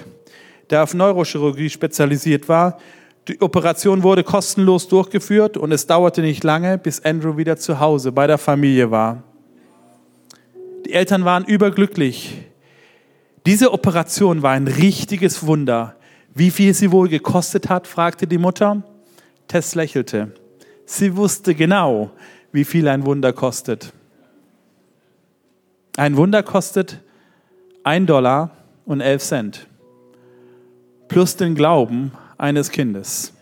der 0.70 0.82
auf 0.82 0.94
Neurochirurgie 0.94 1.70
spezialisiert 1.70 2.48
war. 2.48 2.78
Die 3.28 3.40
Operation 3.40 4.02
wurde 4.02 4.24
kostenlos 4.24 4.88
durchgeführt 4.88 5.56
und 5.56 5.72
es 5.72 5.86
dauerte 5.86 6.20
nicht 6.20 6.42
lange, 6.44 6.78
bis 6.78 7.04
Andrew 7.04 7.36
wieder 7.36 7.56
zu 7.56 7.78
Hause 7.78 8.10
bei 8.12 8.26
der 8.26 8.38
Familie 8.38 8.90
war. 8.90 9.22
Die 10.84 10.92
Eltern 10.92 11.24
waren 11.24 11.44
überglücklich. 11.44 12.42
Diese 13.46 13.72
Operation 13.72 14.42
war 14.42 14.52
ein 14.52 14.68
richtiges 14.68 15.46
Wunder. 15.46 15.96
Wie 16.34 16.50
viel 16.50 16.74
sie 16.74 16.92
wohl 16.92 17.08
gekostet 17.08 17.68
hat, 17.68 17.86
fragte 17.86 18.26
die 18.26 18.38
Mutter. 18.38 18.82
Tess 19.48 19.74
lächelte. 19.74 20.32
Sie 20.86 21.16
wusste 21.16 21.54
genau, 21.54 22.10
wie 22.52 22.64
viel 22.64 22.88
ein 22.88 23.04
Wunder 23.06 23.32
kostet. 23.32 23.92
Ein 25.96 26.16
Wunder 26.16 26.42
kostet 26.42 27.00
ein 27.84 28.06
Dollar 28.06 28.50
und 28.84 29.00
elf 29.00 29.22
Cent 29.22 29.66
plus 31.08 31.36
den 31.36 31.54
Glauben 31.54 32.12
eines 32.38 32.70
Kindes. 32.70 33.32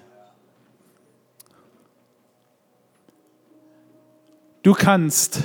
Du 4.63 4.75
kannst 4.75 5.43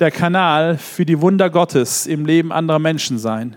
der 0.00 0.10
Kanal 0.10 0.78
für 0.78 1.04
die 1.04 1.20
Wunder 1.20 1.50
Gottes 1.50 2.06
im 2.06 2.24
Leben 2.24 2.52
anderer 2.52 2.78
Menschen 2.78 3.18
sein. 3.18 3.56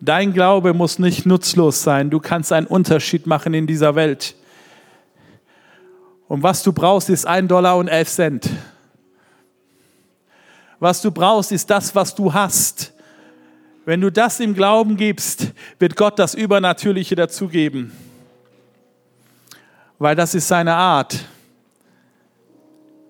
Dein 0.00 0.32
Glaube 0.32 0.74
muss 0.74 0.98
nicht 0.98 1.26
nutzlos 1.26 1.82
sein. 1.82 2.10
Du 2.10 2.20
kannst 2.20 2.52
einen 2.52 2.66
Unterschied 2.66 3.26
machen 3.26 3.54
in 3.54 3.66
dieser 3.66 3.94
Welt. 3.94 4.36
Und 6.28 6.42
was 6.42 6.62
du 6.62 6.72
brauchst, 6.72 7.08
ist 7.10 7.26
ein 7.26 7.48
Dollar 7.48 7.78
und 7.78 7.88
elf 7.88 8.08
Cent. 8.08 8.48
Was 10.78 11.02
du 11.02 11.10
brauchst, 11.10 11.50
ist 11.50 11.68
das, 11.70 11.94
was 11.94 12.14
du 12.14 12.32
hast. 12.32 12.92
Wenn 13.84 14.00
du 14.02 14.12
das 14.12 14.38
im 14.38 14.54
Glauben 14.54 14.96
gibst, 14.96 15.52
wird 15.78 15.96
Gott 15.96 16.18
das 16.18 16.34
Übernatürliche 16.34 17.16
dazugeben. 17.16 17.90
Weil 19.98 20.14
das 20.14 20.34
ist 20.34 20.46
seine 20.46 20.74
Art. 20.74 21.24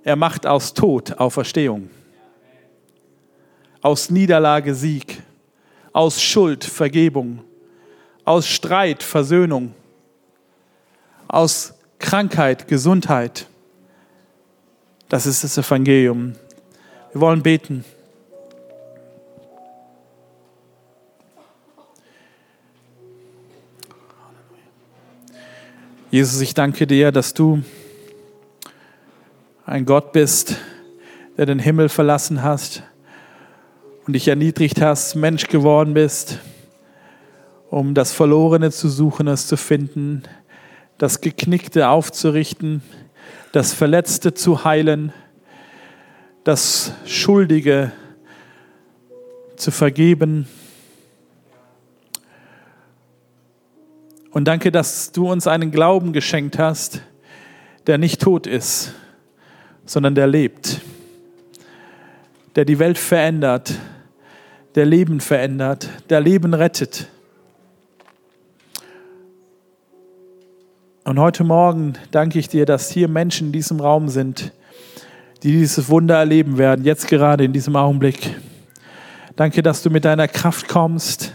Er 0.05 0.16
macht 0.16 0.47
aus 0.47 0.72
Tod 0.72 1.18
Auferstehung, 1.18 1.91
aus 3.81 4.11
Niederlage 4.11 4.74
Sieg, 4.74 5.22
aus 5.93 6.22
Schuld 6.22 6.64
Vergebung, 6.64 7.45
aus 8.24 8.47
Streit 8.47 9.03
Versöhnung, 9.03 9.74
aus 11.26 11.74
Krankheit 11.99 12.68
Gesundheit. 12.68 13.47
Das 15.09 15.26
ist 15.26 15.45
das 15.45 15.57
Evangelium. 15.59 16.35
Wir 17.12 17.20
wollen 17.20 17.43
beten. 17.43 17.85
Jesus, 26.11 26.41
ich 26.41 26.55
danke 26.55 26.87
dir, 26.87 27.12
dass 27.12 27.35
du 27.35 27.62
ein 29.66 29.85
Gott 29.85 30.12
bist, 30.12 30.57
der 31.37 31.45
den 31.45 31.59
Himmel 31.59 31.91
verlassen 31.91 32.43
hast 32.43 32.83
und 34.09 34.14
dich 34.14 34.26
erniedrigt 34.26 34.80
hast, 34.80 35.16
Mensch 35.16 35.48
geworden 35.48 35.92
bist, 35.92 36.38
um 37.68 37.92
das 37.92 38.11
Verlorene 38.11 38.70
zu 38.70 38.88
suchen, 38.88 39.28
es 39.28 39.46
zu 39.46 39.59
finden, 39.59 40.22
das 40.96 41.20
Geknickte 41.20 41.90
aufzurichten, 41.90 42.80
das 43.52 43.74
Verletzte 43.74 44.32
zu 44.32 44.64
heilen, 44.64 45.12
das 46.42 46.94
Schuldige 47.04 47.92
zu 49.56 49.70
vergeben. 49.70 50.48
Und 54.30 54.46
danke, 54.46 54.72
dass 54.72 55.12
du 55.12 55.30
uns 55.30 55.46
einen 55.46 55.70
Glauben 55.70 56.14
geschenkt 56.14 56.59
hast, 56.59 57.02
der 57.86 57.98
nicht 57.98 58.22
tot 58.22 58.46
ist, 58.46 58.94
sondern 59.84 60.14
der 60.14 60.28
lebt, 60.28 60.80
der 62.56 62.64
die 62.64 62.78
Welt 62.78 62.96
verändert, 62.96 63.74
der 64.79 64.87
Leben 64.87 65.18
verändert, 65.18 65.89
der 66.09 66.20
Leben 66.20 66.55
rettet. 66.55 67.09
Und 71.03 71.18
heute 71.18 71.43
Morgen 71.43 71.95
danke 72.12 72.39
ich 72.39 72.49
dir, 72.49 72.64
dass 72.64 72.89
hier 72.89 73.09
Menschen 73.09 73.49
in 73.49 73.53
diesem 73.53 73.81
Raum 73.81 74.09
sind, 74.09 74.53
die 75.43 75.51
dieses 75.51 75.89
Wunder 75.89 76.18
erleben 76.18 76.59
werden, 76.59 76.85
jetzt 76.85 77.09
gerade 77.09 77.43
in 77.43 77.53
diesem 77.53 77.74
Augenblick. 77.74 78.37
Danke, 79.35 79.64
dass 79.64 79.83
du 79.83 79.91
mit 79.91 80.05
deiner 80.05 80.29
Kraft 80.29 80.68
kommst 80.68 81.33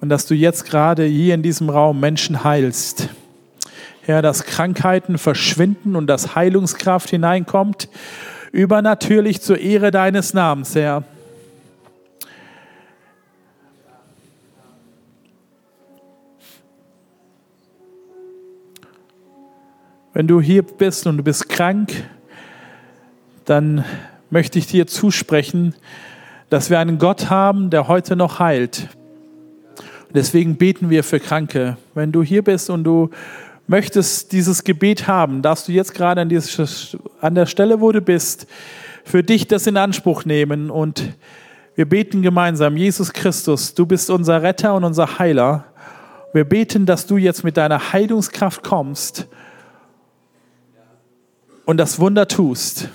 und 0.00 0.08
dass 0.08 0.24
du 0.24 0.34
jetzt 0.34 0.64
gerade 0.64 1.04
hier 1.04 1.34
in 1.34 1.42
diesem 1.42 1.68
Raum 1.68 2.00
Menschen 2.00 2.44
heilst. 2.44 3.10
Herr, 4.00 4.22
dass 4.22 4.46
Krankheiten 4.46 5.18
verschwinden 5.18 5.96
und 5.96 6.06
dass 6.06 6.34
Heilungskraft 6.34 7.10
hineinkommt, 7.10 7.90
übernatürlich 8.52 9.42
zur 9.42 9.58
Ehre 9.58 9.90
deines 9.90 10.32
Namens, 10.32 10.74
Herr. 10.74 11.04
Wenn 20.14 20.26
du 20.26 20.42
hier 20.42 20.62
bist 20.62 21.06
und 21.06 21.16
du 21.16 21.22
bist 21.22 21.48
krank, 21.48 22.04
dann 23.46 23.82
möchte 24.28 24.58
ich 24.58 24.66
dir 24.66 24.86
zusprechen, 24.86 25.74
dass 26.50 26.68
wir 26.68 26.78
einen 26.78 26.98
Gott 26.98 27.30
haben, 27.30 27.70
der 27.70 27.88
heute 27.88 28.14
noch 28.14 28.38
heilt. 28.38 28.88
Deswegen 30.12 30.56
beten 30.56 30.90
wir 30.90 31.02
für 31.02 31.18
Kranke. 31.18 31.78
Wenn 31.94 32.12
du 32.12 32.22
hier 32.22 32.44
bist 32.44 32.68
und 32.68 32.84
du 32.84 33.08
möchtest 33.66 34.32
dieses 34.32 34.64
Gebet 34.64 35.08
haben, 35.08 35.40
darfst 35.40 35.68
du 35.68 35.72
jetzt 35.72 35.94
gerade 35.94 36.20
an, 36.20 36.28
dieses, 36.28 36.94
an 37.22 37.34
der 37.34 37.46
Stelle, 37.46 37.80
wo 37.80 37.90
du 37.90 38.02
bist, 38.02 38.46
für 39.04 39.22
dich 39.22 39.48
das 39.48 39.66
in 39.66 39.78
Anspruch 39.78 40.26
nehmen 40.26 40.68
und 40.68 41.14
wir 41.74 41.88
beten 41.88 42.20
gemeinsam, 42.20 42.76
Jesus 42.76 43.14
Christus, 43.14 43.72
du 43.72 43.86
bist 43.86 44.10
unser 44.10 44.42
Retter 44.42 44.74
und 44.74 44.84
unser 44.84 45.18
Heiler. 45.18 45.64
Wir 46.34 46.44
beten, 46.44 46.84
dass 46.84 47.06
du 47.06 47.16
jetzt 47.16 47.44
mit 47.44 47.56
deiner 47.56 47.94
Heilungskraft 47.94 48.62
kommst 48.62 49.26
und 51.64 51.76
das 51.76 51.98
Wunder 51.98 52.28
tust. 52.28 52.88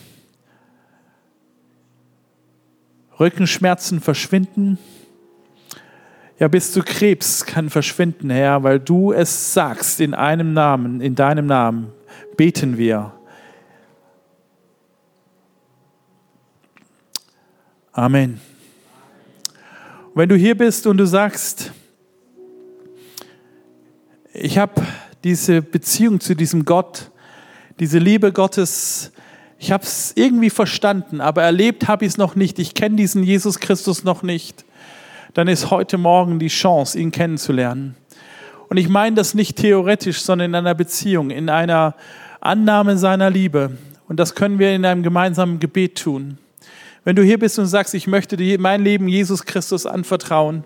Rückenschmerzen 3.19 3.99
verschwinden. 3.99 4.77
Ja, 6.39 6.47
bis 6.47 6.71
zu 6.71 6.83
Krebs 6.83 7.45
kann 7.45 7.69
verschwinden, 7.69 8.29
Herr, 8.29 8.63
weil 8.63 8.79
du 8.79 9.11
es 9.11 9.53
sagst 9.53 9.99
in 10.01 10.13
einem 10.13 10.53
Namen, 10.53 11.01
in 11.01 11.15
deinem 11.15 11.47
Namen. 11.47 11.91
Beten 12.35 12.77
wir. 12.77 13.13
Amen. 17.91 18.39
Wenn 20.13 20.29
du 20.29 20.35
hier 20.35 20.55
bist 20.55 20.85
und 20.85 20.97
du 20.97 21.07
sagst, 21.07 21.71
ich 24.33 24.59
habe 24.59 24.85
diese 25.23 25.63
Beziehung 25.63 26.19
zu 26.19 26.35
diesem 26.35 26.63
Gott, 26.63 27.09
diese 27.79 27.99
Liebe 27.99 28.31
Gottes, 28.31 29.11
ich 29.59 29.71
habe 29.71 29.83
es 29.83 30.13
irgendwie 30.15 30.49
verstanden, 30.49 31.21
aber 31.21 31.43
erlebt 31.43 31.87
habe 31.87 32.05
ich 32.05 32.13
es 32.13 32.17
noch 32.17 32.35
nicht. 32.35 32.59
Ich 32.59 32.73
kenne 32.73 32.95
diesen 32.95 33.23
Jesus 33.23 33.59
Christus 33.59 34.03
noch 34.03 34.23
nicht. 34.23 34.65
Dann 35.33 35.47
ist 35.47 35.69
heute 35.69 35.97
Morgen 35.97 36.39
die 36.39 36.47
Chance, 36.47 36.99
ihn 36.99 37.11
kennenzulernen. 37.11 37.95
Und 38.69 38.77
ich 38.77 38.89
meine 38.89 39.15
das 39.15 39.33
nicht 39.33 39.57
theoretisch, 39.57 40.21
sondern 40.21 40.51
in 40.51 40.55
einer 40.55 40.75
Beziehung, 40.75 41.29
in 41.29 41.49
einer 41.49 41.95
Annahme 42.41 42.97
seiner 42.97 43.29
Liebe. 43.29 43.77
Und 44.07 44.19
das 44.19 44.35
können 44.35 44.59
wir 44.59 44.73
in 44.73 44.85
einem 44.85 45.03
gemeinsamen 45.03 45.59
Gebet 45.59 45.97
tun. 45.97 46.37
Wenn 47.03 47.15
du 47.15 47.23
hier 47.23 47.39
bist 47.39 47.57
und 47.59 47.67
sagst, 47.67 47.93
ich 47.93 48.07
möchte 48.07 48.37
mein 48.57 48.83
Leben 48.83 49.07
Jesus 49.07 49.45
Christus 49.45 49.85
anvertrauen, 49.85 50.63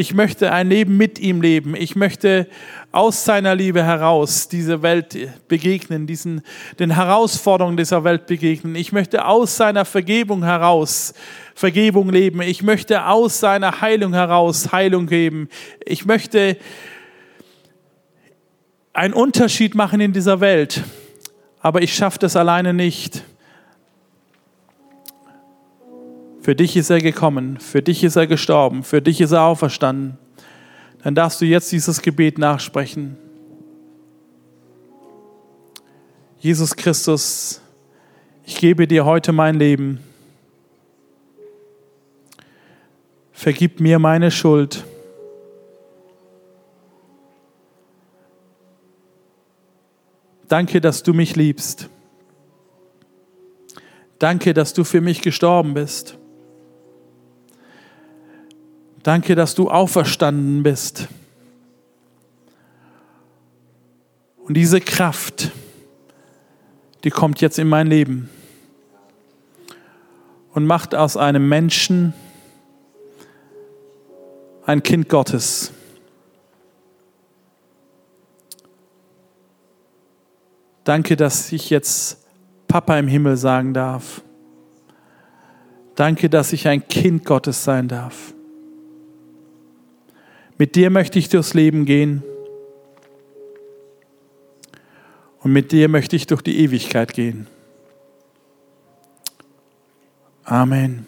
ich 0.00 0.14
möchte 0.14 0.52
ein 0.52 0.68
Leben 0.68 0.96
mit 0.96 1.18
ihm 1.18 1.42
leben. 1.42 1.74
Ich 1.74 1.96
möchte 1.96 2.46
aus 2.92 3.24
seiner 3.24 3.56
Liebe 3.56 3.82
heraus 3.82 4.46
diese 4.46 4.80
Welt 4.82 5.18
begegnen, 5.48 6.06
diesen, 6.06 6.42
den 6.78 6.94
Herausforderungen 6.94 7.76
dieser 7.76 8.04
Welt 8.04 8.28
begegnen. 8.28 8.76
Ich 8.76 8.92
möchte 8.92 9.26
aus 9.26 9.56
seiner 9.56 9.84
Vergebung 9.84 10.44
heraus 10.44 11.14
Vergebung 11.56 12.10
leben. 12.10 12.42
Ich 12.42 12.62
möchte 12.62 13.06
aus 13.06 13.40
seiner 13.40 13.80
Heilung 13.80 14.14
heraus 14.14 14.70
Heilung 14.70 15.08
geben. 15.08 15.48
Ich 15.84 16.04
möchte 16.04 16.58
einen 18.92 19.14
Unterschied 19.14 19.74
machen 19.74 19.98
in 20.00 20.12
dieser 20.12 20.38
Welt. 20.38 20.84
Aber 21.58 21.82
ich 21.82 21.92
schaffe 21.92 22.20
das 22.20 22.36
alleine 22.36 22.72
nicht. 22.72 23.24
Für 26.48 26.54
dich 26.54 26.78
ist 26.78 26.88
er 26.88 27.02
gekommen, 27.02 27.58
für 27.60 27.82
dich 27.82 28.02
ist 28.02 28.16
er 28.16 28.26
gestorben, 28.26 28.82
für 28.82 29.02
dich 29.02 29.20
ist 29.20 29.32
er 29.32 29.42
auferstanden. 29.42 30.16
Dann 31.02 31.14
darfst 31.14 31.42
du 31.42 31.44
jetzt 31.44 31.70
dieses 31.72 32.00
Gebet 32.00 32.38
nachsprechen. 32.38 33.18
Jesus 36.38 36.74
Christus, 36.74 37.60
ich 38.46 38.56
gebe 38.56 38.86
dir 38.86 39.04
heute 39.04 39.32
mein 39.32 39.56
Leben. 39.56 40.00
Vergib 43.32 43.78
mir 43.78 43.98
meine 43.98 44.30
Schuld. 44.30 44.86
Danke, 50.48 50.80
dass 50.80 51.02
du 51.02 51.12
mich 51.12 51.36
liebst. 51.36 51.90
Danke, 54.18 54.54
dass 54.54 54.72
du 54.72 54.84
für 54.84 55.02
mich 55.02 55.20
gestorben 55.20 55.74
bist. 55.74 56.17
Danke, 59.08 59.34
dass 59.34 59.54
du 59.54 59.70
auferstanden 59.70 60.62
bist. 60.62 61.08
Und 64.36 64.52
diese 64.52 64.82
Kraft, 64.82 65.50
die 67.04 67.08
kommt 67.08 67.40
jetzt 67.40 67.58
in 67.58 67.70
mein 67.70 67.86
Leben 67.86 68.28
und 70.52 70.66
macht 70.66 70.94
aus 70.94 71.16
einem 71.16 71.48
Menschen 71.48 72.12
ein 74.66 74.82
Kind 74.82 75.08
Gottes. 75.08 75.72
Danke, 80.84 81.16
dass 81.16 81.50
ich 81.50 81.70
jetzt 81.70 82.26
Papa 82.66 82.98
im 82.98 83.08
Himmel 83.08 83.38
sagen 83.38 83.72
darf. 83.72 84.20
Danke, 85.94 86.28
dass 86.28 86.52
ich 86.52 86.68
ein 86.68 86.86
Kind 86.86 87.24
Gottes 87.24 87.64
sein 87.64 87.88
darf. 87.88 88.34
Mit 90.58 90.74
dir 90.74 90.90
möchte 90.90 91.20
ich 91.20 91.28
durchs 91.28 91.54
Leben 91.54 91.84
gehen. 91.84 92.24
Und 95.38 95.52
mit 95.52 95.70
dir 95.70 95.88
möchte 95.88 96.16
ich 96.16 96.26
durch 96.26 96.42
die 96.42 96.58
Ewigkeit 96.58 97.14
gehen. 97.14 97.46
Amen. 100.42 101.06